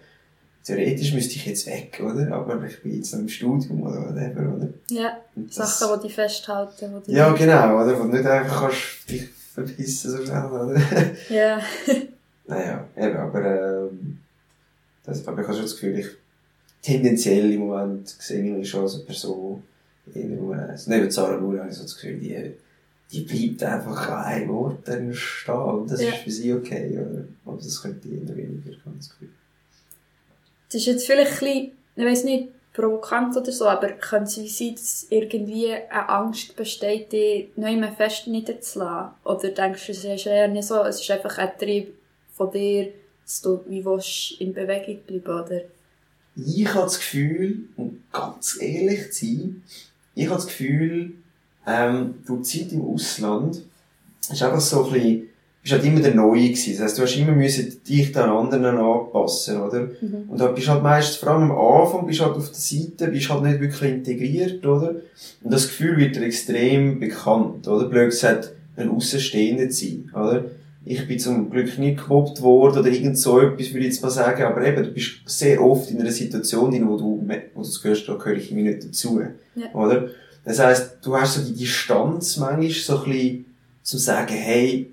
theoretisch 0.63 1.13
müsste 1.13 1.35
ich 1.35 1.45
jetzt 1.45 1.65
weg, 1.67 2.01
oder? 2.03 2.31
Aber 2.33 2.63
ich 2.65 2.81
bin 2.81 2.95
jetzt 2.95 3.13
noch 3.13 3.21
im 3.21 3.29
Studium 3.29 3.81
oder 3.83 4.01
whatever, 4.09 4.55
oder? 4.55 4.69
Ja, 4.89 5.17
das- 5.35 5.79
Sachen, 5.79 5.99
die 6.01 6.07
dich 6.07 6.15
festhalten. 6.15 7.01
Die 7.07 7.11
ja, 7.13 7.31
genau, 7.33 7.81
oder? 7.83 7.97
Wo 7.99 8.03
du 8.03 8.09
nicht 8.09 8.25
einfach 8.25 8.61
kannst 8.69 9.09
dich 9.09 9.27
verpissen 9.53 10.11
so 10.11 10.23
schnell, 10.25 10.45
oder? 10.45 10.79
Ja. 11.29 11.59
naja, 12.47 12.85
eben, 12.97 13.17
aber, 13.17 13.89
ähm, 13.89 14.17
das, 15.03 15.27
aber 15.27 15.41
ich 15.41 15.47
habe 15.47 15.55
schon 15.55 15.65
das 15.65 15.73
Gefühl, 15.75 15.99
ich, 15.99 16.07
tendenziell 16.81 17.51
im 17.53 17.61
Moment 17.67 18.07
sehe 18.09 18.57
ich 18.57 18.69
schon 18.69 18.81
als 18.81 18.95
eine 18.95 19.03
Person, 19.03 19.63
eher 20.13 20.39
umreisen. 20.39 20.91
Neben 20.93 21.11
Sarah 21.11 21.37
Nur 21.39 21.59
habe 21.59 21.69
ich 21.69 21.75
so 21.75 21.83
das 21.83 21.95
Gefühl, 21.95 22.17
die, 22.19 22.53
die 23.11 23.21
bleibt 23.55 23.63
einfach 23.63 24.09
an 24.09 24.23
einem 24.25 24.49
Ort 24.51 24.87
stehen 25.13 25.53
und 25.55 25.91
das 25.91 26.01
Ja. 26.01 26.09
ist 26.09 26.17
für 26.19 26.31
sie 26.31 26.53
okay, 26.53 26.97
oder? 26.97 27.23
Aber 27.45 27.57
das 27.57 27.81
könnte 27.81 28.07
eher 28.09 28.35
weniger, 28.35 28.71
habe 28.85 28.95
ich 28.99 29.09
das 30.71 30.81
ist 30.81 30.87
jetzt 30.87 31.05
vielleicht 31.05 31.33
ein 31.33 31.39
bisschen, 31.39 31.71
ich 31.95 32.05
weiss 32.05 32.23
nicht, 32.23 32.49
provokant 32.73 33.35
oder 33.35 33.51
so, 33.51 33.67
aber 33.67 33.89
könnte 33.89 34.41
es 34.41 34.57
sein, 34.57 34.75
dass 34.75 35.07
irgendwie 35.09 35.73
eine 35.73 36.09
Angst 36.09 36.55
besteht, 36.55 37.11
dich 37.11 37.49
neu 37.57 37.75
mehr 37.75 37.91
fest 37.91 38.27
niederzulassen? 38.27 39.13
Oder 39.25 39.49
denkst 39.49 39.85
du, 39.85 39.91
es 39.91 40.03
ist 40.05 40.25
eher 40.25 40.47
nicht 40.47 40.67
so, 40.67 40.81
es 40.83 41.01
ist 41.01 41.11
einfach 41.11 41.37
ein 41.37 41.51
Trieb 41.59 41.93
von 42.33 42.51
dir, 42.51 42.93
dass 43.25 43.41
du 43.41 43.61
wie 43.67 43.83
willst, 43.83 44.39
in 44.39 44.53
Bewegung 44.53 45.01
bleiben, 45.05 45.43
oder? 45.43 45.61
Ich 46.37 46.67
habe 46.69 46.83
das 46.83 46.97
Gefühl, 46.97 47.65
um 47.75 48.03
ganz 48.13 48.57
ehrlich 48.61 49.11
zu 49.11 49.25
sein, 49.25 49.63
ich 50.15 50.25
habe 50.27 50.35
das 50.35 50.47
Gefühl, 50.47 51.11
ähm, 51.67 52.23
durch 52.25 52.47
die 52.47 52.59
Zeit 52.59 52.71
im 52.71 52.85
Ausland, 52.85 53.63
ist 54.29 54.41
einfach 54.41 54.61
so 54.61 54.85
ein 54.85 54.93
bisschen, 54.93 55.29
bist 55.61 55.73
halt 55.73 55.85
immer 55.85 55.99
der 55.99 56.15
Neue 56.15 56.49
gewesen. 56.49 56.73
Das 56.73 56.81
heisst, 56.83 56.97
du 56.97 57.03
hast 57.03 57.15
immer 57.17 57.33
müssen 57.33 57.83
dich 57.87 58.11
den 58.11 58.21
anderen 58.23 58.65
anpassen, 58.77 59.61
oder? 59.61 59.89
Mhm. 60.01 60.25
Und 60.29 60.39
da 60.39 60.47
bist 60.47 60.67
halt 60.67 60.81
meistens, 60.81 61.17
vor 61.17 61.29
allem 61.29 61.51
am 61.51 61.57
Anfang, 61.57 62.07
bist 62.07 62.21
halt 62.21 62.35
auf 62.35 62.47
der 62.47 62.55
Seite, 62.55 63.07
bist 63.09 63.29
halt 63.29 63.43
nicht 63.43 63.59
wirklich 63.59 63.91
integriert, 63.91 64.65
oder? 64.65 64.95
Und 65.43 65.53
das 65.53 65.67
Gefühl 65.67 65.97
wird 65.97 66.15
dir 66.15 66.23
extrem 66.23 66.99
bekannt, 66.99 67.67
oder? 67.67 67.85
Blöd 67.87 68.09
gesagt, 68.09 68.53
ein 68.75 68.89
Außenstehender 68.89 69.69
zu 69.69 69.85
sein, 69.85 70.11
oder? 70.15 70.45
Ich 70.83 71.07
bin 71.07 71.19
zum 71.19 71.51
Glück 71.51 71.77
nicht 71.77 72.01
gemobbt 72.01 72.41
worden 72.41 72.79
oder 72.79 72.89
irgend 72.89 73.15
so 73.19 73.39
etwas, 73.39 73.67
würde 73.71 73.85
ich 73.85 73.93
jetzt 73.93 74.01
mal 74.01 74.09
sagen, 74.09 74.41
aber 74.41 74.65
eben, 74.65 74.83
du 74.83 74.89
bist 74.91 75.11
sehr 75.27 75.61
oft 75.63 75.91
in 75.91 76.01
einer 76.01 76.11
Situation 76.11 76.71
drin, 76.71 76.87
wo 76.89 76.97
du, 76.97 77.21
wo 77.53 77.61
du 77.61 77.67
das 77.67 77.79
Gehörst, 77.83 78.09
da 78.09 78.15
gehöre 78.15 78.37
ich 78.37 78.49
irgendwie 78.51 78.69
nicht 78.71 78.83
dazu, 78.87 79.21
Ja. 79.55 79.71
oder? 79.75 80.07
Das 80.43 80.57
heisst, 80.57 80.97
du 81.03 81.15
hast 81.15 81.35
so 81.35 81.45
die 81.45 81.55
Distanz 81.55 82.37
manchmal 82.37 82.71
so 82.71 82.97
ein 83.03 83.11
bisschen, 83.11 83.45
zu 83.83 83.97
sagen, 83.99 84.33
hey, 84.33 84.87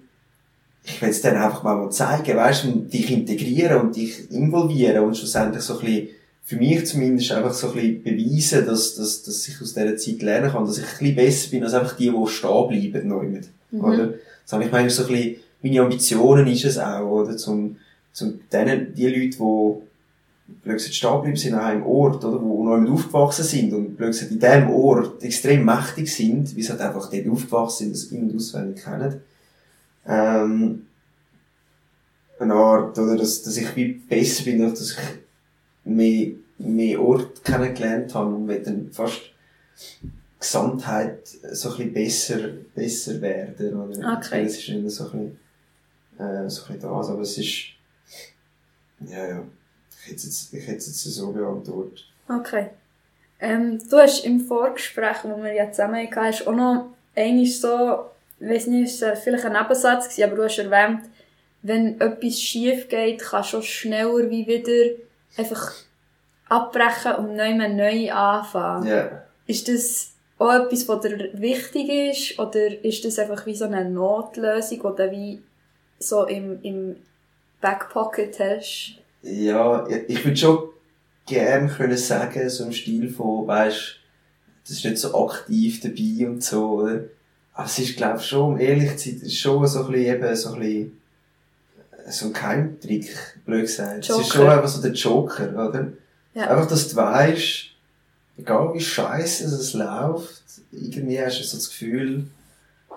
ich 0.91 1.03
will 1.03 1.11
es 1.11 1.21
dann 1.21 1.37
einfach 1.37 1.63
mal 1.63 1.91
zeigen, 1.91 2.37
weißt 2.37 2.65
du, 2.65 2.69
und 2.73 2.93
dich 2.93 3.11
integrieren 3.11 3.81
und 3.83 3.97
dich 3.97 4.31
involvieren 4.31 5.05
und 5.05 5.17
schlussendlich 5.17 5.63
so 5.63 5.79
ein 5.79 5.85
bisschen, 5.85 6.09
für 6.45 6.57
mich 6.57 6.87
zumindest 6.87 7.33
einfach 7.33 7.53
so 7.53 7.69
ein 7.69 7.75
bisschen 7.75 8.03
beweisen, 8.03 8.65
dass, 8.67 8.95
dass, 8.95 9.23
dass 9.23 9.47
ich 9.49 9.61
aus 9.61 9.75
dieser 9.75 9.97
Zeit 9.99 10.23
lernen 10.23 10.51
kann, 10.51 10.65
dass 10.65 10.79
ich 10.79 10.85
ein 10.85 10.91
bisschen 10.99 11.17
besser 11.17 11.51
bin 11.51 11.65
als 11.65 11.75
einfach 11.75 11.97
die, 11.97 12.11
die 12.11 12.27
stehen 12.27 12.69
bleiben, 12.69 13.09
neu 13.09 13.25
mit, 13.25 13.49
Mhm. 13.71 13.85
oder? 13.85 14.15
Das 14.45 14.53
habe 14.55 14.65
ich 14.65 14.73
manchmal 14.73 14.89
so 14.91 15.03
ein 15.05 15.09
bisschen, 15.13 15.37
meine 15.63 15.81
Ambitionen 15.83 16.47
ist 16.47 16.65
es 16.65 16.79
auch, 16.79 17.07
oder? 17.07 17.37
Zum, 17.37 17.77
zum 18.15 18.41
denen, 18.51 18.95
die 18.95 19.07
Leute, 19.09 19.37
die, 19.37 20.69
gesagt, 20.73 20.95
stehen 20.95 21.21
bleiben 21.21 21.37
sind 21.37 21.53
an 21.55 21.61
einem 21.61 21.83
Ort, 21.87 22.25
oder? 22.25 22.41
Wo 22.41 22.65
neu 22.65 22.79
mit 22.79 22.91
aufgewachsen 22.91 23.45
sind 23.45 23.75
und, 23.75 23.99
gesagt, 23.99 24.31
in 24.33 24.41
diesem 24.41 24.71
Ort 24.71 25.23
extrem 25.23 25.67
mächtig 25.67 26.11
sind, 26.15 26.57
wie 26.57 26.63
sie 26.63 26.71
halt 26.71 26.81
einfach 26.81 27.11
dort 27.11 27.29
aufgewachsen 27.29 27.93
sind, 27.93 27.95
das 27.95 28.05
in- 28.05 28.31
und 28.31 28.37
auswendig 28.37 28.83
kennen. 28.83 29.21
Ähm, 30.09 30.87
eine 32.39 32.55
Art, 32.55 32.99
oder? 32.99 33.17
Dass, 33.17 33.43
dass 33.43 33.57
ich 33.57 33.77
wie 33.77 33.93
besser 33.93 34.45
bin, 34.45 34.59
dadurch, 34.61 34.79
dass 34.79 34.93
ich 34.93 34.99
mehr, 35.85 36.33
mehr 36.59 37.01
Ort 37.01 37.45
kennengelernt 37.45 38.15
habe 38.15 38.35
und 38.35 38.49
will 38.49 38.63
dann 38.63 38.91
fast 38.91 39.21
Gesamtheit 40.39 41.27
so 41.27 41.71
ein 41.71 41.77
bisschen 41.77 41.93
besser, 41.93 42.49
besser 42.75 43.21
werden, 43.21 43.77
oder? 43.77 44.19
Okay. 44.19 44.45
Das 44.45 44.57
ist 44.57 44.69
immer 44.69 44.89
so 44.89 45.11
ein 45.11 45.37
bisschen, 46.17 46.27
äh, 46.27 46.49
so 46.49 46.63
ein 46.63 46.75
bisschen 46.75 46.81
das, 46.81 47.09
aber 47.09 47.21
es 47.23 47.39
ist, 47.39 47.65
ja, 49.01 49.29
ja. 49.29 49.45
Ich 50.01 50.13
hätte 50.13 50.17
es 50.17 50.25
jetzt, 50.25 50.55
ich 50.55 50.63
hätte 50.63 50.73
jetzt 50.87 51.03
so 51.03 51.33
beantwortet. 51.33 52.05
Okay. 52.29 52.71
Ähm, 53.41 53.79
du 53.89 53.97
hast 53.99 54.25
im 54.25 54.41
Vorgespräch, 54.41 55.19
wo 55.25 55.43
wir 55.43 55.53
ja 55.53 55.71
zusammen 55.71 56.09
hatten, 56.11 56.49
auch 56.49 56.55
noch 56.55 56.87
einmal 57.15 57.47
so, 57.47 58.11
ich 58.41 58.49
weiss 58.49 58.67
nicht, 58.67 59.01
war 59.03 59.17
vielleicht 59.17 59.45
ein 59.45 59.53
Nebensatz, 59.53 60.09
gewesen, 60.09 60.25
aber 60.25 60.37
du 60.37 60.45
hast 60.45 60.59
erwähnt, 60.59 61.03
wenn 61.63 62.01
etwas 62.01 62.41
schief 62.41 62.89
geht, 62.89 63.21
kannst 63.21 63.53
du 63.53 63.59
auch 63.59 63.63
schneller 63.63 64.31
wie 64.31 64.47
wieder 64.47 64.95
einfach 65.37 65.73
abbrechen 66.49 67.15
und 67.17 67.37
neu 67.37 67.55
neu 67.69 68.13
anfangen. 68.13 68.87
Ja. 68.87 69.23
Ist 69.47 69.69
das 69.69 70.13
auch 70.39 70.53
etwas, 70.53 70.89
was 70.89 71.01
dir 71.01 71.31
wichtig 71.35 71.89
ist, 71.89 72.39
oder 72.39 72.85
ist 72.85 73.05
das 73.05 73.19
einfach 73.19 73.45
wie 73.47 73.57
so 73.57 73.65
eine 73.65 73.89
Notlösung, 73.89 74.79
die 74.79 75.03
du 75.03 75.11
wie 75.11 75.43
so 75.99 76.25
im, 76.27 76.63
im 76.63 76.97
Backpocket 77.61 78.39
hast? 78.39 78.95
Ja, 79.23 79.87
ich 80.07 80.25
würde 80.25 80.37
schon 80.37 80.69
gern 81.27 81.69
können 81.69 81.97
sagen, 81.97 82.49
so 82.49 82.65
im 82.65 82.73
Stil 82.73 83.11
von, 83.11 83.47
weisst, 83.49 83.97
das 84.63 84.77
ist 84.77 84.85
nicht 84.85 84.99
so 84.99 85.27
aktiv 85.27 85.81
dabei 85.81 86.29
und 86.29 86.43
so, 86.43 86.83
oder? 86.83 87.05
Aber 87.59 87.67
es 87.67 87.77
ist, 87.81 87.97
glaub 87.97 88.21
schon, 88.23 88.53
um 88.53 88.61
ehrlich 88.61 88.97
zu 88.99 89.09
sein, 89.09 89.17
es 89.17 89.23
ist 89.25 89.41
schon 89.41 89.67
so 89.67 89.81
ein 89.81 89.91
bisschen, 89.91 90.15
eben, 90.15 90.37
so 90.37 90.53
ein 90.53 90.61
bisschen, 90.61 91.01
äh, 92.07 92.13
so 92.13 92.27
ein 92.27 92.33
Geheimtrick, 92.33 93.09
blöd 93.45 93.63
gesagt. 93.63 93.99
Es 93.99 94.11
ist 94.11 94.17
Joker. 94.17 94.25
schon 94.25 94.49
einfach 94.49 94.69
so 94.69 94.81
der 94.81 94.93
Joker, 94.93 95.69
oder? 95.69 95.89
Ja. 96.35 96.51
Einfach, 96.51 96.69
dass 96.69 96.87
du 96.87 96.95
weisst, 96.95 97.71
egal 98.37 98.75
wie 98.75 98.81
scheiße 98.81 99.47
es 99.47 99.75
läuft, 99.75 100.41
irgendwie 100.71 101.21
hast 101.21 101.41
du 101.41 101.43
so 101.43 101.57
das 101.57 101.69
Gefühl, 101.69 102.27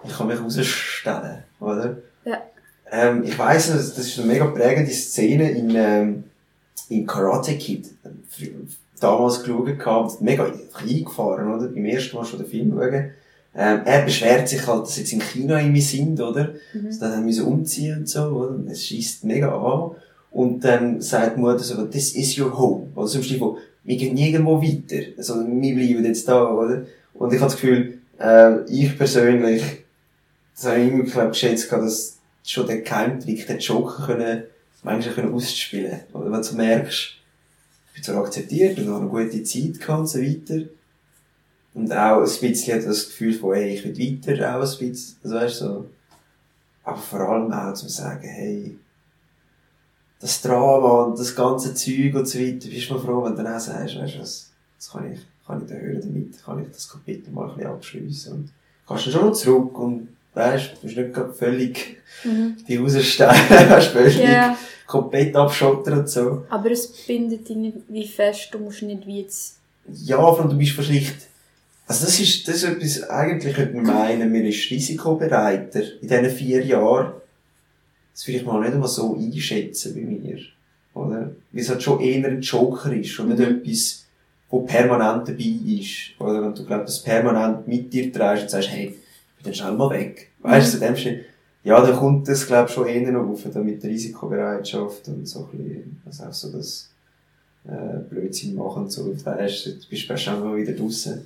ich 0.03 0.15
kann 0.15 0.27
mich 0.27 0.39
rausstellen, 0.39 1.43
oder? 1.59 1.97
Ja. 2.25 2.43
Ähm, 2.91 3.23
ich 3.23 3.39
weiss, 3.39 3.65
das 3.67 3.97
ist 3.97 4.19
eine 4.19 4.27
mega 4.27 4.45
prägende 4.45 4.91
Szene 4.91 5.49
in, 5.49 5.75
ähm, 5.75 6.23
in 6.87 7.07
Karate 7.07 7.57
Kid. 7.57 7.89
Damals 8.99 9.41
geschaut 9.41 9.79
gehabt, 9.79 10.21
mega 10.21 10.53
eingefahren, 10.77 11.51
oder? 11.51 11.67
Beim 11.67 11.85
ersten 11.85 12.15
Mal 12.15 12.25
schon 12.25 12.37
den 12.37 12.47
Film 12.47 12.73
schauen. 12.77 13.11
Ähm, 13.53 13.81
er 13.83 14.03
beschwert 14.03 14.47
sich 14.47 14.65
halt, 14.65 14.83
dass 14.83 14.97
jetzt 14.97 15.11
im 15.11 15.19
Kino 15.19 15.55
irgendwie 15.55 15.81
sind, 15.81 16.19
oder? 16.21 16.53
Mhm. 16.73 16.85
Also 16.87 16.99
dann 17.01 17.31
so 17.31 17.45
umziehen 17.45 17.99
und 17.99 18.09
so, 18.09 18.23
oder? 18.23 18.71
Es 18.71 18.85
schießt 18.85 19.25
mega 19.25 19.53
an. 19.53 19.91
Und 20.31 20.63
dann 20.63 21.01
sagt 21.01 21.35
die 21.35 21.41
Mutter 21.41 21.59
so, 21.59 21.85
this 21.85 22.15
is 22.15 22.37
your 22.39 22.57
home. 22.57 22.87
Oder 22.95 23.07
zum 23.07 23.21
von, 23.23 23.57
wir 23.83 23.97
gehen 23.97 24.13
nirgendwo 24.13 24.61
weiter. 24.61 25.03
Also, 25.17 25.35
wir 25.35 25.75
bleiben 25.75 26.05
jetzt 26.05 26.27
da, 26.27 26.49
oder? 26.49 26.85
Und 27.13 27.33
ich 27.33 27.39
habe 27.39 27.51
das 27.51 27.59
Gefühl, 27.59 27.99
äh, 28.19 28.63
ich 28.69 28.97
persönlich, 28.97 29.61
das 30.55 30.67
habe 30.67 30.81
ich 30.81 30.91
immer, 30.91 31.03
glaub, 31.03 31.31
geschätzt, 31.31 31.69
gehabt, 31.69 31.85
dass 31.85 32.17
schon 32.43 32.67
der 32.67 32.81
Geheimtrick, 32.81 33.45
den 33.47 33.59
Joker 33.59 34.05
können, 34.05 34.43
manchmal 34.83 35.15
können 35.15 35.33
ausspielen. 35.33 35.99
Oder 36.13 36.31
wenn 36.31 36.41
du 36.41 36.55
merkst, 36.55 37.15
ich 37.87 37.93
bin 37.93 38.03
zwar 38.03 38.23
akzeptiert 38.23 38.77
und 38.79 38.87
habe 38.87 39.01
eine 39.01 39.09
gute 39.09 39.43
Zeit 39.43 39.79
gehabt 39.79 39.99
und 39.99 40.07
so 40.07 40.19
weiter. 40.21 40.65
Und 41.73 41.91
auch 41.93 42.17
ein 42.17 42.23
bisschen 42.23 42.83
das 42.85 43.05
Gefühl 43.07 43.33
von, 43.33 43.53
hey, 43.55 43.75
ich 43.75 43.83
will 43.85 43.97
weiter, 43.97 44.57
auch 44.57 44.61
ein 44.61 44.89
bisschen, 44.89 45.17
also 45.23 45.35
weißt 45.35 45.57
so. 45.57 45.85
Aber 46.83 46.97
vor 46.97 47.19
allem 47.21 47.51
auch 47.51 47.73
zum 47.73 47.87
sagen, 47.89 48.27
hey, 48.27 48.77
das 50.19 50.41
Drama 50.41 51.03
und 51.05 51.19
das 51.19 51.35
ganze 51.35 51.73
Zeug 51.73 52.13
und 52.15 52.27
so 52.27 52.39
weiter, 52.39 52.67
bist 52.69 52.89
du 52.89 52.93
mal 52.93 52.99
froh, 52.99 53.23
wenn 53.23 53.35
du 53.35 53.43
dann 53.43 53.55
auch 53.55 53.59
sagst, 53.59 53.97
weißt 53.97 54.15
du 54.15 54.19
was, 54.19 54.51
das 54.77 54.89
kann 54.91 55.11
ich, 55.11 55.19
kann 55.47 55.61
ich 55.63 55.69
da 55.69 55.75
hören 55.75 56.01
damit, 56.01 56.43
kann 56.43 56.61
ich 56.61 56.67
das 56.71 56.89
Kapitel 56.89 57.31
mal 57.31 57.49
ein 57.49 57.55
bisschen 57.55 57.71
abschliessen 57.71 58.33
und 58.33 58.49
kannst 58.87 59.05
dann 59.07 59.13
schon 59.13 59.25
noch 59.27 59.33
zurück 59.33 59.79
und 59.79 60.09
weißt, 60.33 60.71
du 60.73 60.81
bist 60.81 60.97
nicht 60.97 61.13
gerade 61.13 61.33
völlig 61.33 61.97
Mhm. 62.23 62.57
die 62.67 62.75
raussteigen, 62.75 63.49
weißt, 63.69 63.87
völlig 63.87 64.17
Ja, 64.19 64.55
komplett 64.85 65.33
abschottern 65.35 65.99
und 65.99 66.09
so. 66.09 66.45
aber 66.49 66.69
es 66.71 66.87
bindet 67.07 67.47
dich 67.47 67.55
nicht 67.55 67.77
wie 67.87 68.05
fest, 68.05 68.49
du 68.51 68.59
musst 68.59 68.81
nicht 68.83 69.07
wie 69.07 69.21
jetzt... 69.21 69.57
Ja, 69.87 70.17
vor 70.17 70.41
allem 70.41 70.49
du 70.49 70.57
bist 70.57 70.73
vielleicht, 70.73 71.15
also 71.91 72.05
das 72.05 72.21
ist, 72.21 72.47
das 72.47 72.55
ist 72.55 72.63
etwas, 72.63 73.09
eigentlich 73.09 73.53
könnte 73.53 73.75
man 73.75 73.83
meinen, 73.85 74.31
man 74.31 74.45
ist 74.45 74.71
risikobereiter 74.71 75.81
in 76.01 76.07
diesen 76.07 76.29
vier 76.29 76.65
Jahren. 76.65 77.11
das 78.13 78.23
vielleicht 78.23 78.45
mal 78.45 78.61
nicht 78.61 78.73
einmal 78.73 78.87
so 78.87 79.13
einschätzen 79.13 79.93
bei 79.93 80.01
mir. 80.01 80.39
Oder? 80.93 81.31
Weil 81.51 81.61
es 81.61 81.69
halt 81.69 81.83
schon 81.83 81.99
eher 81.99 82.25
ein 82.29 82.39
Joker 82.39 82.93
ist 82.93 83.19
und 83.19 83.27
nicht 83.27 83.39
Mhm. 83.39 83.57
etwas, 83.57 84.05
wo 84.49 84.61
permanent 84.61 85.27
dabei 85.27 85.53
ist. 85.65 86.11
Oder 86.17 86.41
wenn 86.41 86.55
du 86.55 86.65
glaubst, 86.65 86.87
das 86.87 87.03
permanent 87.03 87.67
mit 87.67 87.91
dir 87.91 88.11
trägst 88.11 88.43
und 88.43 88.49
sagst, 88.51 88.69
hey, 88.69 88.85
ich 88.85 89.43
bin 89.43 89.43
dann 89.43 89.53
schnell 89.53 89.73
mal 89.73 89.89
weg. 89.89 90.29
Weißt 90.39 90.73
du, 90.73 90.85
in 90.85 90.93
dem 90.93 91.19
ja, 91.63 91.85
dann 91.85 91.95
kommt 91.97 92.25
das, 92.29 92.47
glaub 92.47 92.69
ich, 92.69 92.73
schon 92.73 92.87
eher 92.87 93.11
noch 93.11 93.27
auf, 93.27 93.43
dann 93.53 93.65
mit 93.65 93.83
der 93.83 93.89
Risikobereitschaft 93.89 95.09
und 95.09 95.27
so 95.27 95.49
ein 95.51 95.57
bisschen, 95.57 96.01
also 96.05 96.23
auch 96.23 96.33
so 96.33 96.51
das, 96.53 96.89
äh, 97.67 97.99
Blödsinn 98.09 98.55
machen 98.55 98.83
und 98.83 98.91
so, 98.91 99.03
und 99.03 99.23
weißt, 99.25 99.65
du 99.67 99.89
bist 99.89 100.09
du 100.09 100.17
schon 100.17 100.39
mal 100.39 100.55
wieder 100.55 100.71
draussen. 100.71 101.25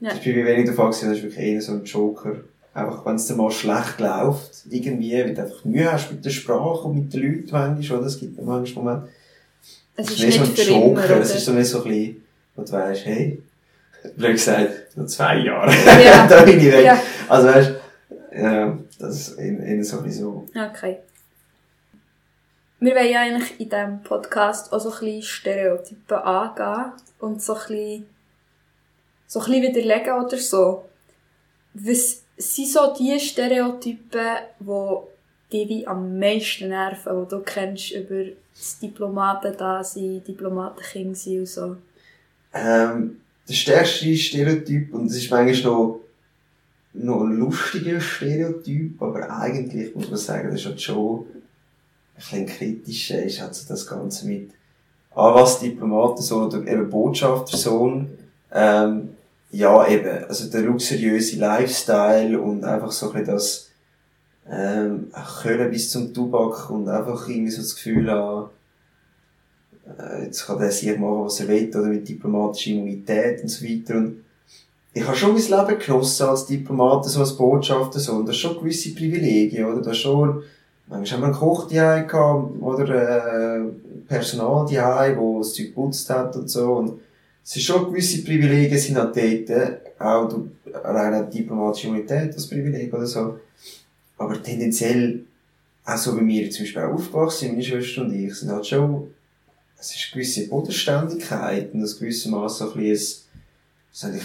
Ja. 0.00 0.08
Das 0.10 0.18
ist 0.18 0.24
bei 0.24 0.32
mir 0.32 0.46
weniger 0.46 0.64
der 0.66 0.74
Fall 0.74 0.90
das 0.90 1.02
ist 1.02 1.22
wirklich 1.22 1.38
eher 1.38 1.60
so 1.60 1.72
ein 1.72 1.84
Joker. 1.84 2.36
Einfach, 2.72 3.04
wenn 3.04 3.16
es 3.16 3.26
dir 3.26 3.34
mal 3.34 3.50
schlecht 3.50 3.98
läuft, 3.98 4.50
irgendwie, 4.70 5.12
weil 5.12 5.34
du 5.34 5.42
einfach 5.42 5.64
Mühe 5.64 5.92
hast 5.92 6.10
mit 6.10 6.24
der 6.24 6.30
Sprache 6.30 6.86
und 6.86 6.94
mit 6.94 7.12
den 7.12 7.22
Leuten 7.22 7.48
manchmal, 7.50 7.98
oder? 7.98 8.06
Es 8.06 8.18
gibt 8.18 8.40
manchmal 8.40 8.84
Momente, 8.84 9.08
Es 9.96 10.06
das 10.06 10.14
ist 10.14 10.20
mehr 10.20 10.46
nicht 10.46 10.58
für 10.58 10.72
immer, 10.72 11.04
oder? 11.04 11.20
Es 11.20 11.34
ist 11.34 11.44
so 11.44 11.52
nicht 11.52 11.68
so 11.68 11.82
ein 11.82 11.88
bisschen, 11.90 12.24
wo 12.54 12.62
du 12.62 12.72
weißt, 12.72 13.06
hey, 13.06 13.42
blöd 14.16 14.32
gesagt, 14.32 14.96
noch 14.96 15.06
zwei 15.06 15.38
Jahre. 15.38 15.72
Ja. 16.02 16.26
da 16.30 16.42
bin 16.44 16.58
ich 16.58 16.72
weg. 16.72 16.84
Ja, 16.84 17.02
Also 17.28 17.48
weißt, 17.48 17.72
ja, 18.36 18.78
das 18.98 19.16
ist 19.16 19.38
eher 19.38 19.58
eher 19.60 19.84
so 19.84 19.98
ein 19.98 20.04
bisschen 20.04 20.22
so. 20.24 20.46
okay. 20.54 20.98
Wir 22.78 22.94
wollen 22.94 23.10
ja 23.10 23.20
eigentlich 23.20 23.60
in 23.60 23.68
diesem 23.68 24.02
Podcast 24.02 24.72
auch 24.72 24.80
so 24.80 24.90
ein 24.90 25.00
bisschen 25.00 25.22
Stereotypen 25.22 26.16
angehen 26.16 26.92
und 27.18 27.42
so 27.42 27.54
ein 27.54 27.58
bisschen, 27.66 28.06
so 29.30 29.38
ein 29.38 29.46
bisschen 29.46 29.62
widerlegen 29.62 30.12
oder 30.14 30.36
so. 30.36 30.84
Was 31.74 32.22
sind 32.36 32.68
so 32.68 32.92
die 32.98 33.18
Stereotypen, 33.20 34.26
die 34.58 34.96
dich 35.52 35.68
wie 35.68 35.86
am 35.86 36.18
meisten 36.18 36.68
nerven, 36.68 37.22
die 37.22 37.28
du 37.28 37.40
kennst 37.40 37.92
über 37.92 38.24
das 38.52 38.80
Diplomaten 38.80 39.54
da 39.56 39.84
sein, 39.84 40.20
Diplomatenkind 40.26 41.16
sein 41.16 41.38
und 41.38 41.48
so? 41.48 41.76
Ähm, 42.52 43.20
der 43.48 43.54
stärkste 43.54 44.16
Stereotyp, 44.16 44.92
und 44.92 45.06
das 45.06 45.18
ist 45.18 45.30
manchmal 45.30 45.72
noch, 45.72 46.00
noch 46.94 47.20
ein 47.20 47.36
lustiger 47.36 48.00
Stereotyp, 48.00 49.00
aber 49.00 49.30
eigentlich 49.30 49.94
muss 49.94 50.10
man 50.10 50.18
sagen, 50.18 50.50
das 50.50 50.62
ist 50.62 50.66
halt 50.66 50.82
schon 50.82 51.20
ein 51.20 51.42
bisschen 52.16 52.46
kritisch, 52.46 53.10
ist 53.12 53.40
halt 53.40 53.54
so 53.54 53.68
das 53.68 53.86
Ganze 53.86 54.26
mit, 54.26 54.50
ah, 55.14 55.32
was 55.32 55.60
Diplomaten 55.60 56.20
so, 56.20 56.42
oder 56.42 56.66
eben 56.66 56.90
Botschaftersohn, 56.90 58.08
ähm, 58.52 59.10
ja, 59.50 59.86
eben, 59.88 60.24
also 60.24 60.48
der 60.48 60.62
luxuriöse 60.62 61.36
Lifestyle 61.36 62.40
und 62.40 62.64
einfach 62.64 62.92
so 62.92 63.06
ein 63.06 63.12
bisschen 63.12 63.34
das, 63.34 63.70
ähm, 64.48 65.12
Können 65.42 65.70
bis 65.70 65.90
zum 65.90 66.12
Tubak 66.12 66.70
und 66.70 66.88
einfach 66.88 67.28
irgendwie 67.28 67.50
so 67.50 67.62
das 67.62 67.74
Gefühl 67.74 68.10
haben, 68.10 68.50
äh, 69.98 70.24
jetzt 70.24 70.46
kann 70.46 70.58
der 70.58 70.70
sich 70.70 70.98
machen, 70.98 71.24
was 71.24 71.40
er 71.40 71.48
will, 71.48 71.68
oder 71.68 71.88
mit 71.88 72.08
diplomatischer 72.08 72.70
Immunität 72.70 73.42
und 73.42 73.48
so 73.48 73.64
weiter. 73.64 73.96
Und 73.96 74.24
ich 74.92 75.06
habe 75.06 75.16
schon 75.16 75.34
mein 75.34 75.42
Leben 75.42 75.78
genossen 75.78 76.26
als 76.26 76.46
Diplomat, 76.46 77.04
so 77.04 77.20
als 77.20 77.36
Botschafter, 77.36 78.00
so, 78.00 78.14
und 78.14 78.26
das 78.26 78.36
ist 78.36 78.42
schon 78.42 78.58
gewisse 78.58 78.94
Privilegien, 78.94 79.66
oder? 79.66 79.82
Das 79.82 79.92
ist 79.92 80.02
schon, 80.02 80.42
manchmal 80.88 81.20
haben 81.20 81.22
wir 81.22 81.26
einen 81.26 81.36
Koch 81.36 81.68
daheim 81.68 82.08
gehabt, 82.08 82.62
oder, 82.62 83.56
äh, 83.56 83.60
Personal 84.08 84.66
daheim, 84.68 85.18
wo 85.18 85.38
das 85.38 85.54
Zeug 85.54 85.66
geputzt 85.66 86.10
hat 86.10 86.34
und 86.34 86.50
so, 86.50 86.72
und 86.72 87.00
es 87.50 87.56
ist 87.56 87.64
schon 87.64 87.86
gewisse 87.90 88.22
Privilegien 88.22 88.78
sind 88.78 88.96
halt 88.96 89.16
dort, 89.16 90.00
auch 90.00 90.28
du, 90.28 90.52
rein 90.72 91.28
diplomatische 91.28 91.88
Immunität, 91.88 92.32
das 92.36 92.46
Privileg 92.46 92.94
oder 92.94 93.06
so. 93.06 93.40
Aber 94.18 94.40
tendenziell, 94.40 95.24
auch 95.84 95.96
so 95.96 96.16
wie 96.20 96.24
wir 96.28 96.48
zum 96.52 96.62
Beispiel 96.62 96.82
auch 96.82 96.92
aufgewachsen 96.92 97.38
sind, 97.40 97.52
meine 97.54 97.64
Schwester 97.64 98.02
und 98.02 98.14
ich, 98.14 98.32
sind 98.36 98.52
halt 98.52 98.64
schon, 98.64 99.12
es 99.80 99.90
ist 99.90 99.96
eine 99.96 100.12
gewisse 100.22 100.46
Bodenständigkeit 100.46 101.74
und 101.74 101.80
ein 101.82 101.98
gewisses 101.98 102.26
Maß 102.26 102.58
so 102.58 102.70
ein 102.72 102.78
bisschen, 102.80 103.22
so 103.90 104.06
eigentlich 104.06 104.22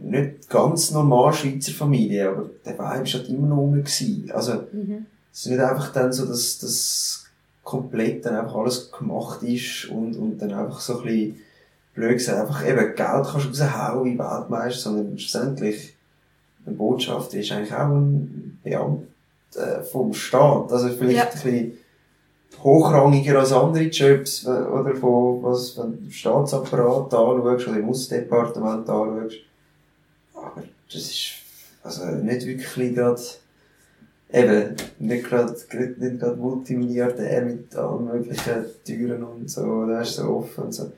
nicht 0.00 0.48
ganz 0.48 0.92
normal 0.92 1.32
Schweizer 1.32 1.72
Familie, 1.72 2.28
aber 2.28 2.48
der 2.64 2.74
Vibe 2.74 2.78
war 2.80 2.96
halt 3.04 3.28
immer 3.28 3.48
noch 3.48 3.56
rum. 3.56 3.72
gewesen. 3.74 4.30
Also, 4.32 4.52
Mhm. 4.72 5.06
es 5.32 5.40
ist 5.40 5.46
nicht 5.46 5.58
einfach 5.60 5.92
dann 5.92 6.12
so, 6.12 6.26
dass 6.26 6.58
das 6.58 7.24
komplett 7.64 8.24
dann 8.24 8.36
einfach 8.36 8.54
alles 8.54 8.92
gemacht 8.92 9.42
ist 9.42 9.86
und, 9.86 10.14
und 10.14 10.38
dann 10.38 10.52
einfach 10.52 10.80
so 10.80 10.98
ein 11.00 11.04
bisschen, 11.04 11.36
blöd 11.94 12.12
gesagt, 12.14 12.40
einfach 12.40 12.66
eben 12.66 12.78
Geld 12.78 12.96
kannst 12.96 13.34
du 13.34 13.48
raushauen 13.62 14.04
wie 14.04 14.18
Weltmeister, 14.18 14.90
sondern 14.90 15.18
schlussendlich, 15.18 15.94
ein 16.64 16.76
Botschafter 16.76 17.38
ist 17.38 17.50
eigentlich 17.52 17.74
auch 17.74 17.88
ein 17.88 18.58
Beamter 18.62 19.02
äh, 19.56 19.82
vom 19.82 20.14
Staat. 20.14 20.72
Also 20.72 20.88
vielleicht 20.90 21.16
Ja. 21.16 21.24
ein 21.24 21.30
bisschen 21.32 21.72
hochrangiger 22.62 23.40
als 23.40 23.52
andere 23.52 23.84
Jobs, 23.84 24.44
äh, 24.46 24.50
oder 24.50 24.94
von, 24.94 25.42
was, 25.42 25.76
wenn 25.76 26.04
du 26.04 26.10
Staatsapparat 26.10 27.12
anschaust, 27.12 27.68
oder 27.68 27.78
im 27.78 27.88
Außendepartement 27.88 28.88
anschaust. 28.88 29.36
Aber 30.34 30.62
das 30.92 31.02
ist, 31.02 31.32
also 31.82 32.04
nicht 32.06 32.46
wirklich 32.46 32.94
gerade, 32.94 33.20
eben, 34.32 34.76
nicht 34.98 35.24
gerade, 35.24 35.52
nicht 35.52 36.20
gerade 36.20 36.36
Multimilliardär 36.36 37.42
mit 37.42 37.74
allen 37.74 38.04
möglichen 38.04 38.64
Türen 38.84 39.24
und 39.24 39.50
so, 39.50 39.86
da 39.86 40.00
ist 40.00 40.14
so 40.14 40.22
offen 40.28 40.64
und 40.64 40.72
so. 40.72 40.92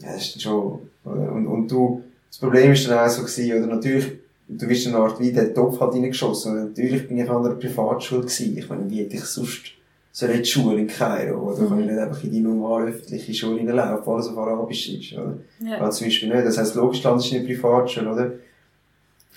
Ja, 0.00 0.12
das 0.12 0.22
ist 0.22 0.42
schon, 0.42 0.80
oder? 1.04 1.32
Und, 1.32 1.46
und 1.46 1.68
du, 1.68 2.02
das 2.28 2.38
Problem 2.38 2.72
ist 2.72 2.88
dann 2.88 2.98
auch 2.98 3.08
so 3.10 3.22
gewesen, 3.22 3.52
oder 3.52 3.74
natürlich, 3.74 4.12
du 4.48 4.66
bist 4.66 4.86
in 4.86 4.94
eine 4.94 5.04
Art 5.04 5.18
wie 5.20 5.32
der 5.32 5.52
Topf 5.52 5.80
hat 5.80 5.92
reingeschossen, 5.92 6.52
und 6.52 6.68
natürlich 6.68 7.08
bin 7.08 7.18
ich 7.18 7.28
an 7.28 7.44
einer 7.44 7.54
Privatschule 7.54 8.22
gewesen. 8.22 8.56
Ich 8.56 8.68
meine, 8.68 8.88
wie 8.90 9.00
hätte 9.00 9.16
ich 9.16 9.24
sonst 9.24 9.72
so 10.12 10.26
eine 10.26 10.44
Schule 10.44 10.80
in 10.80 10.86
Kairo, 10.86 11.52
oder? 11.52 11.62
Mhm. 11.62 11.68
Kann 11.68 11.80
ich 11.80 11.86
nicht 11.86 11.98
einfach 11.98 12.24
in 12.24 12.32
die 12.32 12.40
normale 12.40 12.90
öffentliche 12.90 13.34
Schule 13.34 13.60
hineinlaufen, 13.60 14.12
alles 14.12 14.28
auf 14.28 14.38
Arabisch 14.38 14.88
ist, 14.88 15.12
oder? 15.12 15.38
Ja. 15.60 15.78
Ja, 15.78 15.90
zum 15.90 16.06
Beispiel 16.06 16.28
nicht. 16.28 16.46
Das 16.46 16.58
heisst, 16.58 16.74
logisch 16.74 17.02
landest 17.02 17.30
du 17.30 17.36
in 17.36 17.40
einer 17.40 17.54
Privatschule, 17.54 18.12
oder? 18.12 18.32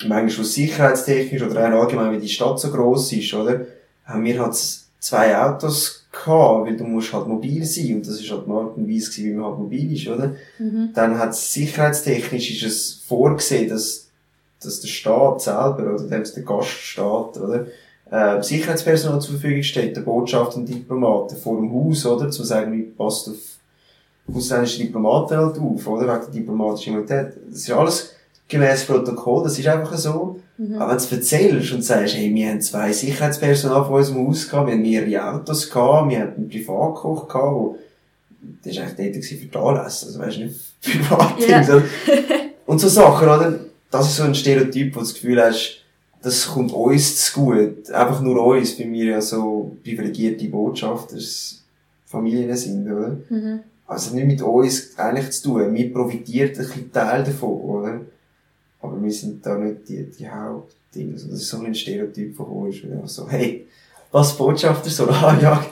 Manchmal 0.06 0.44
aus 0.44 0.54
sicherheitstechnisch 0.54 1.42
oder 1.42 1.56
rein 1.56 1.72
allgemein, 1.72 2.12
weil 2.12 2.20
die 2.20 2.28
Stadt 2.28 2.58
so 2.58 2.70
gross 2.70 3.12
ist, 3.12 3.32
oder? 3.34 3.66
Haben 4.04 4.24
wir 4.24 4.40
halt 4.40 4.56
zwei 4.98 5.38
Autos 5.38 6.01
gehabt, 6.24 6.66
weil 6.66 6.76
du 6.76 6.84
musst 6.84 7.12
halt 7.12 7.26
mobil 7.26 7.64
sein 7.64 7.96
und 7.96 8.06
das 8.06 8.20
ist 8.20 8.30
halt 8.30 8.46
die 8.46 8.50
Art 8.50 8.76
und 8.76 8.88
Weise 8.88 9.10
gewesen, 9.10 9.24
wie 9.24 9.34
man 9.34 9.44
halt 9.46 9.58
mobil 9.58 9.92
ist, 9.92 10.08
oder? 10.08 10.34
Mhm. 10.58 10.90
Dann 10.94 11.18
hat 11.18 11.34
sicherheitstechnisch 11.34 12.62
ist 12.62 12.62
es 12.62 13.02
vorgesehen, 13.06 13.68
dass, 13.68 14.08
dass 14.62 14.80
der 14.80 14.88
Staat 14.88 15.42
selber, 15.42 15.94
oder 15.94 16.04
dem 16.04 16.24
der 16.24 16.42
Gaststaat, 16.42 17.38
oder? 17.38 17.66
Äh, 18.10 18.42
Sicherheitspersonal 18.42 19.20
zur 19.20 19.38
Verfügung 19.38 19.62
steht, 19.62 19.96
der 19.96 20.02
Botschafter 20.02 20.58
und 20.58 20.68
Diplomaten 20.68 21.36
vor 21.36 21.56
dem 21.56 21.72
Haus, 21.72 22.04
oder? 22.04 22.30
Zu 22.30 22.44
sagen, 22.44 22.72
wie 22.72 22.82
passt 22.82 23.28
auf 23.28 23.36
ausländische 24.32 24.84
Diplomaten 24.84 25.36
halt 25.36 25.58
auf, 25.58 25.86
oder? 25.86 26.02
Wegen 26.02 26.20
der 26.20 26.30
diplomatischen 26.30 26.92
Immunität. 26.92 27.34
Das 27.48 27.58
ist 27.58 27.70
alles 27.70 28.14
gemäß 28.52 28.84
Protokoll, 28.84 29.44
das 29.44 29.58
ist 29.58 29.66
einfach 29.66 29.96
so. 29.96 30.38
Mhm. 30.58 30.76
Aber 30.76 30.90
wenn 30.90 30.98
du 30.98 31.04
es 31.04 31.12
erzählst 31.12 31.72
und 31.72 31.82
sagst, 31.82 32.14
hey, 32.14 32.32
wir 32.32 32.50
haben 32.50 32.60
zwei 32.60 32.92
Sicherheitspersonal 32.92 33.84
von 33.84 33.94
unserem 33.94 34.28
Haus 34.28 34.48
gehabt, 34.48 34.68
wir 34.68 34.74
haben 34.74 34.82
mehrere 34.82 35.34
Autos 35.34 35.68
gehabt, 35.68 36.10
wir 36.10 36.20
haben 36.20 36.34
einen 36.36 36.48
Privatkoch 36.48 37.26
gehabt, 37.26 37.54
wo, 37.54 37.76
das 38.62 38.76
war 38.76 38.84
eigentlich 38.84 39.12
dort 39.12 39.24
für 39.24 39.34
die 39.34 39.58
Anlässe, 39.58 40.06
also 40.06 40.20
weisst 40.20 40.36
du, 40.36 40.44
nicht 40.44 40.80
privat. 40.82 41.48
Ja. 41.48 41.66
Und 42.66 42.78
so 42.78 42.88
Sachen, 42.88 43.28
oder? 43.28 43.58
Das 43.90 44.08
ist 44.08 44.16
so 44.16 44.22
ein 44.22 44.34
Stereotyp, 44.34 44.94
wo 44.94 45.00
du 45.00 45.04
das 45.04 45.14
Gefühl 45.14 45.42
hast, 45.42 45.78
das 46.22 46.46
kommt 46.46 46.72
uns 46.72 47.24
zu 47.24 47.40
gut. 47.40 47.90
Einfach 47.90 48.20
nur 48.20 48.46
uns, 48.46 48.78
weil 48.78 48.92
wir 48.92 49.06
ja 49.06 49.20
so 49.20 49.76
privilegierte 49.82 50.48
Botschaftersfamilien 50.48 52.56
sind, 52.56 52.88
oder? 52.90 53.18
Mhm. 53.28 53.60
Also 53.86 54.14
nicht 54.14 54.26
mit 54.26 54.40
uns 54.40 54.96
eigentlich 54.96 55.32
zu 55.32 55.50
tun. 55.50 55.74
Wir 55.74 55.92
profitieren 55.92 56.50
ein 56.50 56.56
bisschen 56.56 56.92
Teil 56.92 57.24
davon, 57.24 57.60
oder? 57.60 58.00
Aber 58.82 59.00
wir 59.02 59.12
sind 59.12 59.44
da 59.46 59.56
nicht 59.56 59.88
die, 59.88 60.04
die 60.10 60.28
Hauptdinge. 60.28 61.12
Das 61.14 61.22
ist 61.22 61.48
so 61.48 61.60
ein 61.62 61.74
Stereotyp 61.74 62.36
von 62.36 62.46
uns. 62.46 62.82
Wir 62.82 62.92
einfach 62.92 63.08
so, 63.08 63.28
hey, 63.28 63.66
was 64.10 64.36
Botschafter 64.36 64.90
so, 64.90 65.08
ah 65.08 65.38
ja, 65.40 65.64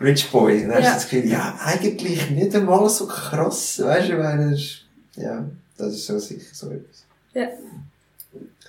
Rich 0.00 0.30
Boy. 0.30 0.64
Und 0.64 0.70
dann 0.70 0.82
Ja. 0.82 0.90
hast 0.90 0.90
du 0.90 0.94
das 0.94 1.08
Gefühl, 1.10 1.30
ja, 1.30 1.58
eigentlich 1.64 2.30
nicht 2.30 2.54
einmal 2.56 2.88
so 2.88 3.06
krass. 3.06 3.80
Weißt 3.82 4.08
du, 4.10 4.16
das 4.16 4.52
ist, 4.60 4.80
ja, 5.16 5.44
das 5.76 5.94
ist 5.94 6.06
so 6.06 6.18
sicher 6.18 6.48
so 6.52 6.70
etwas. 6.70 7.04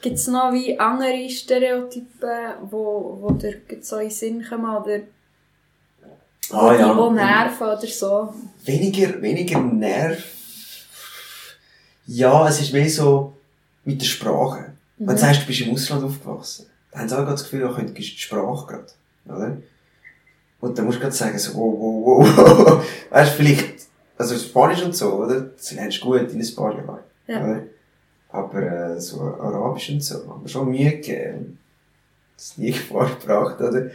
Gibt 0.01 0.15
es 0.15 0.27
noch 0.27 0.53
wie 0.53 0.77
andere 0.79 1.29
Stereotypen, 1.29 2.29
wo, 2.69 3.17
wo 3.21 3.31
dir 3.31 3.55
so 3.81 3.97
in 3.97 4.03
den 4.03 4.11
Sinn 4.11 4.45
kommen 4.47 4.65
oder 4.75 4.99
Ah, 6.51 6.73
die 6.73 6.79
ja. 6.81 6.97
wo 6.97 7.11
nerven 7.11 7.67
oder 7.67 7.85
so? 7.87 8.33
Weniger, 8.65 9.21
weniger 9.21 9.59
Nerv. 9.61 10.23
Ja, 12.07 12.47
es 12.49 12.59
ist 12.61 12.73
mehr 12.73 12.89
so 12.89 13.33
mit 13.85 14.01
der 14.01 14.05
Sprache. 14.05 14.73
Wenn 14.97 15.07
du 15.07 15.13
Mhm. 15.13 15.17
sagst, 15.17 15.41
du 15.43 15.45
bist 15.47 15.61
im 15.61 15.73
Ausland 15.73 16.03
aufgewachsen, 16.03 16.65
dann 16.91 17.01
haben 17.01 17.09
sie 17.09 17.17
auch 17.19 17.25
das 17.25 17.43
Gefühl, 17.43 17.61
du 17.61 17.73
könntest 17.73 17.97
die 17.97 18.17
Sprache 18.17 18.67
gerade. 18.67 18.85
Oder? 19.27 19.57
Und 20.59 20.77
dann 20.77 20.85
musst 20.85 20.97
du 20.97 21.01
gerade 21.01 21.15
sagen, 21.15 21.37
so, 21.39 21.53
wow, 21.55 21.79
wow, 21.79 22.37
wow. 22.67 22.85
weißt 23.11 23.31
du, 23.31 23.35
vielleicht, 23.37 23.73
also 24.17 24.37
Spanisch 24.37 24.83
und 24.83 24.95
so, 24.95 25.13
oder? 25.23 25.41
Das 25.41 25.71
lernst 25.71 26.01
du 26.01 26.05
gut 26.07 26.31
in 26.31 26.41
ein 26.41 26.55
paar 26.55 26.73
Jahren. 26.75 26.99
Ja. 27.27 27.43
Oder? 27.43 27.63
Aber 28.31 28.61
äh, 28.61 28.99
so 28.99 29.21
Arabisch 29.21 29.89
und 29.89 30.03
so, 30.03 30.15
haben 30.29 30.43
wir 30.43 30.49
schon 30.49 30.69
Mühe 30.69 30.91
gegeben. 30.91 31.57
Das 32.35 32.57
nie 32.57 32.71
Gefahr 32.73 33.09
gebracht, 33.09 33.59
oder? 33.61 33.89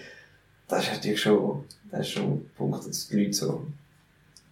das 0.66 0.84
ist 0.84 0.92
natürlich 0.94 1.20
schon, 1.20 1.64
das 1.90 2.00
ist 2.00 2.12
schon 2.12 2.24
ein 2.32 2.50
Punkt, 2.56 2.88
dass 2.88 3.08
die 3.08 3.16
Leute 3.22 3.34
so, 3.34 3.66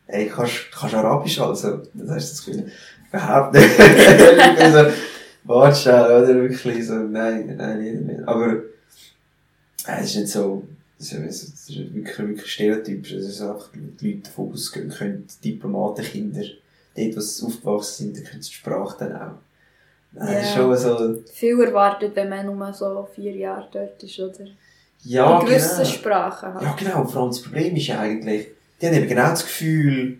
ey, 0.06 0.28
kannst, 0.28 0.70
kannst 0.70 0.94
Arabisch 0.94 1.40
also? 1.40 1.78
Das 1.94 2.10
hast 2.10 2.28
du 2.28 2.34
das 2.34 2.44
Gefühl, 2.44 2.72
überhaupt 3.10 3.54
nicht. 3.54 3.80
also, 4.60 4.92
warte 5.44 5.76
schnell, 5.76 6.04
oder? 6.04 6.34
Wirklich 6.34 6.86
so, 6.86 6.94
nein, 6.94 7.54
nein, 7.56 7.78
nicht, 7.82 8.00
nicht. 8.02 8.28
Aber, 8.28 8.52
äh, 8.54 8.60
es 10.00 10.06
ist 10.10 10.16
nicht 10.16 10.28
so, 10.28 10.62
das 10.98 11.12
ist, 11.12 11.68
wirklich, 11.94 12.18
wirklich 12.18 12.52
stereotypisch. 12.52 13.12
Es 13.12 13.26
ist 13.28 13.42
einfach, 13.42 13.70
die 14.00 14.12
Leute 14.12 14.22
davon 14.28 14.52
ausgehen 14.52 14.90
können, 14.90 15.26
Diplomatenkinder, 15.44 16.42
dort, 16.96 17.22
sie 17.22 17.46
aufgewachsen 17.46 18.04
sind, 18.06 18.16
dann 18.18 18.24
können 18.24 18.42
die 18.42 18.52
Sprache 18.52 18.96
dann 19.00 19.16
auch. 19.16 19.34
Das 20.14 20.30
Ja. 20.30 20.38
ist 20.40 20.54
schon 20.54 20.76
so, 20.76 21.22
Viel 21.32 21.60
erwartet, 21.60 22.14
wenn 22.14 22.28
man 22.28 22.44
nur 22.46 22.72
so 22.74 23.08
vier 23.14 23.32
Jahre 23.34 23.66
dort 23.72 24.02
ist, 24.02 24.18
oder? 24.20 24.44
ja, 25.04 25.40
In 25.40 25.46
gewissen 25.46 25.78
genau. 25.78 25.88
Sprachen 25.90 26.54
halt. 26.54 26.62
Ja, 26.62 26.76
genau. 26.78 27.04
Vor 27.06 27.22
allem 27.22 27.30
das 27.30 27.42
Problem 27.42 27.74
ist 27.74 27.86
ja 27.88 27.98
eigentlich, 28.00 28.48
die 28.80 28.86
haben 28.86 28.94
eben 28.94 29.08
genau 29.08 29.30
das 29.30 29.42
Gefühl, 29.44 30.18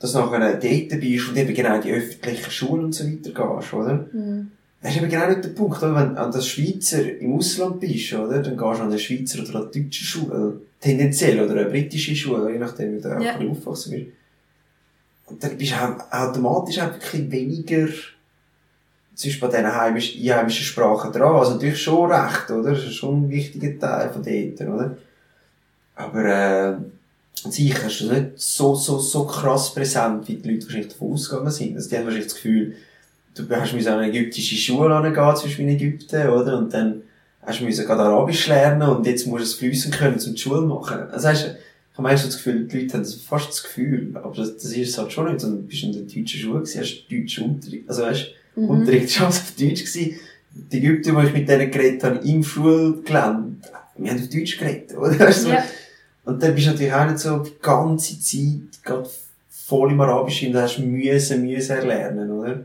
dass 0.00 0.12
du 0.12 0.18
nachher 0.18 0.40
dort 0.40 0.60
bist 1.00 1.28
und 1.28 1.36
eben 1.36 1.54
genau 1.54 1.76
in 1.76 1.82
die 1.82 1.92
öffentlichen 1.92 2.50
Schulen 2.50 2.84
und 2.86 2.94
so 2.94 3.04
weiter 3.04 3.30
gehst, 3.30 3.72
oder? 3.74 4.06
Mhm. 4.12 4.50
Das 4.82 4.92
ist 4.92 4.96
eben 4.96 5.10
genau 5.10 5.28
nicht 5.28 5.44
der 5.44 5.50
Punkt, 5.50 5.76
oder? 5.82 5.94
Wenn 5.94 6.14
du 6.14 6.20
an 6.20 6.32
das 6.32 6.46
Schweizer 6.48 7.18
im 7.20 7.34
Ausland 7.34 7.80
bist, 7.80 8.12
oder? 8.14 8.40
Dann 8.42 8.56
gehst 8.56 8.60
du 8.60 8.66
an 8.66 8.88
eine 8.88 8.98
Schweizer 8.98 9.42
oder 9.42 9.60
eine 9.60 9.66
deutsche 9.70 10.04
Schule. 10.04 10.60
Tendenziell, 10.80 11.38
oder 11.44 11.60
eine 11.60 11.68
britische 11.68 12.16
Schule, 12.16 12.50
je 12.50 12.58
nachdem, 12.58 12.96
wie 12.96 13.00
du 13.02 13.14
auch 13.14 13.20
Ja. 13.20 13.32
ein 13.32 13.38
bisschen 13.40 13.50
aufwachsen 13.50 13.92
bist. 13.92 14.06
Und 15.26 15.44
dann 15.44 15.58
bist 15.58 15.72
du 15.72 16.16
automatisch 16.16 16.78
auch 16.80 16.92
wirklich 16.94 17.30
weniger, 17.30 17.86
zum 19.14 19.28
Beispiel 19.28 19.48
bei 19.48 19.56
diesen 19.58 19.76
heimischen, 19.76 20.22
einheimischen 20.22 20.64
Sprachen 20.64 21.12
dran. 21.12 21.36
Also 21.36 21.52
natürlich 21.52 21.82
schon 21.82 22.10
recht, 22.10 22.50
oder? 22.50 22.70
Das 22.70 22.78
ist 22.84 22.94
schon 22.94 23.24
ein 23.24 23.30
wichtiger 23.30 23.78
Teil 23.78 24.08
von 24.10 24.22
dort, 24.22 24.60
oder? 24.74 24.96
Aber, 25.94 26.24
äh, 26.24 26.76
an 27.44 27.52
sich 27.52 27.74
hast 27.82 28.00
du 28.00 28.08
das 28.08 28.18
nicht 28.18 28.30
so, 28.36 28.74
so, 28.74 28.98
so 28.98 29.24
krass 29.24 29.72
präsent, 29.74 30.26
wie 30.28 30.34
die 30.36 30.48
Leute 30.50 30.64
wahrscheinlich 30.66 30.92
davon 30.92 31.12
ausgegangen 31.12 31.50
sind. 31.50 31.76
Also 31.76 31.88
die 31.90 31.96
haben 31.96 32.04
wahrscheinlich 32.04 32.28
das 32.28 32.34
Gefühl, 32.36 32.74
du 33.34 33.48
hast 33.50 33.72
müssen 33.72 33.88
an 33.88 33.98
eine 34.00 34.12
ägyptische 34.12 34.56
Schule 34.56 34.94
angehen, 34.94 35.14
zum 35.36 35.44
Beispiel 35.48 35.68
in 35.68 35.74
Ägypten, 35.76 36.28
oder? 36.28 36.58
Und 36.58 36.72
dann 36.74 37.02
hast 37.42 37.60
du 37.60 37.64
müssen 37.64 37.86
gerade 37.86 38.02
Arabisch 38.02 38.46
lernen 38.48 38.88
und 38.88 39.06
jetzt 39.06 39.26
musst 39.26 39.40
du 39.40 39.44
es 39.44 39.54
fliessen 39.54 39.90
können, 39.92 40.18
um 40.18 40.34
die 40.34 40.38
Schule 40.40 40.60
machen. 40.62 40.98
Also 41.10 41.28
hast, 41.28 41.44
du- 41.46 41.50
ich 41.92 41.98
habe 41.98 42.02
meistens 42.08 42.34
das 42.34 42.42
Gefühl, 42.44 42.66
die 42.66 42.80
Leute 42.80 42.94
haben 42.98 43.04
fast 43.04 43.48
das 43.48 43.62
Gefühl, 43.62 44.10
aber 44.14 44.34
das, 44.34 44.54
das 44.54 44.64
ist 44.72 44.88
es 44.90 44.98
halt 44.98 45.12
schon 45.12 45.26
nicht, 45.26 45.40
sondern 45.40 45.62
du 45.62 45.66
bist 45.66 45.82
in 45.82 45.92
der 45.92 46.02
deutschen 46.02 46.40
Schule 46.40 46.60
gewesen, 46.60 46.80
hast 46.80 47.04
deutschen 47.10 47.44
Unterricht, 47.44 47.88
also 47.88 48.02
weißt, 48.02 48.26
Mhm. 48.56 48.68
Unterricht 48.68 49.12
schon 49.12 49.26
auf 49.28 49.52
Deutsch 49.58 49.84
gewesen. 49.84 50.16
Die 50.52 50.78
Ägypter, 50.78 51.14
wo 51.14 51.20
ich 51.20 51.32
mit 51.32 51.48
denen 51.48 51.70
geredet 51.70 52.02
habe, 52.02 52.18
im 52.28 52.42
Schulgelände, 52.42 53.52
wir 53.96 54.10
haben 54.10 54.18
auf 54.20 54.28
Deutsch 54.28 54.58
geredet, 54.58 54.96
oder? 54.96 55.14
Du, 55.14 55.48
Ja. 55.48 55.64
Und 56.30 56.40
dann 56.40 56.54
bist 56.54 56.68
du 56.68 56.70
natürlich 56.70 56.92
auch 56.92 57.06
nicht 57.06 57.18
so 57.18 57.38
die 57.38 57.58
ganze 57.60 58.20
Zeit 58.20 58.82
gerade 58.84 59.10
voll 59.48 59.90
im 59.90 60.00
Arabischen 60.00 60.54
und 60.54 60.62
hast 60.62 60.78
müssen, 60.78 61.42
müssen 61.44 61.76
erlernen, 61.76 62.30
oder? 62.30 62.64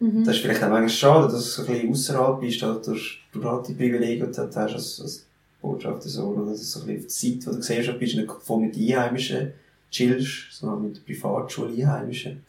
Mhm. 0.00 0.24
Das 0.24 0.34
ist 0.34 0.42
vielleicht 0.42 0.64
auch 0.64 0.68
manchmal 0.68 0.88
schade, 0.88 1.32
dass 1.32 1.44
du 1.44 1.62
so 1.62 1.62
ein 1.62 1.72
bisschen 1.72 1.90
ausserhalb 1.90 2.40
bist, 2.40 2.62
halt 2.62 2.84
durch, 2.86 3.20
durch 3.32 3.46
all 3.46 3.62
die 3.62 3.74
Privilegien, 3.74 4.26
die 4.26 4.36
du 4.36 4.42
hast 4.42 4.56
als, 4.56 5.00
als 5.00 5.26
Botschafter 5.62 6.08
so, 6.08 6.24
oder? 6.24 6.50
Dass 6.50 6.58
du 6.58 6.64
so 6.64 6.80
ein 6.80 6.86
bisschen 6.86 7.32
die 7.32 7.38
Zeit, 7.38 7.46
wo 7.46 7.50
du 7.52 7.56
Gesellschaft 7.58 7.98
bist, 8.00 8.16
nicht 8.16 8.32
voll 8.42 8.60
mit 8.62 8.76
Einheimischen 8.76 9.52
chillst, 9.92 10.50
sondern 10.50 10.82
mit 10.82 10.96
der 10.96 11.02
Privatschule 11.02 11.72
Einheimischen. 11.72 12.42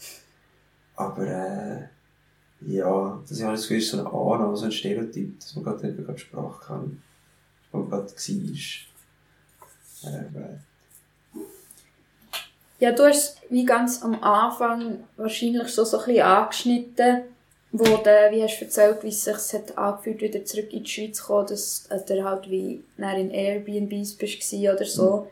Aber, 0.95 1.27
äh, 1.27 1.81
ja, 2.61 3.19
das 3.21 3.31
ist 3.31 3.39
ja 3.39 3.53
Gefühl, 3.53 3.77
ist 3.77 3.91
so 3.91 3.99
eine 3.99 4.07
Annahme, 4.07 4.57
so 4.57 4.65
ein 4.65 4.71
Stereotyp, 4.71 5.39
dass 5.39 5.55
man 5.55 5.63
gerade 5.63 5.85
nicht 5.85 5.97
mehr 5.97 6.05
gerade 6.07 6.19
Sprache 6.19 6.65
kann, 6.65 7.01
wo 7.71 7.79
man 7.79 7.89
gerade 7.89 8.05
war. 8.11 8.94
Äh, 10.07 10.55
Ja, 12.79 12.91
du 12.91 13.05
hast 13.05 13.37
wie 13.49 13.65
ganz 13.65 14.03
am 14.03 14.21
Anfang 14.21 15.05
wahrscheinlich 15.15 15.73
schon 15.73 15.85
so 15.85 15.97
ein 15.97 16.05
bisschen 16.05 16.23
angeschnitten, 16.23 17.21
wo 17.71 17.83
du, 17.83 18.09
wie 18.31 18.43
hast 18.43 18.59
du 18.59 18.65
erzählt, 18.65 19.01
wie 19.03 19.09
es 19.09 19.23
sich 19.23 19.53
hat 19.53 19.77
angefühlt, 19.77 20.21
wieder 20.21 20.43
zurück 20.43 20.73
in 20.73 20.83
die 20.83 20.89
Schweiz 20.89 21.17
zu 21.17 21.25
kommen, 21.25 21.47
dass 21.47 21.87
du 21.89 22.23
halt 22.23 22.49
wie 22.49 22.83
in 22.99 23.31
Airbnbs 23.31 24.15
bist 24.15 24.53
oder 24.53 24.85
so. 24.85 25.27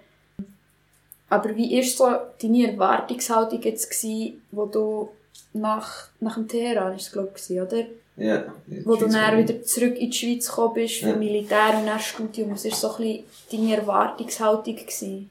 Aber 1.30 1.56
wie 1.56 1.76
war 1.78 1.84
so 1.84 2.32
deine 2.42 2.72
Erwartungshaltung 2.72 3.62
jetzt 3.62 3.90
gsi, 3.90 4.40
wo 4.52 4.66
du 4.66 5.10
nach, 5.52 6.10
nach 6.20 6.36
dem 6.36 6.48
Teheran, 6.48 6.96
ist 6.96 7.08
es 7.08 7.12
glaube 7.12 7.34
ich, 7.36 7.60
oder? 7.60 7.86
Ja. 8.18 8.44
Wo 8.86 8.96
du 8.96 9.08
dann 9.08 9.38
wieder 9.38 9.64
zurück 9.64 9.98
in 9.98 10.12
die 10.12 10.18
Schweiz 10.18 10.48
gekommen 10.48 10.74
bist 10.76 10.96
für 10.96 11.10
Ja. 11.10 11.16
Militär 11.16 11.78
und 11.80 11.88
dann 11.88 12.00
Studium. 12.00 12.52
Was 12.52 12.66
war 12.66 12.72
so 12.72 12.96
ein 12.96 12.98
bisschen 12.98 13.24
deine 13.52 13.78
Erwartungshaltung 13.78 14.76
gsi? 14.76 15.28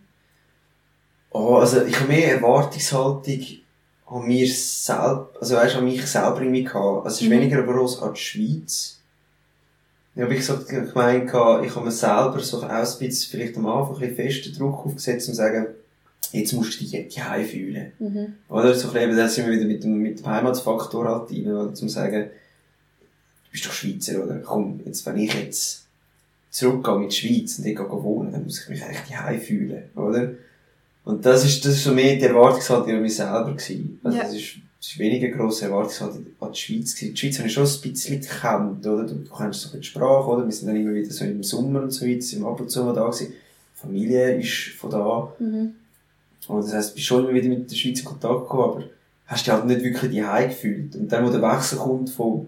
Oh, 1.30 1.56
also 1.56 1.82
ich 1.84 1.96
habe 1.98 2.08
mehr 2.08 2.34
Erwartungshaltung 2.36 3.40
an 4.06 4.26
mir 4.26 4.46
selber, 4.48 5.30
also 5.40 5.54
weißt, 5.56 5.76
an 5.76 5.84
mich 5.84 6.04
selber 6.06 6.40
irgendwie 6.42 6.64
gehabt. 6.64 7.04
Also 7.06 7.16
es 7.16 7.22
ist 7.22 7.28
Mhm. 7.28 7.32
weniger 7.32 7.62
groß 7.62 8.02
an 8.02 8.12
die 8.14 8.20
Schweiz. 8.20 8.98
Ich 10.14 10.20
habe 10.22 10.34
ich 10.34 10.44
so 10.44 10.58
gemeint, 10.58 11.28
ich 11.28 11.32
habe 11.74 11.80
mir 11.84 11.90
selber 11.90 12.38
so 12.40 12.58
auch 12.58 12.64
ein 12.64 12.84
bisschen, 12.98 13.30
vielleicht 13.30 13.56
am 13.56 13.64
Anfang 13.66 13.94
ein 13.94 14.00
bisschen 14.00 14.16
festen 14.16 14.58
Druck 14.58 14.84
aufgesetzt, 14.84 15.26
um 15.28 15.32
zu 15.34 15.38
sagen, 15.38 15.68
jetzt 16.32 16.52
musst 16.52 16.74
du 16.74 16.84
dich 16.84 17.08
die 17.08 17.22
Heim 17.22 17.46
fühlen. 17.46 17.92
Mhm. 17.98 18.34
Oder 18.50 18.74
so 18.74 18.88
ein 18.88 18.92
bisschen, 18.92 19.08
eben, 19.08 19.16
da 19.16 19.26
sind 19.28 19.46
wir 19.46 19.54
wieder 19.54 19.64
mit 19.64 19.82
dem, 19.82 19.94
mit 19.96 20.18
dem 20.18 20.26
Heimatsfaktor 20.26 21.06
halt 21.08 21.30
rein, 21.30 21.46
oder, 21.50 21.72
zum 21.72 21.88
sagen, 21.88 22.28
bist 23.52 23.66
doch 23.66 23.72
Schweizer, 23.72 24.24
oder? 24.24 24.38
Komm, 24.38 24.80
jetzt, 24.84 25.04
wenn 25.06 25.18
ich 25.18 25.32
jetzt 25.34 25.84
zurückgehe 26.50 26.98
mit 26.98 27.10
der 27.10 27.16
Schweiz 27.16 27.58
und 27.58 27.66
ich 27.66 27.76
gehe 27.76 27.88
wohnen, 27.90 28.32
dann 28.32 28.44
muss 28.44 28.60
ich 28.62 28.68
mich 28.68 28.82
eigentlich 28.84 29.02
die 29.08 29.16
Heim 29.16 29.40
fühlen, 29.40 29.82
oder? 29.94 30.30
Und 31.04 31.26
das 31.26 31.44
ist, 31.44 31.64
das 31.64 31.74
ist 31.74 31.84
so 31.84 31.92
mehr 31.92 32.16
die 32.16 32.22
Erwartungshaltung 32.24 32.90
an 32.94 33.02
mich 33.02 33.16
selber 33.16 33.52
gewesen. 33.52 34.00
Also, 34.04 34.16
Ja. 34.18 34.24
das 34.24 34.34
ist, 34.34 34.56
das 34.78 34.88
ist 34.90 34.98
weniger 34.98 35.28
grosse 35.28 35.64
Erwartungshaltung 35.66 36.26
an 36.40 36.52
die 36.52 36.58
Schweiz 36.58 36.94
gewesen. 36.94 37.14
Die 37.14 37.20
Schweiz 37.20 37.38
habe 37.38 37.48
ich 37.48 37.54
schon 37.54 37.66
ein 37.66 37.80
bisschen 37.92 38.20
gekannt, 38.20 38.86
oder? 38.86 39.04
Du, 39.04 39.14
kennst 39.14 39.30
so 39.30 39.38
ein 39.38 39.48
bisschen 39.48 39.80
die 39.80 39.86
Sprache, 39.86 40.28
oder? 40.30 40.44
Wir 40.44 40.52
sind 40.52 40.68
dann 40.68 40.76
immer 40.76 40.94
wieder 40.94 41.10
so 41.10 41.24
im 41.24 41.42
Sommer 41.42 41.82
und 41.82 41.90
so 41.90 42.06
weiter, 42.06 42.22
sind 42.22 42.44
ab 42.44 42.60
und 42.60 42.70
zu 42.70 42.84
mal 42.84 42.94
da 42.94 43.04
gewesen. 43.06 43.32
Die 43.32 43.80
Familie 43.80 44.36
ist 44.38 44.76
von 44.78 44.90
da. 44.90 45.32
Mhm. 45.38 45.72
Und 46.48 46.64
das 46.64 46.74
heisst, 46.74 46.90
du 46.90 46.94
bist 46.94 47.06
schon 47.06 47.24
immer 47.24 47.34
wieder 47.34 47.48
mit 47.48 47.70
der 47.70 47.76
Schweiz 47.76 47.98
in 48.00 48.04
Kontakt 48.04 48.40
gekommen, 48.42 48.62
aber 48.74 48.84
hast 49.26 49.46
dich 49.46 49.52
halt 49.52 49.66
nicht 49.66 49.82
wirklich 49.82 50.10
die 50.10 50.46
gefühlt. 50.48 50.94
Und 50.96 51.10
dann, 51.10 51.26
wo 51.26 51.30
der 51.30 51.42
Wechsel 51.42 51.78
kommt 51.78 52.10
von, 52.10 52.46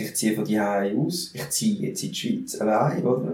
ich 0.00 0.14
ziehe 0.14 0.34
von 0.34 0.44
die 0.44 0.58
aus, 0.60 1.30
ich 1.32 1.48
ziehe 1.50 1.88
jetzt 1.88 2.02
in 2.02 2.10
die 2.10 2.14
Schweiz 2.14 2.60
allein, 2.60 3.04
oder? 3.04 3.32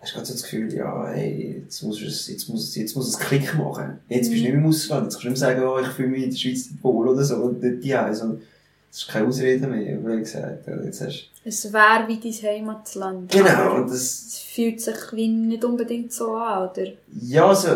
Hast 0.00 0.12
du 0.12 0.14
gerade 0.16 0.26
so 0.26 0.32
das 0.34 0.42
Gefühl, 0.42 0.72
ja, 0.74 1.08
hey, 1.08 1.62
jetzt 1.64 1.82
muss 1.82 2.00
es, 2.02 2.28
jetzt 2.28 2.48
muss, 2.48 2.64
es- 2.68 2.76
jetzt 2.76 2.94
muss 2.94 3.08
es 3.08 3.18
Klick 3.18 3.54
machen. 3.56 3.98
Jetzt 4.08 4.28
bist 4.30 4.40
du 4.40 4.44
nicht 4.44 4.52
mehr 4.54 4.62
im 4.62 4.66
Ausland. 4.68 5.04
Jetzt 5.04 5.14
kannst 5.14 5.24
du 5.24 5.28
nicht 5.30 5.40
mehr 5.40 5.48
sagen, 5.48 5.62
oh, 5.66 5.78
ich 5.80 5.88
fühle 5.88 6.08
mich 6.08 6.22
in 6.24 6.30
der 6.30 6.36
Schweiz 6.36 6.68
wohl 6.82 7.08
oder 7.08 7.24
so, 7.24 7.36
und 7.36 7.62
nicht 7.62 7.82
die 7.82 7.90
sondern 8.14 8.42
das 8.90 9.02
ist 9.02 9.08
keine 9.08 9.26
Ausrede 9.26 9.66
mehr, 9.66 9.98
wie 10.06 10.18
gesagt. 10.20 10.66
Jetzt 10.84 11.00
hast 11.02 11.28
Es 11.44 11.72
wäre 11.72 12.06
wie 12.08 12.18
dein 12.20 12.32
Heimatland. 12.50 13.30
genau, 13.30 13.76
und 13.76 13.90
das, 13.90 14.00
Es 14.28 14.38
fühlt 14.38 14.80
sich 14.80 14.94
wie 15.12 15.28
nicht 15.28 15.64
unbedingt 15.64 16.12
so 16.12 16.32
an, 16.34 16.68
oder? 16.70 16.86
Ja, 17.22 17.48
also, 17.48 17.68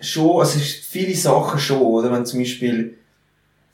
schon, 0.00 0.40
also, 0.40 0.58
viele 0.58 1.14
Sachen 1.14 1.60
schon, 1.60 1.80
oder? 1.82 2.10
Wenn 2.10 2.24
zum 2.26 2.40
Beispiel, 2.40 2.94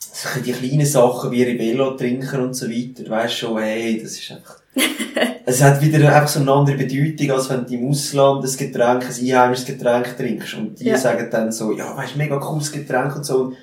so 0.00 0.40
die 0.40 0.52
kleinen 0.52 0.86
Sachen 0.86 1.30
wie 1.30 1.42
Ribello 1.42 1.92
trinken 1.96 2.40
und 2.40 2.54
so 2.54 2.68
weiter, 2.68 3.04
du 3.04 3.10
weisst 3.10 3.34
schon, 3.36 3.58
hey, 3.60 4.00
das 4.02 4.12
ist 4.12 4.30
einfach, 4.32 4.60
es 5.46 5.62
hat 5.62 5.80
wieder 5.80 5.98
einfach 6.14 6.28
so 6.28 6.40
eine 6.40 6.52
andere 6.52 6.76
Bedeutung, 6.76 7.30
als 7.32 7.50
wenn 7.50 7.66
du 7.66 7.74
im 7.74 7.88
Ausland 7.88 8.44
ein 8.44 8.56
Getränk, 8.56 9.04
ein 9.04 9.10
einheimisches 9.24 9.66
Getränk 9.66 10.16
trinkst. 10.16 10.54
Und 10.54 10.80
die 10.80 10.84
Ja. 10.86 10.98
sagen 10.98 11.28
dann 11.30 11.52
so, 11.52 11.76
ja, 11.76 11.96
weisst, 11.96 12.16
mega 12.16 12.38
cooles 12.38 12.72
Getränk 12.72 13.16
und 13.16 13.24
so, 13.24 13.36
und 13.44 13.56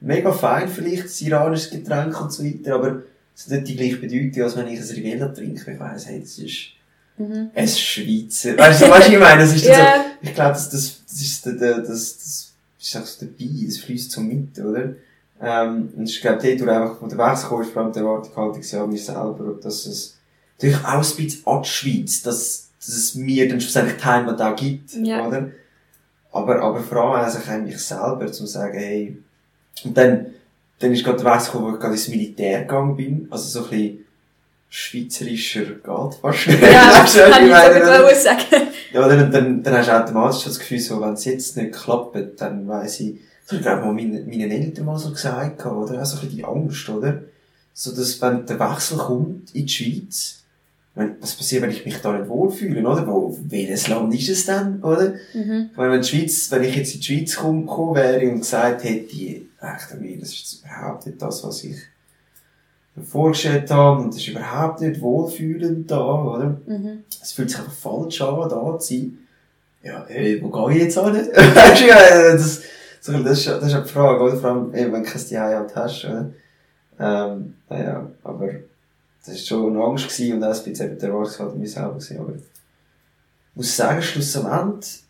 mega 0.00 0.32
fein 0.32 0.68
vielleicht, 0.68 1.04
ein 1.04 1.26
iranisches 1.26 1.70
Getränk 1.70 2.20
und 2.20 2.32
so 2.32 2.44
weiter, 2.44 2.74
aber 2.74 3.02
es 3.36 3.44
hat 3.44 3.52
nicht 3.52 3.68
die 3.68 3.76
gleiche 3.76 3.96
Bedeutung, 3.96 4.42
als 4.42 4.56
wenn 4.56 4.68
ich 4.68 4.80
ein 4.80 4.86
Ribello 4.88 5.28
trinke. 5.28 5.72
Ich 5.72 5.80
weiss, 5.80 6.06
hey, 6.06 6.20
das 6.20 6.38
ist, 6.38 6.56
Mhm. 7.16 7.50
ein 7.54 7.68
Schweizer. 7.68 8.58
Weißt 8.58 8.82
du, 8.82 8.90
weißt 8.90 9.06
du, 9.08 9.12
ich 9.12 9.18
meine, 9.20 9.42
das 9.42 9.54
ist 9.54 9.68
dann 9.68 9.76
so, 10.22 10.28
ich 10.28 10.34
glaube, 10.34 10.50
das, 10.54 10.68
das, 10.68 11.00
das 11.08 11.20
ist 11.20 11.46
der, 11.46 11.78
das, 11.78 11.86
das 11.86 12.52
ist 12.80 12.96
auch 12.96 13.06
so 13.06 13.24
dabei, 13.26 13.50
das 13.66 13.76
fließt 13.78 14.10
so 14.10 14.20
mit, 14.20 14.58
oder? 14.58 14.94
Ähm, 15.46 15.92
und 15.96 16.08
ich 16.08 16.20
glaube, 16.20 16.38
dort, 16.42 16.60
wo 16.66 16.70
einfach 16.70 16.98
von 16.98 17.08
der 17.08 17.18
Wechsel 17.18 17.48
kommst, 17.48 17.70
vor 17.72 17.82
allem 17.82 17.92
die 17.92 17.98
Erwartungshaltung 18.00 18.62
ja 18.62 18.86
mir 18.86 18.98
selber, 18.98 19.44
und 19.44 19.64
dass 19.64 19.86
es 19.86 20.18
natürlich 20.58 20.84
auch 20.84 20.92
ein 20.94 21.00
bisschen 21.00 21.46
an 21.46 21.62
die 21.62 21.68
Schweiz, 21.68 22.22
dass, 22.22 22.68
dass 22.78 22.88
es 22.94 23.14
mir 23.14 23.48
dann 23.48 23.60
schlussendlich 23.60 23.96
die 23.98 24.04
Heimat 24.04 24.40
auch 24.40 24.56
gibt, 24.56 24.92
Ja. 24.94 25.26
oder? 25.26 25.50
Aber, 26.32 26.60
aber 26.60 26.80
vor 26.80 26.98
allem 27.16 27.24
also 27.24 27.38
an 27.50 27.64
mich 27.64 27.78
selber, 27.78 28.30
zum 28.32 28.46
sagen, 28.46 28.76
hey, 28.78 29.16
und 29.84 29.96
dann, 29.96 30.26
dann 30.80 30.92
ist 30.92 31.04
gerade 31.04 31.22
der 31.22 31.32
Wechsel 31.32 31.52
gekommen, 31.52 31.70
wo 31.70 31.74
ich 31.74 31.80
gerade 31.80 31.94
ins 31.94 32.08
Militär 32.08 32.60
gegangen 32.62 32.96
bin, 32.96 33.28
also 33.30 33.46
so 33.60 33.64
ein 33.66 33.70
bisschen 33.70 34.04
schweizerischer 34.68 35.60
geht 35.64 36.14
fast 36.20 36.48
nicht. 36.48 36.62
Ja, 36.62 37.02
das 37.02 37.14
kann 37.30 37.44
ich 37.46 37.54
sogar 37.54 38.14
sagen. 38.14 38.68
Ja, 38.92 39.08
dann, 39.08 39.30
dann, 39.30 39.62
dann 39.62 39.74
hast 39.78 39.88
du 39.88 39.92
automatisch 40.02 40.44
das 40.44 40.58
Gefühl, 40.58 40.80
so, 40.80 41.00
wenn 41.00 41.12
es 41.12 41.24
jetzt 41.24 41.56
nicht 41.56 41.72
klappt, 41.72 42.40
dann 42.40 42.66
weiss 42.66 42.98
ich, 43.00 43.20
das 43.44 43.52
hab 43.52 43.58
ich 43.58 43.62
glaube 43.62 43.84
mal 43.84 43.92
meinen, 43.92 44.26
meinen 44.26 44.50
Eltern 44.50 44.86
mal 44.86 44.98
so 44.98 45.10
gesagt, 45.10 45.58
gehabt, 45.58 45.76
oder? 45.76 46.00
Auch 46.00 46.06
so 46.06 46.16
ein 46.16 46.20
bisschen 46.22 46.36
die 46.36 46.44
Angst, 46.44 46.88
oder? 46.88 47.22
So, 47.74 47.94
dass, 47.94 48.20
wenn 48.22 48.46
der 48.46 48.58
Wechsel 48.58 48.98
kommt 48.98 49.54
in 49.54 49.66
die 49.66 49.72
Schweiz, 49.72 50.44
wenn, 50.94 51.16
was 51.20 51.34
passiert, 51.34 51.62
wenn 51.62 51.70
ich 51.70 51.84
mich 51.84 52.00
da 52.00 52.16
nicht 52.16 52.28
wohlfühle, 52.28 52.88
oder? 52.88 53.06
Wo, 53.06 53.36
welches 53.42 53.88
Land 53.88 54.14
ist 54.14 54.28
es 54.28 54.46
denn, 54.46 54.82
oder? 54.82 55.14
Mhm. 55.34 55.70
Ich 55.72 55.76
meine, 55.76 55.92
wenn, 55.92 56.02
die 56.02 56.08
Schweiz, 56.08 56.50
wenn 56.50 56.62
ich 56.62 56.76
jetzt 56.76 56.94
in 56.94 57.00
die 57.00 57.06
Schweiz 57.06 57.36
gekommen, 57.36 57.94
wäre 57.94 58.30
und 58.30 58.38
gesagt 58.38 58.84
hätte, 58.84 59.16
echt, 59.16 60.00
mir, 60.00 60.18
das 60.18 60.30
ist 60.30 60.62
überhaupt 60.62 61.06
nicht 61.06 61.20
das, 61.20 61.42
was 61.44 61.64
ich 61.64 61.76
mir 62.94 63.04
vorgestellt 63.04 63.70
habe, 63.70 64.02
und 64.02 64.14
das 64.14 64.20
ist 64.20 64.28
überhaupt 64.28 64.80
nicht 64.80 65.00
wohlfühlend 65.00 65.90
da, 65.90 66.22
oder? 66.22 66.60
Mhm. 66.66 67.04
Es 67.20 67.32
fühlt 67.32 67.50
sich 67.50 67.58
einfach 67.58 67.72
falsch 67.72 68.20
an, 68.22 68.48
da 68.48 68.78
zu 68.78 68.94
sein. 68.94 69.18
Ja, 69.82 70.04
ey, 70.04 70.42
wo 70.42 70.48
gehe 70.48 70.76
ich 70.76 70.82
jetzt 70.84 70.96
ja, 70.96 72.32
das, 72.32 72.62
so, 73.04 73.12
das 73.22 73.38
ist, 73.38 73.48
das 73.48 73.64
ist 73.64 73.74
eine 73.74 73.84
Frage, 73.84 74.22
oder? 74.22 74.36
Vor 74.38 74.50
allem, 74.50 74.74
eben, 74.74 74.92
wenn 74.94 75.02
du 75.02 75.10
kein 75.10 75.20
Zuhause 75.20 75.74
hast, 75.74 76.04
oder? 76.06 76.30
Ähm, 76.98 77.54
naja, 77.68 78.10
aber, 78.22 78.48
das 79.20 79.34
war 79.34 79.36
schon 79.36 79.76
eine 79.76 79.84
Angst 79.84 80.08
gewesen 80.08 80.36
und 80.36 80.44
auch 80.44 80.56
ein 80.56 80.64
bisschen 80.64 80.86
eben 80.86 80.98
der 80.98 81.08
Erwartungshaltung 81.10 81.60
mir 81.60 81.68
selber 81.68 81.90
gewesen, 81.90 82.18
aber, 82.18 82.32
ich 82.32 82.42
muss 83.54 83.76
sagen, 83.76 84.00
schlussendlich, 84.00 85.02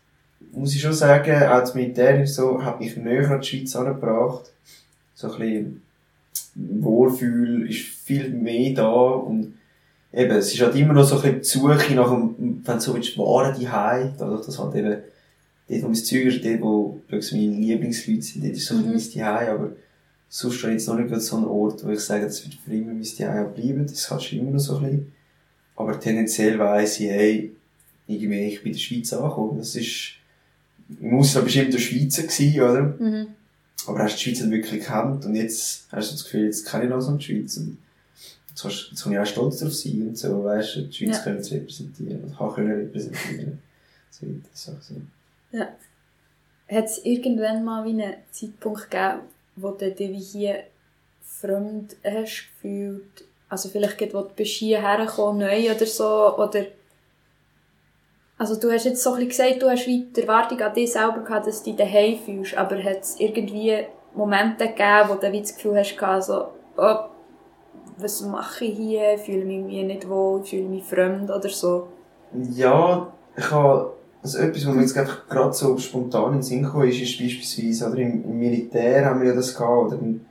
muss 0.51 0.75
ich 0.75 0.81
schon 0.81 0.91
sagen, 0.91 1.43
auch 1.43 1.61
das 1.61 1.73
Militär 1.73 2.27
so, 2.27 2.61
hat 2.61 2.81
mich 2.81 2.97
näher 2.97 3.31
an 3.31 3.39
die 3.39 3.47
Schweiz 3.47 3.73
angebracht. 3.77 4.51
So 5.13 5.31
ein 5.31 5.39
bisschen, 5.39 5.81
Wohlfühl 6.53 7.69
ist 7.69 7.79
viel 7.79 8.29
mehr 8.29 8.73
da 8.73 8.91
und 8.91 9.57
eben, 10.11 10.31
es 10.31 10.53
ist 10.53 10.61
halt 10.61 10.75
immer 10.75 10.91
noch 10.91 11.05
so 11.05 11.15
ein 11.15 11.21
bisschen 11.39 11.39
die 11.39 11.47
Suche 11.77 11.95
nach 11.95 12.09
dem, 12.09 12.61
wenn 12.61 12.75
du 12.75 12.81
so 12.81 12.93
willst, 12.93 13.17
wahren 13.17 13.55
die 13.57 13.67
dadurch, 14.17 14.45
dass 14.45 14.59
halt 14.59 14.75
eben, 14.75 14.97
dort, 15.67 15.81
wo 15.83 15.87
mein 15.87 15.95
Zeug 15.95 16.25
ist, 16.25 16.43
dort, 16.45 16.61
wo 16.61 17.01
meine 17.09 17.21
Lieblingsleute 17.57 18.21
sind, 18.21 18.43
dort 18.45 18.53
ist 18.55 18.65
so 18.65 18.75
ein 18.75 18.87
Mhm. 18.87 18.93
bisschen 18.93 19.21
mein 19.21 19.37
Zuhause, 19.39 19.51
aber 19.51 19.71
sonst 20.29 20.55
ist 20.55 20.63
jetzt 20.63 20.87
noch 20.87 20.99
nicht 20.99 21.21
so 21.21 21.37
ein 21.37 21.43
Ort, 21.45 21.85
wo 21.85 21.89
ich 21.91 21.99
sage, 21.99 22.25
das 22.25 22.43
wird 22.43 22.55
für 22.55 22.73
immer 22.73 22.93
mein 22.93 23.03
Zuhause 23.03 23.51
bleiben, 23.55 23.87
das 23.87 24.07
kannst 24.07 24.31
du 24.31 24.35
immer 24.37 24.51
noch 24.51 24.59
so 24.59 24.77
ein 24.77 24.83
bisschen. 24.83 25.11
Aber 25.77 25.99
tendenziell 25.99 26.57
weiss 26.59 26.99
ich, 26.99 27.07
hey, 27.09 27.51
irgendwie, 28.07 28.39
ich 28.47 28.59
bin 28.61 28.71
in 28.71 28.77
der 28.77 28.79
Schweiz 28.79 29.13
angekommen, 29.13 29.57
das 29.57 29.75
ist, 29.75 30.11
im 31.01 31.15
Ausland 31.17 31.45
bestimmt 31.45 31.73
der 31.73 31.79
Schweizer 31.79 32.23
gewesen, 32.23 32.61
oder? 32.61 32.81
Mhm. 32.99 33.27
Aber 33.87 33.99
hast 33.99 34.15
die 34.17 34.23
Schweiz 34.23 34.41
nicht 34.41 34.51
wirklich 34.51 34.81
gekannt 34.81 35.25
und 35.25 35.35
jetzt 35.35 35.85
hast 35.91 36.09
du 36.09 36.13
das 36.15 36.23
Gefühl, 36.23 36.45
jetzt 36.45 36.65
kann 36.65 36.83
ich 36.83 36.89
noch 36.89 37.01
so 37.01 37.15
die 37.17 37.23
Schweiz. 37.23 37.57
Und 37.57 37.77
jetzt, 38.49 38.61
kannst, 38.61 38.87
jetzt 38.91 39.03
kann 39.03 39.13
ich 39.13 39.19
auch 39.19 39.25
stolz 39.25 39.59
drauf 39.59 39.73
sein 39.73 40.07
und 40.07 40.17
so, 40.17 40.43
weißt 40.43 40.75
du, 40.75 40.81
die 40.83 40.93
Schweiz 40.93 41.17
Ja. 41.17 41.23
können 41.23 41.43
zu 41.43 41.53
repräsentieren 41.55 42.23
und 42.23 42.37
kann 42.37 42.53
können 42.53 42.71
repräsentieren. 42.71 43.59
So 44.11 44.25
weiter, 44.27 44.49
so, 44.53 44.71
so. 45.57 46.75
Hat 46.75 46.85
es 46.85 47.05
irgendwann 47.05 47.63
mal 47.63 47.85
wie 47.85 47.89
einen 47.89 48.15
Zeitpunkt 48.31 48.89
gegeben, 48.89 49.21
wo 49.55 49.71
du 49.71 49.91
dich 49.91 50.31
hier 50.31 50.63
fremd 51.21 51.95
hast 52.03 52.47
gefühlt? 52.53 53.25
Also 53.49 53.69
vielleicht 53.69 53.97
gerade, 53.97 54.13
wo 54.13 54.21
du 54.21 54.33
bist 54.35 54.51
hierher 54.51 55.05
gekommen, 55.05 55.39
neu 55.39 55.71
oder 55.71 55.85
so, 55.85 56.37
oder... 56.37 56.65
Also 58.37 58.59
du 58.59 58.69
hast 58.71 58.85
jetzt 58.85 59.01
so 59.01 59.13
ein 59.13 59.29
gesagt, 59.29 59.61
du 59.61 59.69
hast 59.69 59.87
wie 59.87 60.05
die 60.05 60.21
Erwartung 60.21 60.59
an 60.61 60.73
dich 60.73 60.91
selber 60.91 61.21
gehabt, 61.21 61.47
dass 61.47 61.63
du 61.63 61.71
dich 61.71 61.77
daheim 61.77 62.19
fühlst, 62.19 62.57
aber 62.57 62.83
hat 62.83 63.01
es 63.01 63.19
irgendwie 63.19 63.85
Momente 64.13 64.67
gegeben, 64.67 65.09
wo 65.09 65.15
du 65.15 65.31
wie 65.31 65.41
das 65.41 65.55
Gefühl 65.55 65.77
hast, 65.77 65.95
gehabt, 65.95 66.23
so, 66.23 66.47
oh, 66.77 66.95
was 67.97 68.21
mache 68.21 68.65
ich 68.65 68.75
hier, 68.75 69.13
ich 69.13 69.21
fühle 69.21 69.45
mich 69.45 69.85
nicht 69.85 70.09
wohl, 70.09 70.41
ich 70.41 70.49
fühle 70.49 70.67
mich 70.67 70.83
fremd 70.83 71.29
oder 71.29 71.47
so? 71.47 71.87
Ja, 72.33 73.13
ich 73.37 73.51
habe, 73.51 73.93
also 74.25 74.39
etwas, 74.39 74.65
was 74.65 74.73
mir 74.73 74.81
jetzt 74.81 74.95
gerade 74.95 75.53
so 75.53 75.77
spontan 75.77 76.29
in 76.29 76.39
den 76.39 76.41
Sinn 76.41 76.63
gekommen 76.63 76.89
ist, 76.89 76.99
ist 76.99 77.19
beispielsweise, 77.19 77.87
oder 77.87 77.99
im, 77.99 78.23
im 78.23 78.39
Militär 78.39 79.05
haben 79.05 79.21
wir 79.21 79.29
ja 79.29 79.35
das 79.35 79.53
gehabt, 79.53 79.93
oder 79.93 79.99
im, 80.01 80.21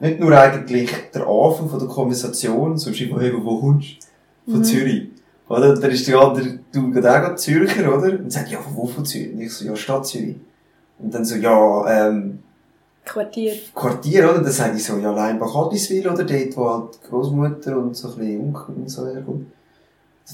nicht 0.00 0.18
nur 0.18 0.36
eigentlich 0.36 0.90
der 1.14 1.22
Anfang 1.26 1.68
von 1.68 1.78
der 1.78 1.88
Konversation, 1.88 2.74
ist 2.74 3.00
immer, 3.00 3.20
hey, 3.20 3.32
wo 3.40 3.60
kommst 3.60 3.88
du? 4.44 4.50
Von 4.50 4.60
Mhm. 4.60 4.64
Zürich. 4.64 5.08
Oder? 5.48 5.74
Dann 5.74 5.90
ist 5.90 6.08
der 6.08 6.18
andere, 6.18 6.58
du 6.72 6.90
gerade 6.90 7.10
auch 7.10 7.22
gerade 7.22 7.36
Zürcher, 7.36 7.96
oder? 7.96 8.18
Und 8.18 8.32
sagt, 8.32 8.50
ja, 8.50 8.60
von 8.60 8.74
wo 8.74 8.86
von 8.86 9.04
Zürich? 9.04 9.32
Und 9.32 9.40
ich 9.40 9.52
so, 9.52 9.64
ja, 9.66 9.76
Stadt 9.76 10.06
Zürich. 10.06 10.36
Und 10.98 11.14
dann 11.14 11.24
so, 11.24 11.36
ja, 11.36 12.08
ähm, 12.08 12.40
Quartier. 13.04 13.54
Quartier, 13.72 14.30
oder? 14.30 14.42
Dann 14.42 14.52
sage 14.52 14.76
ich 14.76 14.84
so, 14.84 14.96
ja, 14.96 15.12
Leinbach-Adliswil, 15.12 16.08
oder? 16.08 16.24
Dort, 16.24 16.56
wo 16.56 16.70
halt 16.70 16.94
die 16.94 17.08
Großmutter 17.08 17.78
und 17.78 17.96
so 17.96 18.08
ein 18.08 18.16
bisschen 18.16 18.40
Onkel 18.40 18.74
und 18.74 18.90
so 18.90 19.06
herkommt. 19.06 19.46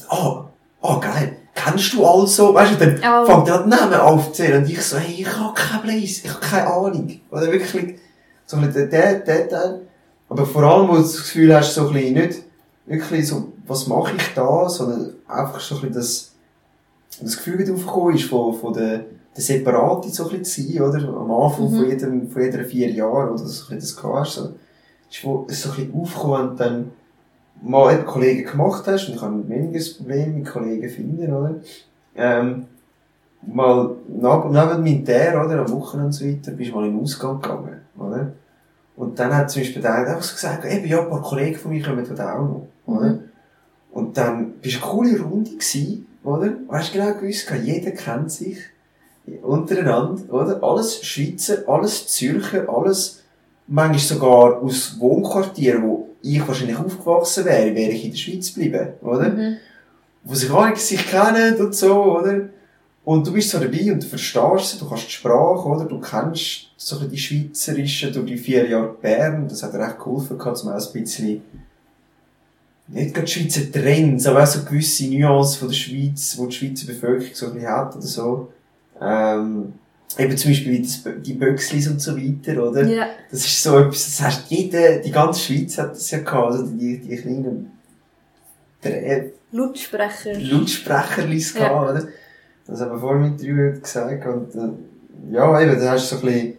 Ah, 0.09 0.47
ah, 0.81 0.99
geil. 1.01 1.37
Kennst 1.55 1.93
du 1.95 2.05
also, 2.05 2.53
weißt 2.53 2.81
du, 2.81 2.87
dann 2.87 3.01
Oh. 3.23 3.27
fängt 3.27 3.49
er 3.49 3.63
an 3.63 3.69
Namen 3.69 3.95
aufzählen 3.95 4.63
und 4.65 4.71
ich 4.71 4.83
so, 4.83 4.97
hey, 4.99 5.21
ich 5.23 5.39
hab 5.39 5.55
kein 5.55 5.83
Blaze, 5.83 6.23
ich 6.25 6.29
hab 6.33 6.41
keine 6.41 6.67
Ahnung. 6.67 7.21
Oder 7.31 7.53
wirklich, 7.53 8.01
so 8.47 8.57
ein 8.57 8.67
bisschen 8.67 8.91
der, 8.91 9.21
der 9.21 9.49
Teil. 9.49 9.81
Aber 10.29 10.45
vor 10.47 10.63
allem, 10.65 10.89
wo 10.89 10.95
du 10.95 11.03
das 11.03 11.17
Gefühl 11.17 11.55
hast, 11.55 11.75
so 11.75 11.87
ein 11.89 11.93
bisschen 11.95 12.15
nicht, 12.15 12.43
wirklich 12.87 13.29
so, 13.29 13.53
was 13.67 13.87
mache 13.87 14.17
ich 14.17 14.35
da, 14.35 14.69
sondern 14.69 15.15
einfach 15.29 15.61
so 15.61 15.77
ein 15.77 15.81
bisschen 15.83 15.95
das, 15.95 16.33
das 17.21 17.37
Gefühl 17.37 17.59
wieder 17.61 17.73
aufgekommen 17.75 18.17
ist, 18.17 18.25
von, 18.25 18.53
von 18.55 18.73
der, 18.73 19.05
der 19.37 19.43
Separate 19.43 20.09
so 20.11 20.29
ein 20.29 20.39
bisschen 20.41 20.67
zu 20.67 20.73
sein, 20.73 20.83
oder? 20.83 21.09
Am 21.09 21.31
Anfang 21.31 21.71
Mhm. 21.71 21.77
von 21.77 21.89
jedem, 21.89 22.31
von 22.31 22.43
jeder 22.43 22.65
vier 22.65 22.91
Jahren, 22.91 23.29
oder 23.31 23.39
so 23.39 23.45
ein 23.45 23.79
bisschen 23.79 23.79
das 23.79 23.97
gehabt 23.97 24.15
hast, 24.27 24.35
so. 24.35 24.49
Ist 25.11 25.25
wo, 25.25 25.47
so 25.49 25.71
ein 25.71 25.77
bisschen 25.77 25.95
aufgekommen 26.01 26.49
und 26.51 26.61
dann 26.61 26.91
mal 27.65 27.95
eben 27.95 28.07
Kollegen 28.07 28.51
gemacht 28.51 28.87
hast, 28.87 29.09
und 29.09 29.15
ich 29.15 29.23
habe 29.23 29.49
weniger 29.49 29.79
das 29.79 29.95
Problem 29.95 30.35
mit 30.35 30.47
Kollegen 30.47 30.89
finden, 30.89 31.33
oder? 31.33 31.55
Ähm, 32.15 32.67
mal 33.47 33.97
neben, 34.07 34.53
neben 34.53 34.83
Militär, 34.83 35.45
oder, 35.45 35.61
am 35.61 35.71
Wochenende 35.71 36.07
und 36.07 36.13
so 36.13 36.27
weiter, 36.27 36.53
bist 36.53 36.71
du 36.71 36.75
mal 36.75 36.87
in 36.87 36.93
den 36.93 37.03
Ausgang 37.03 37.41
gegangen, 37.41 37.81
oder? 37.99 38.33
Und 38.97 39.19
dann 39.19 39.35
hat 39.35 39.51
zum 39.51 39.63
Beispiel 39.63 39.83
der 39.83 39.95
einfach 39.95 40.23
so 40.23 40.35
gesagt, 40.35 40.65
eben, 40.67 40.87
ja, 40.87 41.01
ein 41.01 41.09
paar 41.09 41.23
Kollegen 41.23 41.59
von 41.59 41.73
mir 41.73 41.83
kommen 41.83 42.07
da 42.15 42.35
auch 42.35 42.43
noch, 42.43 42.67
oder? 42.87 43.07
Mhm. 43.09 43.21
Und 43.91 44.17
dann 44.17 44.53
bist 44.61 44.77
du 44.77 44.83
eine 44.83 44.91
coole 44.91 45.21
Runde 45.21 45.51
gewesen, 45.51 46.07
oder? 46.23 46.49
Du 46.49 46.73
hast 46.73 46.93
genau 46.93 47.15
gewusst, 47.15 47.51
jeder 47.63 47.91
kennt 47.93 48.31
sich 48.31 48.59
untereinander, 49.43 50.33
oder? 50.33 50.63
Alles 50.63 51.05
Schweizer, 51.05 51.67
alles 51.67 52.09
Zürcher, 52.09 52.69
alles, 52.69 53.23
manchmal 53.67 53.99
sogar 53.99 54.63
aus 54.63 54.99
Wohnquartieren, 54.99 55.83
wo 55.83 56.09
ich 56.23 56.47
wahrscheinlich 56.47 56.79
aufgewachsen 56.79 57.45
wäre, 57.45 57.75
wäre 57.75 57.93
ich 57.93 58.05
in 58.05 58.11
der 58.11 58.19
Schweiz 58.19 58.55
geblieben, 58.55 58.89
oder? 59.03 59.31
Mhm. 59.31 59.57
Wo 60.25 60.35
sich 60.35 60.51
alle 60.51 60.77
sich 60.77 61.07
kennen 61.07 61.57
und 61.57 61.75
so, 61.75 62.19
oder? 62.19 62.49
Und 63.05 63.27
du 63.27 63.33
bist 63.33 63.51
so 63.51 63.59
dabei 63.59 63.93
und 63.93 64.03
du 64.03 64.07
verstehst 64.07 64.71
sie, 64.71 64.79
du 64.79 64.89
kannst 64.89 65.07
die 65.07 65.13
Sprache, 65.13 65.69
oder? 65.69 65.85
Du 65.85 66.01
kennst 66.01 66.71
so 66.77 66.99
die 67.07 67.19
Schweizerische 67.19 68.11
durch 68.11 68.27
die 68.27 68.39
vier 68.39 68.67
Jahre 68.69 68.95
Bern, 69.01 69.47
das 69.49 69.63
hat 69.63 69.75
dir 69.75 69.87
echt 69.87 69.99
geholfen 69.99 70.39
gehabt, 70.39 70.57
zum 70.57 70.71
ein 70.71 70.83
bisschen 70.93 71.43
nicht 72.87 73.15
gerade 73.15 73.27
Schweizer 73.27 73.71
Trends, 73.73 74.27
aber 74.27 74.43
auch 74.43 74.47
so 74.47 74.63
gewisse 74.63 75.09
Nuancen 75.09 75.59
von 75.59 75.69
der 75.69 75.75
Schweiz, 75.75 76.37
wo 76.37 76.47
die 76.47 76.55
Schweizer 76.55 76.87
Bevölkerung 76.87 77.35
so 77.35 77.47
ein 77.47 77.55
bisschen 77.55 77.71
hat 77.71 77.97
oder 77.97 78.07
so. 78.07 78.53
Ähm, 79.01 79.73
eben 80.19 80.37
zum 80.37 80.51
Beispiel 80.51 80.73
wie 80.73 80.83
das, 80.83 81.01
die 81.23 81.35
Böxlis 81.35 81.89
und 81.89 82.01
so 82.01 82.17
weiter, 82.17 82.63
oder? 82.69 82.85
Ja. 82.85 83.07
Das 83.31 83.41
ist 83.45 83.63
so 83.63 83.79
etwas, 83.79 84.05
das 84.07 84.23
heißt, 84.23 84.43
jede, 84.51 85.01
die 85.05 85.11
ganze 85.11 85.41
Schweiz 85.41 85.77
hat 85.79 85.93
das 85.93 86.11
ja 86.11 86.19
gehabt, 86.19 86.53
also 86.53 86.67
die, 86.67 86.99
die 86.99 87.17
kleinen 87.17 87.71
Dreh, 88.83 89.31
Lautsprecher. 89.53 90.39
Lautsprecherlis 90.39 91.55
Ja. 91.55 91.69
gehabt, 91.69 91.91
oder? 91.91 92.09
Das 92.67 92.81
haben 92.81 92.93
wir 92.93 92.99
vorhin 92.99 93.23
mit 93.33 93.41
Interview 93.43 93.81
gesagt, 93.81 94.27
und, 94.27 94.55
äh, 94.55 95.33
ja, 95.35 95.61
eben, 95.61 95.81
da 95.81 95.93
hast 95.93 96.13
du 96.13 96.17
so 96.17 96.27
ein 96.27 96.33
bisschen, 96.33 96.53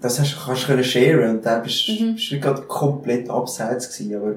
das 0.00 0.20
hast, 0.20 0.36
kannst 0.44 0.62
du 0.62 0.66
können 0.68 0.84
sharen, 0.84 1.30
und 1.36 1.46
da 1.46 1.58
bist, 1.58 1.88
Mhm. 1.88 2.14
bist 2.14 2.30
du 2.30 2.34
nicht 2.34 2.42
gerade 2.42 2.62
komplett 2.62 3.28
abseits 3.30 3.90
gewesen, 3.96 4.16
aber 4.16 4.34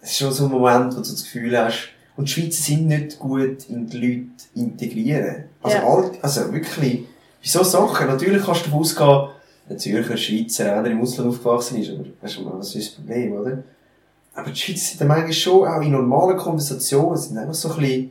es 0.00 0.10
ist 0.10 0.18
schon 0.18 0.32
so 0.32 0.44
ein 0.46 0.50
Moment, 0.52 0.92
wo 0.92 0.96
du 0.96 1.10
das 1.10 1.24
Gefühl 1.24 1.56
hast, 1.58 1.88
und 2.16 2.28
die 2.28 2.32
Schweizer 2.32 2.62
sind 2.62 2.86
nicht 2.86 3.18
gut 3.18 3.68
in 3.68 3.86
die 3.88 3.96
Leute 3.98 4.26
integrieren. 4.54 5.44
Also, 5.62 5.76
Ja. 5.76 5.84
all, 5.86 6.10
also 6.22 6.52
wirklich, 6.52 7.04
bei 7.46 7.50
so 7.52 7.62
Sachen, 7.62 8.08
natürlich 8.08 8.44
kannst 8.44 8.62
du 8.62 8.64
davon 8.64 8.80
ausgehen, 8.80 9.28
ein 9.68 9.78
Zürcher, 9.78 10.16
Schweizer, 10.16 10.76
einer 10.76 10.90
im 10.90 11.00
Ausland 11.00 11.30
aufgewachsen 11.30 11.80
ist, 11.80 11.90
aber 11.90 12.04
weißt 12.20 12.38
du, 12.38 12.58
was 12.58 12.74
ist 12.74 12.88
das 12.88 12.94
Problem, 12.96 13.32
oder? 13.34 13.62
Aber 14.34 14.50
die 14.50 14.56
Schweizer 14.56 14.80
sind 14.80 15.00
dann 15.00 15.08
manchmal 15.08 15.32
schon, 15.32 15.68
auch 15.68 15.80
in 15.80 15.92
normalen 15.92 16.36
Konversationen, 16.36 17.16
sind 17.16 17.38
einfach 17.38 17.54
so 17.54 17.70
ein 17.70 17.78
bisschen 17.78 18.10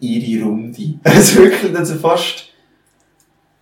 ihre 0.00 0.44
Runde. 0.44 0.94
Also 1.04 1.38
wirklich, 1.38 1.72
dann 1.72 1.84
so 1.84 1.96
fast, 1.96 2.44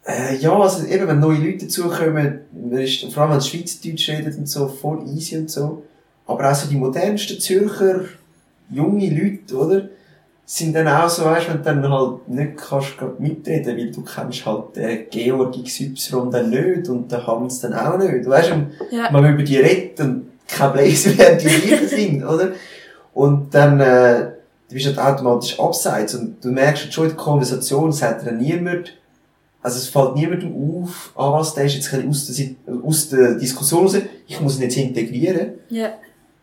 äh, 0.07 0.37
ja, 0.37 0.55
also 0.59 0.87
eben, 0.87 1.09
wenn 1.09 1.21
neue 1.21 1.39
Leute 1.39 1.64
dazukommen, 1.64 2.41
man 2.53 2.79
ist, 2.79 3.03
vor 3.12 3.22
allem 3.22 3.33
wenn 3.33 3.41
sie 3.41 3.49
Schweizerdeutsch 3.49 4.09
redet 4.11 4.37
und 4.37 4.47
so, 4.47 4.68
voll 4.68 5.07
easy 5.09 5.39
und 5.39 5.51
so. 5.51 5.85
Aber 6.27 6.51
auch 6.51 6.55
so 6.55 6.68
die 6.68 6.77
modernsten 6.77 7.41
Zürcher, 7.41 8.05
junge 8.70 9.09
Leute, 9.09 9.57
oder? 9.57 9.89
Sind 10.49 10.74
dann 10.76 10.86
auch 10.86 11.09
so, 11.09 11.24
weißt, 11.24 11.49
wenn 11.49 11.57
du 11.57 11.82
dann 11.82 11.90
halt 11.92 12.28
nicht 12.28 12.57
kannst 12.57 12.94
mitreden, 13.18 13.76
weil 13.76 13.90
du 13.90 14.03
kennst 14.03 14.47
halt 14.47 14.76
den 14.76 15.11
Georg 15.11 15.57
XY 15.64 16.28
dann 16.30 16.51
nicht 16.51 16.88
und 16.88 17.11
den 17.11 17.26
Hans 17.26 17.61
dann 17.61 17.74
auch 17.74 17.99
nicht. 17.99 18.24
Weißt 18.26 18.51
du, 18.53 18.94
Ja. 18.97 19.11
man 19.11 19.28
über 19.34 19.42
die 19.42 19.57
redet 19.57 19.99
und 20.01 20.26
kein 20.47 20.72
Blaze 20.72 21.18
werden 21.18 21.38
die 21.40 21.47
gleichen 21.49 21.88
sind, 22.20 22.24
oder? 22.24 22.53
Und 23.12 23.53
dann, 23.53 23.80
äh, 23.80 24.20
du 24.68 24.74
bist 24.74 24.86
halt 24.86 24.99
automatisch 25.01 25.59
abseits 25.59 26.14
und 26.14 26.44
du 26.44 26.51
merkst 26.53 26.92
schon 26.92 27.05
in 27.05 27.11
der 27.11 27.16
Konversation, 27.16 27.88
es 27.88 28.01
hat 28.03 28.24
dann 28.24 28.38
niemand, 28.38 28.92
also 29.62 29.78
es 29.78 29.88
fällt 29.88 30.14
niemandem 30.14 30.55
auf, 30.84 31.11
ah 31.16 31.32
was, 31.32 31.55
der 31.55 31.64
ist 31.64 31.74
jetzt 31.74 31.92
aus 32.09 32.26
der, 32.28 32.47
aus 32.84 33.09
der 33.09 33.34
Diskussion 33.34 33.82
raus, 33.82 33.97
ich 34.28 34.40
muss 34.40 34.59
ihn 34.59 34.62
jetzt 34.62 34.76
integrieren. 34.76 35.55
Ja. 35.70 35.88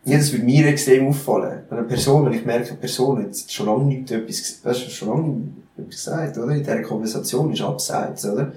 Ja, 0.05 0.17
das 0.17 0.31
würde 0.33 0.43
mir 0.45 0.65
extrem 0.67 1.07
auffallen. 1.07 1.61
Wenn 1.69 1.77
eine 1.77 1.87
Person, 1.87 2.25
wenn 2.25 2.33
ich 2.33 2.45
merke, 2.45 2.69
eine 2.69 2.77
Person 2.77 3.23
hat 3.23 3.35
schon 3.49 3.65
lange 3.67 3.85
nicht 3.85 4.11
etwas, 4.11 4.59
weißt 4.63 4.91
schon 4.91 5.07
lange 5.09 5.27
nicht 5.29 5.47
etwas 5.77 5.95
gesagt, 5.95 6.37
oder? 6.37 6.51
In 6.51 6.59
dieser 6.63 6.81
Konversation 6.81 7.53
ist 7.53 7.61
abseits, 7.61 8.25
oder? 8.25 8.35
Dann 8.45 8.53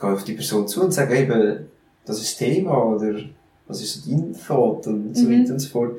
gehe 0.00 0.10
ich 0.10 0.16
auf 0.16 0.24
die 0.24 0.32
Person 0.34 0.68
zu 0.68 0.82
und 0.84 0.92
sage 0.92 1.16
eben, 1.18 1.66
das 2.04 2.18
ist 2.20 2.32
das 2.32 2.36
Thema, 2.48 2.76
oder 2.84 3.18
was 3.66 3.80
ist 3.82 4.04
so 4.04 4.10
dein 4.10 4.34
Thought, 4.46 4.86
und 4.86 5.16
so 5.16 5.24
Mhm. 5.26 5.42
weiter 5.42 5.52
und 5.54 5.58
so 5.60 5.68
fort. 5.70 5.98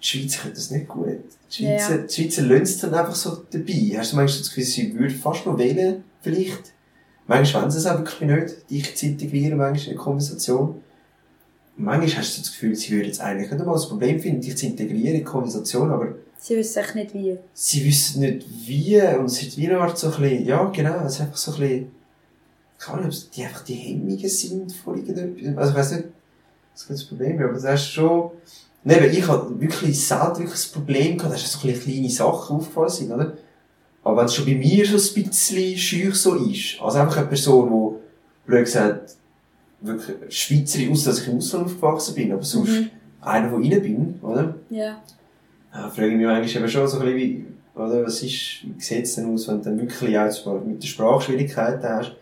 Die 0.00 0.06
Schweizer 0.06 0.42
können 0.42 0.54
das 0.54 0.70
nicht 0.70 0.88
gut. 0.88 1.06
Die 1.50 1.54
Schweizer, 1.64 1.96
Ja. 1.96 2.02
die 2.02 2.14
Schweizer 2.14 2.42
lassen 2.42 2.62
es 2.62 2.78
dann 2.80 2.94
einfach 2.94 3.14
so 3.14 3.38
dabei. 3.50 3.94
Hast 3.96 4.12
du 4.12 4.16
manchmal 4.16 4.38
das 4.40 4.48
Gefühl, 4.50 4.64
sie 4.64 4.94
würden 4.98 5.16
fast 5.16 5.46
noch 5.46 5.56
wählen, 5.58 6.04
vielleicht? 6.20 6.72
Manchmal 7.26 7.62
wollen 7.62 7.72
sie 7.72 7.78
es 7.78 7.86
auch 7.86 7.98
wirklich 7.98 8.20
nicht, 8.30 8.70
dich 8.70 8.94
zu 8.94 9.06
integrieren, 9.06 9.56
manchmal 9.58 9.86
in 9.86 9.96
der 9.96 10.04
Konversation. 10.04 10.82
Manchmal 11.76 12.22
hast 12.22 12.36
du 12.38 12.42
das 12.42 12.52
Gefühl, 12.52 12.74
sie 12.74 12.92
würden 12.92 13.10
es 13.10 13.20
eigentlich 13.20 13.50
nicht 13.50 13.60
einmal 13.60 13.74
das 13.74 13.88
Problem 13.88 14.18
finden, 14.18 14.40
dich 14.40 14.56
zu 14.56 14.66
integrieren 14.66 15.14
in 15.14 15.18
die 15.18 15.24
Konversation, 15.24 15.90
aber 15.90 16.14
Sie 16.38 16.56
wissen 16.56 16.78
echt 16.78 16.94
nicht 16.94 17.14
wie. 17.14 17.38
sie 17.54 17.84
wissen 17.84 18.20
nicht 18.20 18.46
wie, 18.66 19.00
und 19.00 19.26
es 19.26 19.42
ist 19.42 19.56
wie 19.58 19.68
eine 19.68 19.78
Art 19.80 19.98
so 19.98 20.08
ein 20.08 20.20
bisschen, 20.20 20.46
ja, 20.46 20.64
genau, 20.66 21.04
es 21.04 21.14
ist 21.14 21.20
einfach 21.22 21.36
so 21.36 21.52
ein 21.52 21.60
bisschen, 21.60 21.90
keine 22.78 22.92
Ahnung, 22.94 23.06
ob 23.06 23.12
es 23.12 23.30
die 23.30 23.44
einfach 23.44 23.64
die 23.64 23.74
Hemmungen 23.74 24.28
sind 24.28 24.72
von 24.72 24.96
irgendetwas, 24.96 25.56
also 25.56 25.70
ich 25.70 25.76
weiss 25.76 25.92
nicht, 25.92 26.04
das 26.72 26.82
ist 26.82 26.90
das 26.90 27.04
Problem, 27.04 27.42
aber 27.42 27.52
das 27.54 27.64
ist 27.64 27.88
schon, 27.88 28.30
neben, 28.84 29.12
ich 29.12 29.26
habe 29.26 29.60
wirklich 29.60 30.06
selten 30.06 30.38
wirklich 30.38 30.50
das 30.52 30.66
Problem 30.68 31.18
gehabt, 31.18 31.34
dass 31.34 31.52
so 31.52 31.58
ein 31.58 31.72
bisschen 31.72 31.92
kleine 31.92 32.10
Sachen 32.10 32.56
aufgefallen 32.56 32.90
sind, 32.90 33.12
oder? 33.12 33.32
Aber 34.04 34.18
wenn 34.18 34.26
es 34.26 34.34
schon 34.34 34.44
bei 34.44 34.54
mir 34.54 34.86
so 34.86 34.96
ein 34.96 35.24
bisschen 35.24 35.76
schüch 35.76 36.14
so 36.14 36.34
ist, 36.36 36.80
also 36.80 36.98
einfach 36.98 37.16
eine 37.16 37.26
Person, 37.26 37.68
die, 37.68 38.46
blöd 38.46 38.64
gesagt, 38.66 39.16
wirklich 39.80 40.16
Schweizerin 40.36 40.92
aus, 40.92 41.04
dass 41.04 41.20
ich 41.20 41.28
im 41.28 41.36
Ausland 41.38 41.66
aufgewachsen 41.66 42.14
bin, 42.14 42.32
aber 42.32 42.42
sonst 42.42 42.70
Mhm. 42.70 42.90
einer, 43.20 43.48
der 43.50 43.58
rein 43.58 43.82
bin, 43.82 44.14
oder? 44.22 44.54
Ja. 44.70 45.02
Ja, 45.74 45.90
frage 45.90 46.08
ich 46.10 46.16
mich 46.16 46.26
eigentlich 46.26 46.56
eben 46.56 46.68
schon 46.68 46.88
so 46.88 46.98
ein 46.98 47.02
bisschen, 47.04 47.18
wie, 47.18 47.44
oder, 47.74 48.04
was 48.06 48.22
ist, 48.22 48.62
wie 48.64 48.80
sieht 48.80 49.04
es 49.04 49.14
denn 49.16 49.32
aus, 49.34 49.46
wenn 49.48 49.58
du 49.58 49.64
dann 49.64 49.80
wirklich 49.80 50.18
auch 50.18 50.64
mit 50.64 50.82
der 50.82 50.86
Sprachschwierigkeiten 50.88 51.88
hast, 51.88 52.12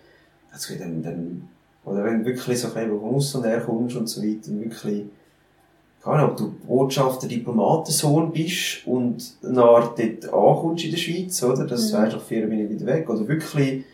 also 0.51 0.75
dann, 0.79 1.03
dann, 1.03 1.49
oder 1.85 2.03
wenn 2.05 2.21
du 2.21 2.27
wirklich 2.27 2.59
so 2.59 2.69
ein 2.69 2.75
bisschen 2.75 2.91
vom 2.99 3.15
Ausland 3.15 3.47
herkommst 3.47 3.97
und 3.97 4.09
so 4.09 4.23
weiter, 4.23 4.51
und 4.51 4.65
wirklich, 4.65 5.05
keine 6.03 6.17
Ahnung, 6.17 6.31
ob 6.31 6.37
du 6.37 6.53
Botschafter, 6.67 7.29
Diplomatensohn 7.29 8.33
bist 8.33 8.87
und 8.87 9.35
Art 9.57 9.99
dort 9.99 10.25
ankommst 10.25 10.85
in 10.85 10.91
der 10.91 10.99
Schweiz, 10.99 11.43
oder, 11.43 11.65
das 11.67 11.93
Mhm. 11.93 11.99
mhm. 11.99 12.03
weisst 12.03 12.13
du, 12.13 12.17
nach 12.17 12.25
vier 12.25 12.47
Minuten 12.49 12.71
wieder 12.75 12.87
weg, 12.87 13.09
oder 13.09 13.29
wirklich 13.29 13.85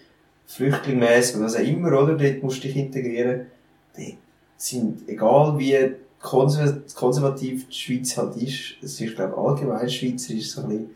flüchtlingmäßig, 0.56 1.36
oder 1.36 1.44
was 1.46 1.56
auch 1.56 1.60
immer, 1.60 1.88
oder, 2.00 2.14
dort 2.16 2.42
musst 2.42 2.58
du 2.58 2.68
dich 2.68 2.76
integrieren, 2.76 3.46
dort 3.96 4.14
sind, 4.56 5.08
egal 5.08 5.58
wie 5.58 5.92
konserv 6.20 6.80
konservativ 6.94 7.66
die 7.68 7.74
Schweiz 7.74 8.16
halt 8.16 8.36
ist, 8.36 8.74
es 8.82 9.00
ist, 9.00 9.14
glaube 9.16 9.32
ich, 9.34 9.38
allgemein 9.38 9.88
Schweizer 9.88 10.34
ist 10.34 10.50
so 10.50 10.62
ein 10.62 10.68
bisschen, 10.68 10.90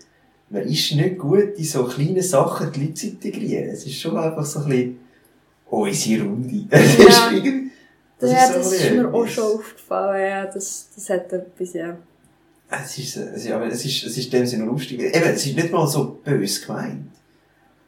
man 0.50 0.62
ist 0.62 0.92
nicht 0.92 1.18
gut, 1.18 1.54
in 1.56 1.64
so 1.64 1.84
kleinen 1.84 2.22
Sachen 2.22 2.70
die 2.72 2.80
Leute 2.80 2.94
zu 2.94 3.06
integrieren. 3.08 3.70
Es 3.70 3.86
ist 3.86 3.98
schon 4.00 4.16
einfach 4.18 4.44
so 4.44 4.60
ein 4.60 4.66
bisschen 4.68 4.98
unsere 5.70 6.24
Runde. 6.24 6.66
Das 6.70 6.98
Ja. 6.98 7.06
ist 7.08 7.32
irgendwie- 7.32 7.70
das 8.18 8.30
ja, 8.30 8.38
ist 8.44 8.48
so 8.52 8.58
das 8.58 8.72
ist 8.72 8.90
mir 8.92 9.12
auch 9.14 9.26
schon 9.26 9.44
aufgefallen, 9.44 10.28
ja, 10.28 10.46
das, 10.46 10.88
das 10.94 11.10
hat 11.10 11.32
etwas, 11.32 11.72
ja. 11.72 11.96
Es 12.70 12.98
ist, 12.98 13.16
es 13.16 13.44
ist, 13.44 13.50
aber 13.50 13.66
es 13.66 13.84
ist, 13.84 14.04
es 14.04 14.16
ist 14.18 14.24
in 14.26 14.30
dem 14.30 14.46
Sinne 14.46 14.64
lustig. 14.66 15.00
Eben, 15.00 15.14
es 15.28 15.46
ist 15.46 15.56
nicht 15.56 15.70
mal 15.72 15.86
so 15.86 16.18
bös 16.24 16.64
gemeint. 16.66 17.06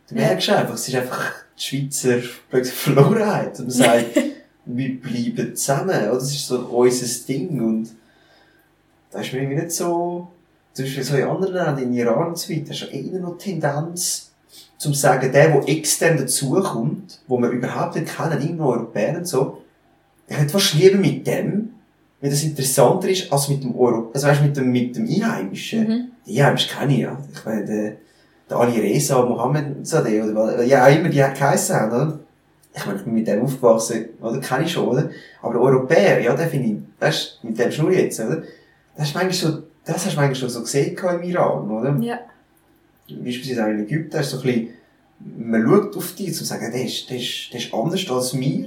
Du 0.08 0.14
merkst 0.14 0.50
einfach, 0.50 0.74
es 0.74 0.88
ist 0.88 0.94
einfach 0.94 1.32
die 1.58 1.62
Schweizer 1.62 2.18
blöd, 2.50 2.66
Verlorenheit. 2.66 3.58
Und 3.58 3.66
man 3.66 3.70
sagt, 3.70 4.06
wir 4.64 5.00
bleiben 5.00 5.56
zusammen, 5.56 5.90
oder? 5.90 6.14
Das 6.14 6.32
ist 6.32 6.46
so 6.46 6.58
unser 6.58 7.26
Ding. 7.26 7.60
Und 7.60 7.90
da 9.10 9.20
ist 9.20 9.32
mir 9.32 9.40
irgendwie 9.40 9.62
nicht 9.62 9.72
so, 9.72 10.28
zum 10.72 10.84
Beispiel 10.84 11.04
so 11.04 11.16
in 11.16 11.24
anderen 11.24 11.54
Ländern, 11.54 11.78
in 11.78 11.94
Iran 11.94 12.28
und 12.28 12.38
so 12.38 12.52
weiter, 12.52 12.74
du 12.74 12.86
eher 12.86 13.20
noch 13.20 13.38
Tendenz, 13.38 14.30
zum 14.78 14.92
zu 14.92 14.98
sagen, 14.98 15.32
der, 15.32 15.48
der 15.48 15.68
extern 15.68 16.18
dazukommt, 16.18 17.20
wo 17.26 17.38
wir 17.38 17.48
überhaupt 17.48 17.96
nicht 17.96 18.14
kennen, 18.14 18.42
irgendwo 18.42 18.72
Europäer 18.72 19.16
und 19.16 19.26
so, 19.26 19.62
ich 20.28 20.36
hätte 20.36 20.50
fast 20.50 20.74
lieber 20.74 20.98
mit 20.98 21.26
dem, 21.26 21.70
wenn 22.20 22.30
das 22.30 22.42
interessanter 22.42 23.08
ist, 23.08 23.32
als 23.32 23.48
mit 23.48 23.62
dem 23.62 23.76
Euro, 23.76 24.10
also 24.12 24.26
weißt, 24.26 24.42
mit 24.42 24.56
dem, 24.56 24.72
mit 24.72 24.96
dem 24.96 25.06
Einheimischen. 25.06 25.88
Mhm. 25.88 26.08
Die 26.26 26.40
Einheimischen 26.40 26.70
kenne 26.76 26.92
ich 26.94 27.00
ja. 27.00 27.18
Ich 27.32 27.44
meine, 27.44 27.96
Ali 28.48 28.80
Reza, 28.80 29.22
Mohammed 29.24 29.86
Zadeh, 29.86 30.22
oder 30.22 30.34
was, 30.34 30.66
ja, 30.68 30.86
auch 30.86 30.94
immer 30.94 31.08
die 31.08 31.16
geheissen 31.16 31.76
haben, 31.76 31.92
oder? 31.92 32.18
Ich 32.74 32.84
meine, 32.84 32.98
ich 32.98 33.04
bin 33.04 33.14
mit 33.14 33.26
dem 33.26 33.42
aufgewachsen, 33.42 34.06
oder? 34.20 34.38
Kenne 34.38 34.64
ich 34.64 34.72
schon, 34.72 34.86
oder? 34.88 35.10
Aber 35.42 35.54
der 35.54 35.62
Europäer, 35.62 36.20
ja, 36.20 36.34
den 36.34 36.48
finde 36.48 36.68
ich, 36.68 36.76
weißt, 37.00 37.38
mit 37.42 37.58
dem 37.58 37.72
Schnur 37.72 37.90
jetzt, 37.92 38.20
oder? 38.20 38.42
Das 38.96 39.06
hast 39.06 39.14
du 39.14 39.18
manchmal 39.18 39.32
schon, 39.32 39.62
das 39.84 39.96
hast 39.96 40.12
du 40.12 40.20
manchmal 40.20 40.34
schon 40.34 40.48
so 40.50 40.60
gesehen 40.60 40.96
im 40.96 41.22
Iran, 41.22 41.70
oder? 41.70 41.96
Ja. 42.00 42.18
Beispielsweise 43.08 43.64
auch 43.64 43.68
in 43.70 43.80
Ägypten, 43.80 44.18
hast 44.18 44.32
du 44.32 44.36
so 44.36 44.42
ein 44.42 44.52
bisschen, 44.54 44.68
man 45.38 45.62
schaut 45.66 45.96
auf 45.96 46.12
dich, 46.14 46.28
um 46.28 46.32
zu 46.34 46.44
sagen, 46.44 46.70
der 46.72 46.84
ist, 46.84 47.08
der 47.08 47.16
ist, 47.16 47.52
der 47.52 47.60
ist 47.60 47.72
anders 47.74 48.10
als 48.10 48.38
wir. 48.38 48.66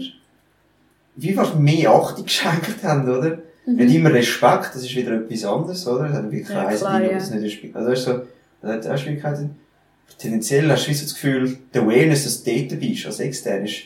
Wie 1.16 1.34
fast 1.34 1.56
mehr 1.56 1.92
Achtung 1.92 2.26
geschenkt 2.26 2.84
haben, 2.84 3.10
oder? 3.10 3.40
Nicht 3.66 3.94
immer 3.94 4.12
Respekt, 4.12 4.72
das 4.74 4.84
ist 4.84 4.96
wieder 4.96 5.12
etwas 5.12 5.44
anderes, 5.46 5.86
oder? 5.86 6.08
Das 6.08 6.14
hat 6.18 6.32
wirklich 6.32 6.50
Mhm. 6.50 6.56
Ja, 6.56 6.74
klar, 6.74 7.04
ja. 7.04 7.14
das 7.14 7.30
nicht 7.30 7.44
Respekt. 7.44 7.76
Also, 7.76 7.92
weißt 7.92 8.08
du, 8.08 8.12
so, 8.12 8.22
das 8.62 8.72
hat 8.72 8.88
auch 8.88 8.98
Schwierigkeiten. 8.98 9.56
Tendenziell 10.18 10.70
hast 10.70 10.88
du 10.88 10.92
das 10.92 11.14
Gefühl, 11.14 11.58
der 11.74 11.84
Awareness, 11.84 12.26
dass 12.26 12.44
du 12.44 12.52
dort 12.52 12.80
bist, 12.80 13.06
als 13.06 13.20
extern, 13.20 13.64
ist, 13.64 13.84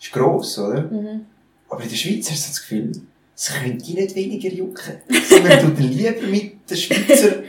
ist 0.00 0.12
gross, 0.12 0.58
oder? 0.58 0.82
Mhm. 0.82 1.26
Aber 1.68 1.82
in 1.82 1.88
der 1.88 1.96
Schweiz 1.96 2.30
hast 2.30 2.46
du 2.46 2.50
das 2.50 2.60
Gefühl, 2.60 2.92
es 3.36 3.52
könnte 3.52 3.84
dich 3.84 3.94
nicht 3.94 4.14
weniger 4.14 4.48
jucken. 4.50 4.94
Sondern 5.28 5.74
du 5.74 5.82
lieber 5.82 6.26
mit 6.26 6.68
den 6.68 6.76
Schweizer 6.76 7.42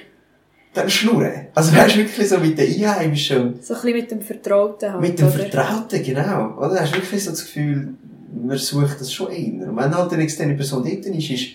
dann 0.74 0.90
schnurren. 0.90 1.48
Also 1.54 1.72
du, 1.72 1.78
wirklich 1.98 2.30
so 2.30 2.38
mit 2.40 2.58
den 2.58 2.84
Einheimischen 2.84 3.62
So 3.62 3.74
ein 3.76 3.82
bisschen 3.82 3.98
mit 3.98 4.12
dem 4.12 4.22
Vertrauten 4.22 4.92
halt, 4.92 5.02
mit 5.02 5.20
dem 5.20 5.28
oder? 5.28 5.36
Vertrauten, 5.36 6.04
genau. 6.04 6.58
Oder? 6.58 6.82
Hast 6.82 6.94
du 6.94 6.98
wirklich 6.98 7.24
so 7.24 7.32
das 7.32 7.46
Gefühl, 7.46 7.94
man 8.34 8.58
sucht 8.58 9.00
das 9.00 9.12
schon 9.14 9.32
eher. 9.32 9.70
Und 9.70 9.78
wenn 9.78 9.96
halt 9.96 10.14
eine 10.14 10.24
externe 10.24 10.56
Person 10.56 10.84
dort 10.84 11.06
ist, 11.06 11.30
ist, 11.30 11.48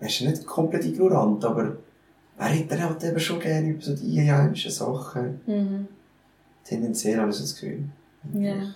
er 0.00 0.08
ist 0.08 0.20
nicht 0.22 0.46
komplett 0.46 0.84
ignorant, 0.84 1.44
aber 1.44 1.76
er 2.38 2.48
hätte 2.48 2.82
halt 2.82 3.02
eben 3.02 3.20
schon 3.20 3.40
gerne 3.40 3.70
über 3.70 3.82
so 3.82 3.94
die 3.94 4.20
einheimischen 4.20 4.70
Sachen. 4.70 5.40
Mhm. 5.46 5.88
Tendenziell 6.64 7.18
habe 7.18 7.30
ich 7.30 7.36
so 7.36 7.42
das 7.42 7.54
Gefühl. 7.54 7.84
Ja. 8.34 8.74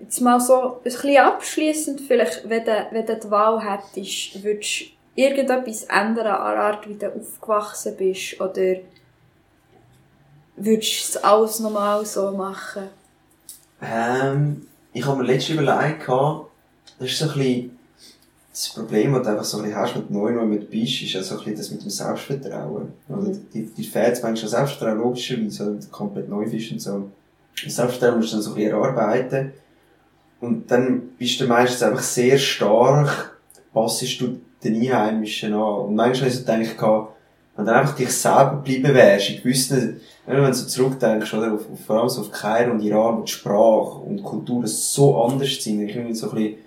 Jetzt 0.00 0.20
mal 0.20 0.40
so 0.40 0.76
ein 0.76 0.82
bisschen 0.82 1.16
abschliessend, 1.16 2.00
vielleicht, 2.00 2.48
wenn 2.48 2.64
du, 2.64 2.86
wenn 2.90 3.06
du 3.06 3.16
die 3.16 3.30
Wahl 3.30 3.60
hättest, 3.62 4.42
würdest 4.42 4.80
du 4.80 5.22
irgendetwas 5.22 5.84
ändern 5.84 6.26
an 6.26 6.54
der 6.54 6.60
Art, 6.60 6.88
wie 6.88 6.94
du 6.94 7.08
aufgewachsen 7.08 7.96
bist? 7.96 8.40
Oder 8.40 8.76
würdest 10.56 11.14
du 11.14 11.18
es 11.18 11.24
alles 11.24 11.60
normal 11.60 12.04
so 12.04 12.30
machen? 12.32 12.88
Ähm, 13.80 14.66
ich 14.92 15.04
habe 15.04 15.18
mir 15.22 15.32
letztens 15.32 15.60
überlegt, 15.60 16.08
das 16.08 17.10
ist 17.10 17.18
so 17.18 17.24
ein 17.26 17.34
bisschen 17.34 17.73
das 18.54 18.68
Problem, 18.68 19.12
das 19.12 19.24
du 19.24 19.28
einfach 19.30 19.44
so 19.44 19.56
ein 19.58 19.64
bisschen 19.64 19.78
hast 19.80 19.96
mit 19.96 20.04
wenn 20.10 20.60
du 20.60 20.66
bist, 20.66 21.02
ist 21.02 21.12
ja 21.12 21.22
so 21.24 21.34
ein 21.34 21.38
bisschen 21.38 21.56
das 21.56 21.70
mit 21.72 21.82
dem 21.82 21.90
Selbstvertrauen. 21.90 22.92
Oder 23.08 23.22
Mhm. 23.22 23.40
die, 23.52 23.62
die 23.64 23.82
fehlt 23.82 24.22
manchmal 24.22 24.48
Selbstvertrauen, 24.48 24.98
logischerweise, 24.98 25.66
wenn 25.66 25.80
du 25.80 25.86
komplett 25.88 26.28
neu 26.28 26.48
bist 26.48 26.70
und 26.70 26.80
so. 26.80 27.10
Das 27.64 27.74
Selbstvertrauen 27.74 28.18
musst 28.20 28.30
du 28.30 28.36
dann 28.36 28.42
so 28.42 28.50
ein 28.50 28.54
bisschen 28.54 28.72
erarbeiten. 28.72 29.52
Und 30.40 30.70
dann 30.70 31.00
bist 31.18 31.40
du 31.40 31.48
meistens 31.48 31.82
einfach 31.82 32.02
sehr 32.02 32.38
stark, 32.38 33.40
passest 33.72 34.20
du 34.20 34.38
den 34.62 34.76
Einheimischen 34.76 35.52
an. 35.52 35.86
Und 35.86 35.96
manchmal 35.96 36.30
habe 36.30 36.62
ich 36.62 36.68
so 36.68 36.74
gedacht, 36.76 37.10
wenn 37.56 37.66
du 37.66 37.72
einfach 37.72 37.96
dich 37.96 38.12
selber 38.12 38.62
bleiben 38.64 38.94
wärst, 38.94 39.30
in 39.30 39.36
gewissen, 39.38 40.00
wenn 40.26 40.44
du 40.44 40.52
zurückdenkst, 40.52 41.34
oder, 41.34 41.54
auf, 41.54 41.62
vor 41.84 41.98
allem 41.98 42.08
so 42.08 42.20
auf 42.20 42.30
Kairo 42.30 42.70
und 42.70 42.80
Iran, 42.82 43.18
wo 43.18 43.22
die 43.22 43.32
Sprache 43.32 43.98
und 43.98 44.22
Kultur 44.22 44.64
so 44.66 45.20
anders 45.24 45.60
sind, 45.60 45.80
ich 45.80 45.96
habe 45.96 46.14
so 46.14 46.30
ein 46.30 46.36
bisschen 46.36 46.63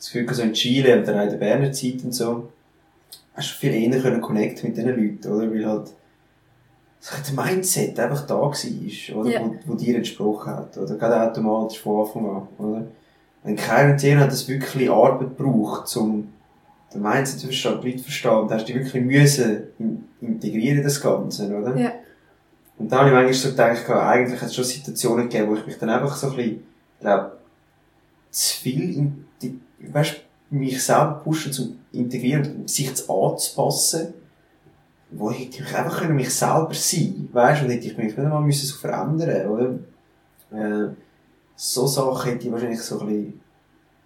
das 0.00 0.10
Gefühl, 0.12 0.34
so 0.34 0.42
in 0.42 0.52
Chile 0.54 1.02
dann 1.02 1.18
auch 1.18 1.22
in 1.24 1.30
der 1.30 1.36
Berner 1.36 1.70
Zeit 1.72 2.02
und 2.02 2.12
so, 2.14 2.50
hast 3.34 3.50
du 3.50 3.54
viel 3.58 3.74
eher 3.74 4.00
können 4.00 4.20
connecten 4.20 4.68
mit 4.68 4.76
diesen 4.76 4.88
Leuten, 4.96 5.28
oder, 5.32 5.50
weil 5.52 5.66
halt, 5.66 5.88
so 7.00 7.16
der 7.36 7.44
Mindset 7.44 7.98
einfach 8.00 8.26
da 8.26 8.34
war, 8.34 8.50
oder, 9.16 9.30
Ja. 9.30 9.40
wo, 9.42 9.54
wo 9.66 9.74
dir 9.74 9.96
entsprochen 9.96 10.52
hat, 10.52 10.76
oder, 10.78 10.96
gerade 10.96 11.30
automatisch 11.30 11.78
von 11.80 12.04
Anfang 12.06 12.26
an, 12.30 12.48
oder. 12.58 12.86
Wenn 13.42 13.56
Iran 13.56 14.20
hat 14.20 14.32
das 14.32 14.48
wirklich 14.48 14.90
Arbeit 14.90 15.36
gebraucht, 15.36 15.96
um 15.96 16.28
den 16.92 17.02
Mindset 17.02 17.40
zu 17.40 17.46
verstehen, 17.46 17.78
die 17.82 17.86
Leute 17.88 17.98
zu 17.98 18.04
verstehen, 18.04 18.48
da 18.48 18.54
hast 18.54 18.68
du 18.68 18.74
wirklich 18.74 19.02
müssen 19.04 19.62
in- 19.78 20.04
integrieren, 20.20 20.78
in 20.78 20.84
das 20.84 21.00
Ganze, 21.00 21.46
oder? 21.56 21.76
Ja. 21.76 21.92
Und 22.78 22.90
da 22.90 22.98
habe 22.98 23.08
ich 23.08 23.14
manchmal 23.14 23.34
so 23.34 23.50
gedacht, 23.50 23.88
eigentlich 23.90 24.40
hat 24.40 24.48
es 24.48 24.54
schon 24.54 24.64
Situationen 24.64 25.28
gegeben, 25.28 25.50
wo 25.50 25.54
ich 25.56 25.66
mich 25.66 25.78
dann 25.78 25.88
einfach 25.90 26.14
so 26.16 26.28
ein 26.30 26.36
bisschen, 26.36 26.62
glaub, 27.00 27.32
zu 28.30 28.56
viel 28.60 29.12
weißt, 29.80 30.20
mich 30.50 30.82
selber 30.82 31.20
pushen 31.24 31.52
zum 31.52 31.78
Integrieren 31.92 32.66
sich 32.66 32.94
zu 32.94 33.12
anzupassen, 33.12 34.14
wo 35.10 35.30
ich 35.30 35.40
hätte 35.40 35.62
mich 35.62 35.76
einfach 35.76 35.98
können 35.98 36.16
mich 36.16 36.34
selber 36.34 36.70
sein, 36.72 37.28
weißt, 37.32 37.62
und 37.62 37.70
hätte 37.70 37.86
ich 37.86 37.96
mich 37.96 38.06
nicht 38.06 38.18
einmal 38.18 38.42
müssen 38.42 38.66
so 38.66 38.76
verändern, 38.76 39.48
oder? 39.48 39.78
Äh, 40.52 40.94
so 41.56 41.86
Sachen 41.86 42.30
hätte 42.30 42.46
ich 42.46 42.52
wahrscheinlich 42.52 42.80
so 42.80 43.00
ein 43.00 43.06
bisschen 43.06 43.40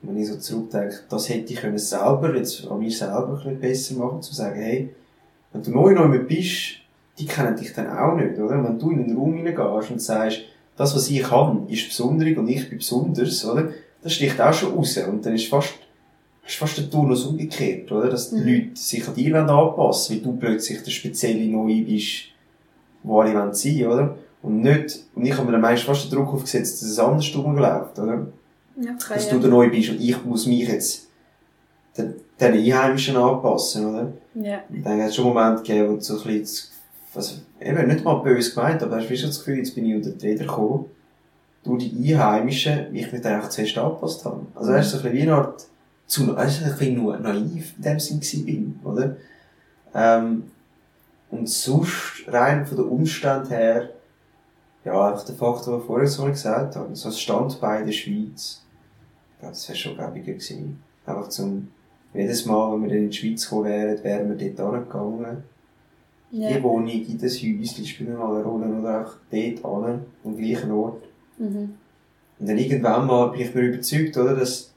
wenn 0.07 0.16
ich 0.18 0.29
so 0.29 0.37
zurückdenke, 0.37 1.01
das 1.09 1.29
hätte 1.29 1.53
ich 1.53 1.61
können 1.61 1.79
selber, 1.79 2.35
jetzt 2.37 2.66
an 2.66 2.79
mir 2.79 2.91
selber 2.91 3.41
ein 3.45 3.59
bisschen 3.59 3.61
besser 3.61 3.95
machen, 3.95 4.22
zu 4.22 4.35
sagen, 4.35 4.61
hey, 4.61 4.95
wenn 5.53 5.62
du 5.62 5.70
neu 5.70 5.95
neu 5.95 6.18
bist, 6.20 6.79
die 7.18 7.27
kennen 7.27 7.57
dich 7.57 7.72
dann 7.72 7.89
auch 7.89 8.16
nicht, 8.16 8.39
oder? 8.39 8.62
Wenn 8.62 8.79
du 8.79 8.91
in 8.91 9.05
einen 9.05 9.16
Raum 9.16 9.37
hineingehst 9.37 9.91
und 9.91 10.03
sagst, 10.03 10.41
das, 10.77 10.95
was 10.95 11.09
ich 11.09 11.22
kann, 11.22 11.68
ist 11.68 11.89
besonders 11.89 12.37
und 12.37 12.49
ich 12.49 12.68
bin 12.68 12.79
besonders, 12.79 13.45
oder? 13.45 13.70
Das 14.05 14.13
sticht 14.13 14.41
auch 14.41 14.53
schon 14.55 14.75
raus. 14.75 14.97
Und 14.99 15.25
dann 15.27 15.35
ist 15.35 15.49
fast, 15.49 15.75
ist 16.47 16.57
fast 16.57 16.79
der 16.79 16.89
Turnus 16.91 17.25
umgekehrt, 17.25 17.91
oder? 17.91 18.09
Dass 18.11 18.31
die 18.31 18.37
Mhm. 18.37 18.47
Leute 18.47 18.69
sich 18.75 19.09
an 19.09 19.15
dir 19.15 19.35
anpassen 19.37 20.15
weil 20.17 20.23
du 20.23 20.37
plötzlich 20.37 20.83
der 20.83 20.91
spezielle 20.91 21.45
Neue 21.47 21.83
bist, 21.83 22.25
wo 23.03 23.21
alle 23.21 23.35
wollen 23.35 23.53
sein, 23.55 23.87
oder? 23.87 24.15
Und 24.43 24.61
nicht, 24.61 25.01
und 25.15 25.25
ich 25.25 25.33
habe 25.33 25.47
mir 25.47 25.53
dann 25.53 25.63
meistens 25.63 25.87
fast 25.87 26.05
den 26.05 26.19
Druck 26.19 26.35
aufgesetzt, 26.35 26.83
dass 26.83 26.91
es 26.91 26.99
andersrum 26.99 27.57
läuft, 27.57 27.99
oder? 27.99 28.27
Okay, 28.79 29.15
Dass 29.15 29.29
du 29.31 29.39
der 29.39 29.51
Neue 29.51 29.71
bist 29.71 29.89
und 29.91 30.01
ich 30.01 30.23
muss 30.25 30.47
mich 30.47 30.69
jetzt 30.69 31.09
den, 31.97 32.15
den 32.39 32.53
Einheimischen 32.53 33.17
anpassen, 33.17 33.87
oder? 33.87 34.13
ja. 34.35 34.63
Und 34.69 34.85
dann 34.85 35.01
hat 35.01 35.09
es 35.09 35.17
schon 35.17 35.25
Momente 35.27 35.63
gegeben, 35.63 35.89
wo 35.91 35.95
du 35.95 36.01
so 36.03 36.19
ein 36.21 36.41
bisschen, 36.41 36.69
also, 37.15 37.37
eben 37.61 37.87
nicht 37.89 38.05
mal 38.05 38.17
böse 38.17 38.53
gemeint, 38.55 38.83
aber 38.83 38.97
hast 38.97 39.09
du 39.09 39.17
schon 39.17 39.29
das 39.31 39.39
Gefühl, 39.39 39.59
jetzt 39.59 39.75
bin 39.75 39.87
ich 39.87 39.95
unter 39.95 40.11
die 40.11 40.27
Räder 40.27 40.45
gekommen, 40.45 40.87
durch 41.65 41.91
die 41.91 42.15
Einheimischen, 42.15 42.93
wie 42.93 43.01
ich 43.01 43.12
mich 43.12 43.23
dann 43.23 43.35
einfach 43.35 43.49
zuerst 43.49 43.77
angepasst 43.79 44.25
habe. 44.25 44.47
Also, 44.55 44.73
weißt 44.73 44.95
du, 44.95 44.99
so 44.99 45.07
ein 45.07 45.12
bisschen 45.12 45.27
wie 45.27 45.31
eine 45.31 45.41
Art, 45.41 45.67
zu, 46.07 46.37
weißt 46.37 46.61
du, 46.61 46.65
ein 46.65 46.71
bisschen 46.71 47.03
nur 47.03 47.19
naiv 47.19 47.75
in 47.77 47.83
dem 47.83 47.99
Sinn 47.99 48.21
bin, 48.45 48.81
oder? 48.85 49.17
Ähm, 49.95 50.45
und 51.31 51.49
sonst, 51.49 52.25
rein 52.29 52.67
von 52.67 52.77
den 52.77 52.87
Umständen 52.87 53.49
her, 53.49 53.91
ja, 54.85 55.11
einfach 55.11 55.25
der 55.25 55.35
Faktor, 55.35 55.75
den 55.75 55.81
ich 55.81 55.87
vorher 55.87 56.07
so 56.07 56.25
gesagt 56.25 56.77
habe, 56.77 56.95
so 56.95 57.09
das 57.09 57.21
Standbein 57.21 57.87
der 57.87 57.93
Schweiz, 57.93 58.62
das 59.41 59.69
wäre 59.69 59.79
schon 59.79 59.97
gäbiger 59.97 60.33
gewesen. 60.33 60.83
Einfach 61.07 61.29
zum, 61.29 61.69
jedes 62.12 62.45
Mal, 62.47 62.73
wenn 62.73 62.83
wir 62.83 62.89
dann 62.91 62.99
in 62.99 63.11
die 63.11 63.17
Schweiz 63.17 63.45
gekommen 63.45 63.65
wären, 63.65 64.05
wären 64.05 64.39
wir 64.39 64.53
dort 64.53 64.75
angegangen. 64.75 65.45
Ja. 66.31 66.49
Die 66.51 66.62
Wohnung, 66.62 66.89
in 66.89 67.19
das 67.19 67.35
Häuschen 67.37 67.87
spielen 67.87 68.19
mal 68.19 68.35
eine 68.35 68.45
Rolle, 68.45 68.67
oder 68.67 68.99
einfach 68.99 69.17
dort 69.31 69.65
an, 69.65 70.01
am 70.25 70.37
gleichen 70.37 70.71
Ort. 70.73 71.03
Mhm. 71.39 71.74
Und 72.39 72.49
dann 72.49 72.59
irgendwann 72.59 73.07
mal 73.07 73.26
bin 73.28 73.41
ich 73.43 73.55
mir 73.55 73.62
überzeugt, 73.62 74.16
oder, 74.16 74.35
dass, 74.35 74.72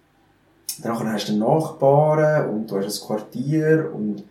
dann 0.82 1.12
hast 1.12 1.30
du 1.30 1.38
Nachbarn 1.38 2.49
und 2.49 2.70
du 2.70 2.78
hast 2.78 3.01
ein 3.01 3.08
Quartier 3.08 3.91
und 3.93 4.24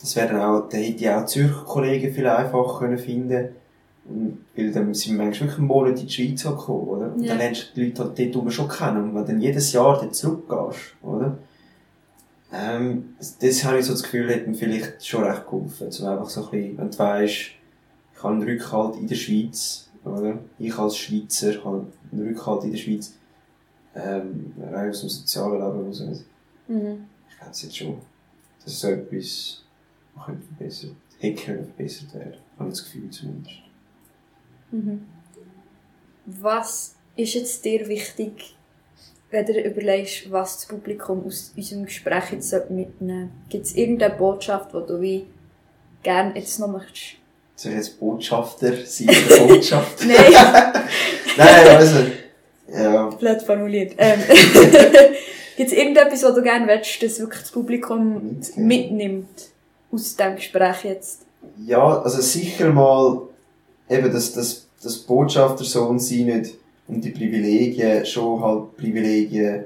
das 0.00 0.14
wäre 0.16 0.28
dann 0.28 0.40
auch, 0.42 0.68
da 0.68 0.76
hätte 0.76 1.02
ich 1.04 1.10
auch 1.10 1.26
Zürcher 1.26 1.64
Kollegen 1.64 2.14
viel 2.14 2.26
einfacher 2.26 2.78
können 2.78 2.98
finden 2.98 3.48
und, 4.04 4.38
weil 4.54 4.70
dann 4.70 4.94
sind 4.94 5.16
wir 5.18 5.24
manchmal 5.24 5.48
wirklich 5.48 5.58
einen 5.58 5.66
Monat 5.66 6.00
in 6.00 6.06
die 6.06 6.12
Schweiz 6.12 6.42
gekommen, 6.42 6.88
oder? 6.88 7.12
Und 7.12 7.22
Ja. 7.22 7.28
dann 7.30 7.38
lernst 7.38 7.70
du 7.70 7.80
die 7.80 7.86
Leute 7.86 8.04
halt 8.04 8.34
dort 8.34 8.52
schon 8.52 8.68
kennen 8.68 9.02
und 9.02 9.14
wenn 9.14 9.22
du 9.22 9.32
dann 9.32 9.40
jedes 9.40 9.72
Jahr 9.72 9.98
dort 10.00 10.14
zurückgehst, 10.14 10.94
oder? 11.02 11.38
Ähm, 12.52 13.14
das, 13.40 13.64
habe 13.64 13.78
ich 13.78 13.86
so 13.86 13.92
das 13.92 14.02
Gefühl, 14.02 14.32
hat 14.34 14.46
mir 14.46 14.54
vielleicht 14.54 15.06
schon 15.06 15.24
recht 15.24 15.44
geholfen, 15.44 15.90
so 15.90 16.06
einfach 16.06 16.30
so 16.30 16.44
ein 16.44 16.50
bisschen, 16.50 16.78
wenn 16.78 16.90
du 16.90 16.98
weisst, 16.98 17.50
ich 18.14 18.22
habe 18.22 18.34
einen 18.34 18.42
Rückhalt 18.42 18.96
in 18.96 19.06
der 19.06 19.14
Schweiz, 19.16 19.87
oder? 20.08 20.38
Ich 20.58 20.76
als 20.78 20.96
Schweizer 20.96 21.64
habe 21.64 21.86
einen 22.12 22.28
Rückhalt 22.28 22.64
in 22.64 22.72
der 22.72 22.78
Schweiz, 22.78 23.14
ähm, 23.94 24.54
rein 24.60 24.90
aus 24.90 25.00
dem 25.00 25.08
sozialen 25.08 25.54
Leben 25.54 25.86
raus. 25.86 26.00
Ich 26.00 26.74
Mhm. 26.74 27.06
glaube 27.38 27.50
es 27.50 27.62
jetzt 27.62 27.76
schon, 27.76 27.98
dass 28.64 28.80
so 28.80 28.88
etwas 28.88 29.64
noch 30.14 30.26
könnte 30.26 30.46
verbessert, 30.46 30.96
hätte 31.18 31.42
können 31.44 31.64
verbessert 31.64 32.14
werden. 32.14 32.34
Habe 32.58 32.68
ich 32.70 32.74
das 32.76 32.84
Gefühl 32.84 33.10
zumindest. 33.10 33.56
Mhm. 34.70 35.06
Was 36.26 36.94
ist 37.16 37.34
jetzt 37.34 37.64
dir 37.64 37.88
wichtig, 37.88 38.56
wenn 39.30 39.46
du 39.46 39.60
überlegst, 39.60 40.30
was 40.30 40.56
das 40.56 40.66
Publikum 40.68 41.24
aus 41.24 41.52
unserem 41.56 41.84
Gespräch 41.84 42.32
jetzt 42.32 42.52
mitnehmen 42.70 43.30
sollte? 43.30 43.48
Gibt 43.48 43.66
es 43.66 43.74
irgendeine 43.76 44.14
Botschaft, 44.14 44.72
die 44.72 44.86
du 44.86 45.00
wie 45.00 45.26
gerne 46.02 46.34
jetzt 46.36 46.58
noch 46.60 46.68
möchtest? 46.68 47.16
Soll 47.58 47.72
ich 47.72 47.78
jetzt 47.78 47.98
Botschafter 47.98 48.72
sein 48.84 49.08
der 49.08 49.36
Botschaft? 49.36 50.04
Nein, 50.06 50.16
Nein, 51.36 51.76
also, 51.76 51.98
ja, 52.72 53.06
blöd 53.08 53.42
formuliert. 53.42 53.94
Ähm, 53.98 54.20
Gibt 55.56 55.72
es 55.72 55.76
irgendetwas, 55.76 56.22
was 56.22 56.34
du 56.36 56.42
gerne 56.42 56.66
möchtest, 56.66 57.02
dass 57.02 57.18
wirklich 57.18 57.40
das 57.40 57.50
Publikum 57.50 58.14
Mitnehmen. 58.14 58.68
mitnimmt 58.68 59.48
aus 59.90 60.14
diesem 60.14 60.36
Gespräch 60.36 60.84
jetzt? 60.84 61.22
ja, 61.66 62.00
also 62.00 62.22
sicher 62.22 62.72
mal, 62.72 63.22
eben, 63.88 64.12
dass, 64.12 64.32
dass, 64.34 64.66
das 64.80 64.98
Botschaftersohn 64.98 65.98
sein 65.98 66.26
nicht 66.26 66.54
und 66.86 67.04
die 67.04 67.10
Privilegien, 67.10 68.06
schon 68.06 68.40
halt 68.40 68.76
Privilegien, 68.76 69.64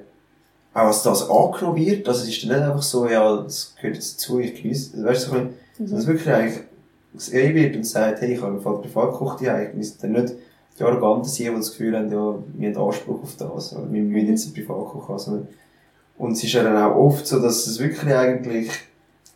auch 0.72 0.86
als 0.86 1.02
das 1.02 1.28
angenommen 1.28 1.84
wird, 1.84 2.08
also 2.08 2.22
es 2.22 2.30
ist 2.30 2.42
dann 2.44 2.58
nicht 2.58 2.66
einfach 2.66 2.82
so, 2.82 3.06
ja, 3.06 3.36
das 3.42 3.74
gehört 3.76 3.98
dazu, 3.98 4.40
ich 4.40 4.62
genieße, 4.62 5.04
weißt 5.04 5.26
du, 5.26 5.30
so 5.30 5.36
ein 5.36 5.48
bisschen, 5.48 5.90
Dass 5.90 6.00
es 6.00 6.06
wirklich 6.06 6.30
eigentlich 6.30 6.60
gesehen 7.14 7.54
wird 7.54 7.76
und 7.76 7.84
sagt, 7.84 8.20
hey, 8.20 8.34
ich 8.34 8.42
habe 8.42 8.54
im 8.54 8.60
Fall 8.60 8.78
privat 8.78 9.12
gekocht, 9.12 9.40
ja, 9.42 9.60
ich 9.60 9.74
müssen 9.74 9.98
dann 10.00 10.12
nicht 10.12 10.34
die 10.78 10.84
Arroganten 10.84 11.28
sein, 11.28 11.48
die 11.48 11.56
das 11.56 11.70
Gefühl 11.70 11.96
haben, 11.96 12.10
ja, 12.10 12.34
wir 12.54 12.68
haben 12.68 12.88
Anspruch 12.88 13.22
auf 13.22 13.36
das, 13.36 13.76
oder 13.76 13.92
wir 13.92 14.02
müssen 14.02 14.28
jetzt 14.28 14.46
einen 14.46 14.54
Privatkoch 14.54 15.08
haben, 15.08 15.18
sondern 15.18 15.48
und 16.18 16.32
es 16.32 16.44
ist 16.44 16.52
ja 16.52 16.62
dann 16.62 16.76
auch 16.76 16.94
oft 16.94 17.26
so, 17.26 17.40
dass 17.40 17.66
es 17.66 17.78
wirklich 17.78 18.14
eigentlich 18.14 18.70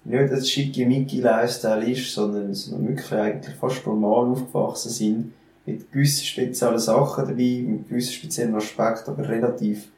nicht 0.05 0.33
ein 0.33 0.45
schicke 0.45 0.87
Mickey 0.87 1.21
Lifestyle 1.21 1.85
ist, 1.91 2.13
sondern, 2.13 2.55
sondern 2.55 2.89
wirklich 2.89 3.13
eigentlich 3.13 3.57
fast 3.57 3.85
normal 3.87 4.27
aufgewachsen 4.27 4.91
sind, 4.91 5.33
mit 5.65 5.91
gewissen 5.91 6.25
speziellen 6.25 6.79
Sachen 6.79 7.27
dabei, 7.27 7.65
mit 7.67 7.89
gewissen 7.89 8.13
speziellen 8.13 8.55
Aspekten, 8.55 9.11
aber 9.11 9.29
relativ 9.29 9.89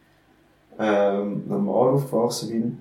ähm, 0.79 1.43
normal 1.47 1.95
aufgewachsen 1.95 2.49
bin. 2.49 2.79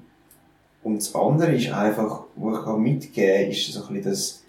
Und 0.83 0.97
das 0.97 1.13
andere 1.13 1.53
ist 1.53 1.69
einfach, 1.73 2.23
wo 2.35 2.53
ich 2.53 2.77
mitgeben 2.77 3.51
ist 3.51 3.73
so 3.73 3.81
ein 3.87 3.95
bisschen 3.95 4.09
das 4.09 4.43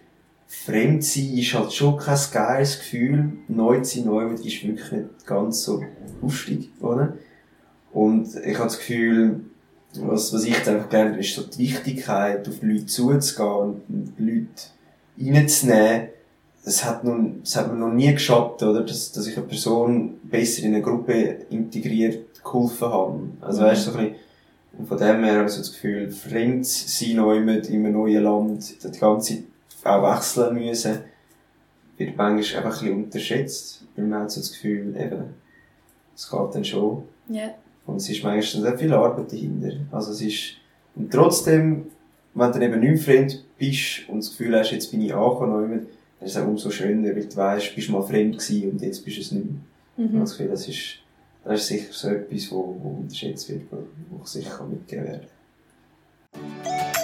Fremdsein 0.51 1.37
ist 1.37 1.53
halt 1.53 1.73
schon 1.75 1.99
kein 1.99 2.19
geiles 2.33 2.79
Gefühl. 2.79 3.33
Neu 3.49 3.81
zu 3.81 3.99
sein, 3.99 4.07
neu 4.07 4.33
ist 4.33 4.43
wirklich 4.43 4.93
nicht 4.93 5.27
ganz 5.27 5.63
so 5.63 5.85
lustig, 6.23 6.71
oder? 6.81 7.15
Und 7.93 8.35
ich 8.35 8.55
habe 8.55 8.69
das 8.69 8.79
Gefühl, 8.79 9.41
was, 9.95 10.33
was 10.33 10.45
ich 10.45 10.55
jetzt 10.55 10.69
einfach 10.69 10.89
gerne 10.89 11.11
habe, 11.11 11.21
ist 11.21 11.35
so 11.35 11.43
die 11.43 11.59
Wichtigkeit, 11.59 12.49
auf 12.49 12.61
die 12.61 12.67
Leute 12.67 12.87
zuzugehen 12.87 13.83
und 13.89 14.15
die 14.19 14.23
Leute 14.23 15.37
reinzunehmen. 15.37 16.09
Das 16.65 16.85
hat, 16.85 17.05
nun, 17.05 17.41
das 17.43 17.57
hat 17.57 17.71
mir 17.71 17.79
noch 17.79 17.93
nie 17.93 18.13
geschadet, 18.13 18.63
oder? 18.63 18.83
Dass, 18.83 19.13
dass 19.13 19.27
ich 19.27 19.37
eine 19.37 19.47
Person 19.47 20.19
besser 20.23 20.65
in 20.65 20.75
eine 20.75 20.83
Gruppe 20.83 21.47
integriert 21.51 22.43
geholfen 22.43 22.89
habe. 22.89 23.21
Also, 23.43 23.63
weißt 23.63 23.87
du, 23.87 23.91
so 23.91 23.99
ein 23.99 24.05
bisschen, 24.05 24.21
und 24.79 24.89
von 24.89 24.99
dem 24.99 25.25
her 25.25 25.39
habe 25.39 25.47
ich 25.47 25.53
so 25.53 25.59
das 25.59 25.73
Gefühl, 25.73 26.11
fremd 26.11 26.65
sein 26.65 27.17
neu 27.17 27.37
in 27.37 27.49
einem 27.49 27.93
neuen 27.93 28.23
Land, 28.23 28.83
die 28.83 28.99
ganze 28.99 29.35
Zeit 29.35 29.45
auch 29.85 30.17
wechseln 30.17 30.55
müssen, 30.55 30.99
wird 31.97 32.17
manchmal 32.17 32.65
einfach 32.65 32.81
ein 32.81 32.89
bisschen 32.89 33.05
unterschätzt. 33.05 33.85
Weil 33.97 34.07
man 34.07 34.23
hat 34.23 34.31
so 34.31 34.41
das 34.41 34.53
Gefühl, 34.53 34.97
eben, 34.97 35.35
es 36.15 36.31
geht 36.31 36.55
dann 36.55 36.65
schon. 36.65 37.05
Ja. 37.29 37.55
Und 37.87 37.97
es 37.97 38.09
ist 38.09 38.23
manchmal 38.23 38.63
sehr 38.63 38.79
viel 38.79 38.93
Arbeit 38.93 39.33
dahinter. 39.33 39.73
Also 39.91 40.13
es 40.13 40.21
ist, 40.21 40.57
und 40.95 41.13
trotzdem, 41.13 41.87
wenn 42.35 42.53
du 42.53 42.61
eben 42.61 42.81
nicht 42.81 43.03
fremd 43.03 43.45
bist 43.57 44.09
und 44.09 44.19
das 44.19 44.31
Gefühl 44.31 44.57
hast, 44.57 44.73
jetzt 44.73 44.91
bin 44.91 45.01
ich 45.01 45.15
angekommen, 45.15 45.87
dann 46.19 46.27
ist 46.27 46.37
es 46.37 46.43
auch 46.43 46.47
umso 46.47 46.71
schöner, 46.71 47.15
weil 47.15 47.27
du 47.27 47.37
weißt, 47.37 47.75
bist 47.75 47.91
mal 47.91 48.03
fremd 48.03 48.39
gewesen 48.39 48.71
und 48.71 48.83
jetzt 48.83 49.05
bist 49.05 49.17
du 49.17 49.21
es 49.21 49.33
nicht 49.33 49.47
mehr. 49.47 50.09
Mhm. 50.09 50.21
das 50.21 50.33
Gefühl, 50.33 50.49
das 50.49 50.69
ist, 50.69 50.99
das 51.45 51.61
ist 51.61 51.67
sicher 51.67 51.93
so 51.93 52.09
etwas, 52.09 52.51
wo, 52.53 52.77
wo 52.81 52.89
unterschätzt 53.01 53.49
wird, 53.49 53.63
wo, 53.71 53.79
wo 54.11 54.23
ich 54.23 54.29
sicher 54.29 54.57
kann 54.57 54.71
mitgeben 54.71 55.05
werden. 55.05 56.98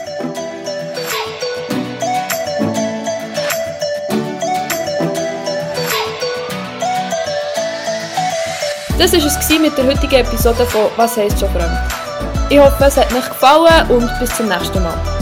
Das 9.05 9.13
war 9.13 9.19
es 9.19 9.59
mit 9.61 9.77
der 9.77 9.85
heutigen 9.85 10.15
Episode 10.15 10.65
von 10.65 10.87
«Was 10.97 11.19
heisst 11.19 11.39
schon 11.39 11.51
fremd?». 11.51 11.77
Ich 12.49 12.59
hoffe, 12.59 12.85
es 12.85 12.97
hat 12.97 13.13
euch 13.13 13.29
gefallen 13.29 13.91
und 13.91 14.11
bis 14.19 14.35
zum 14.35 14.49
nächsten 14.49 14.83
Mal. 14.83 15.14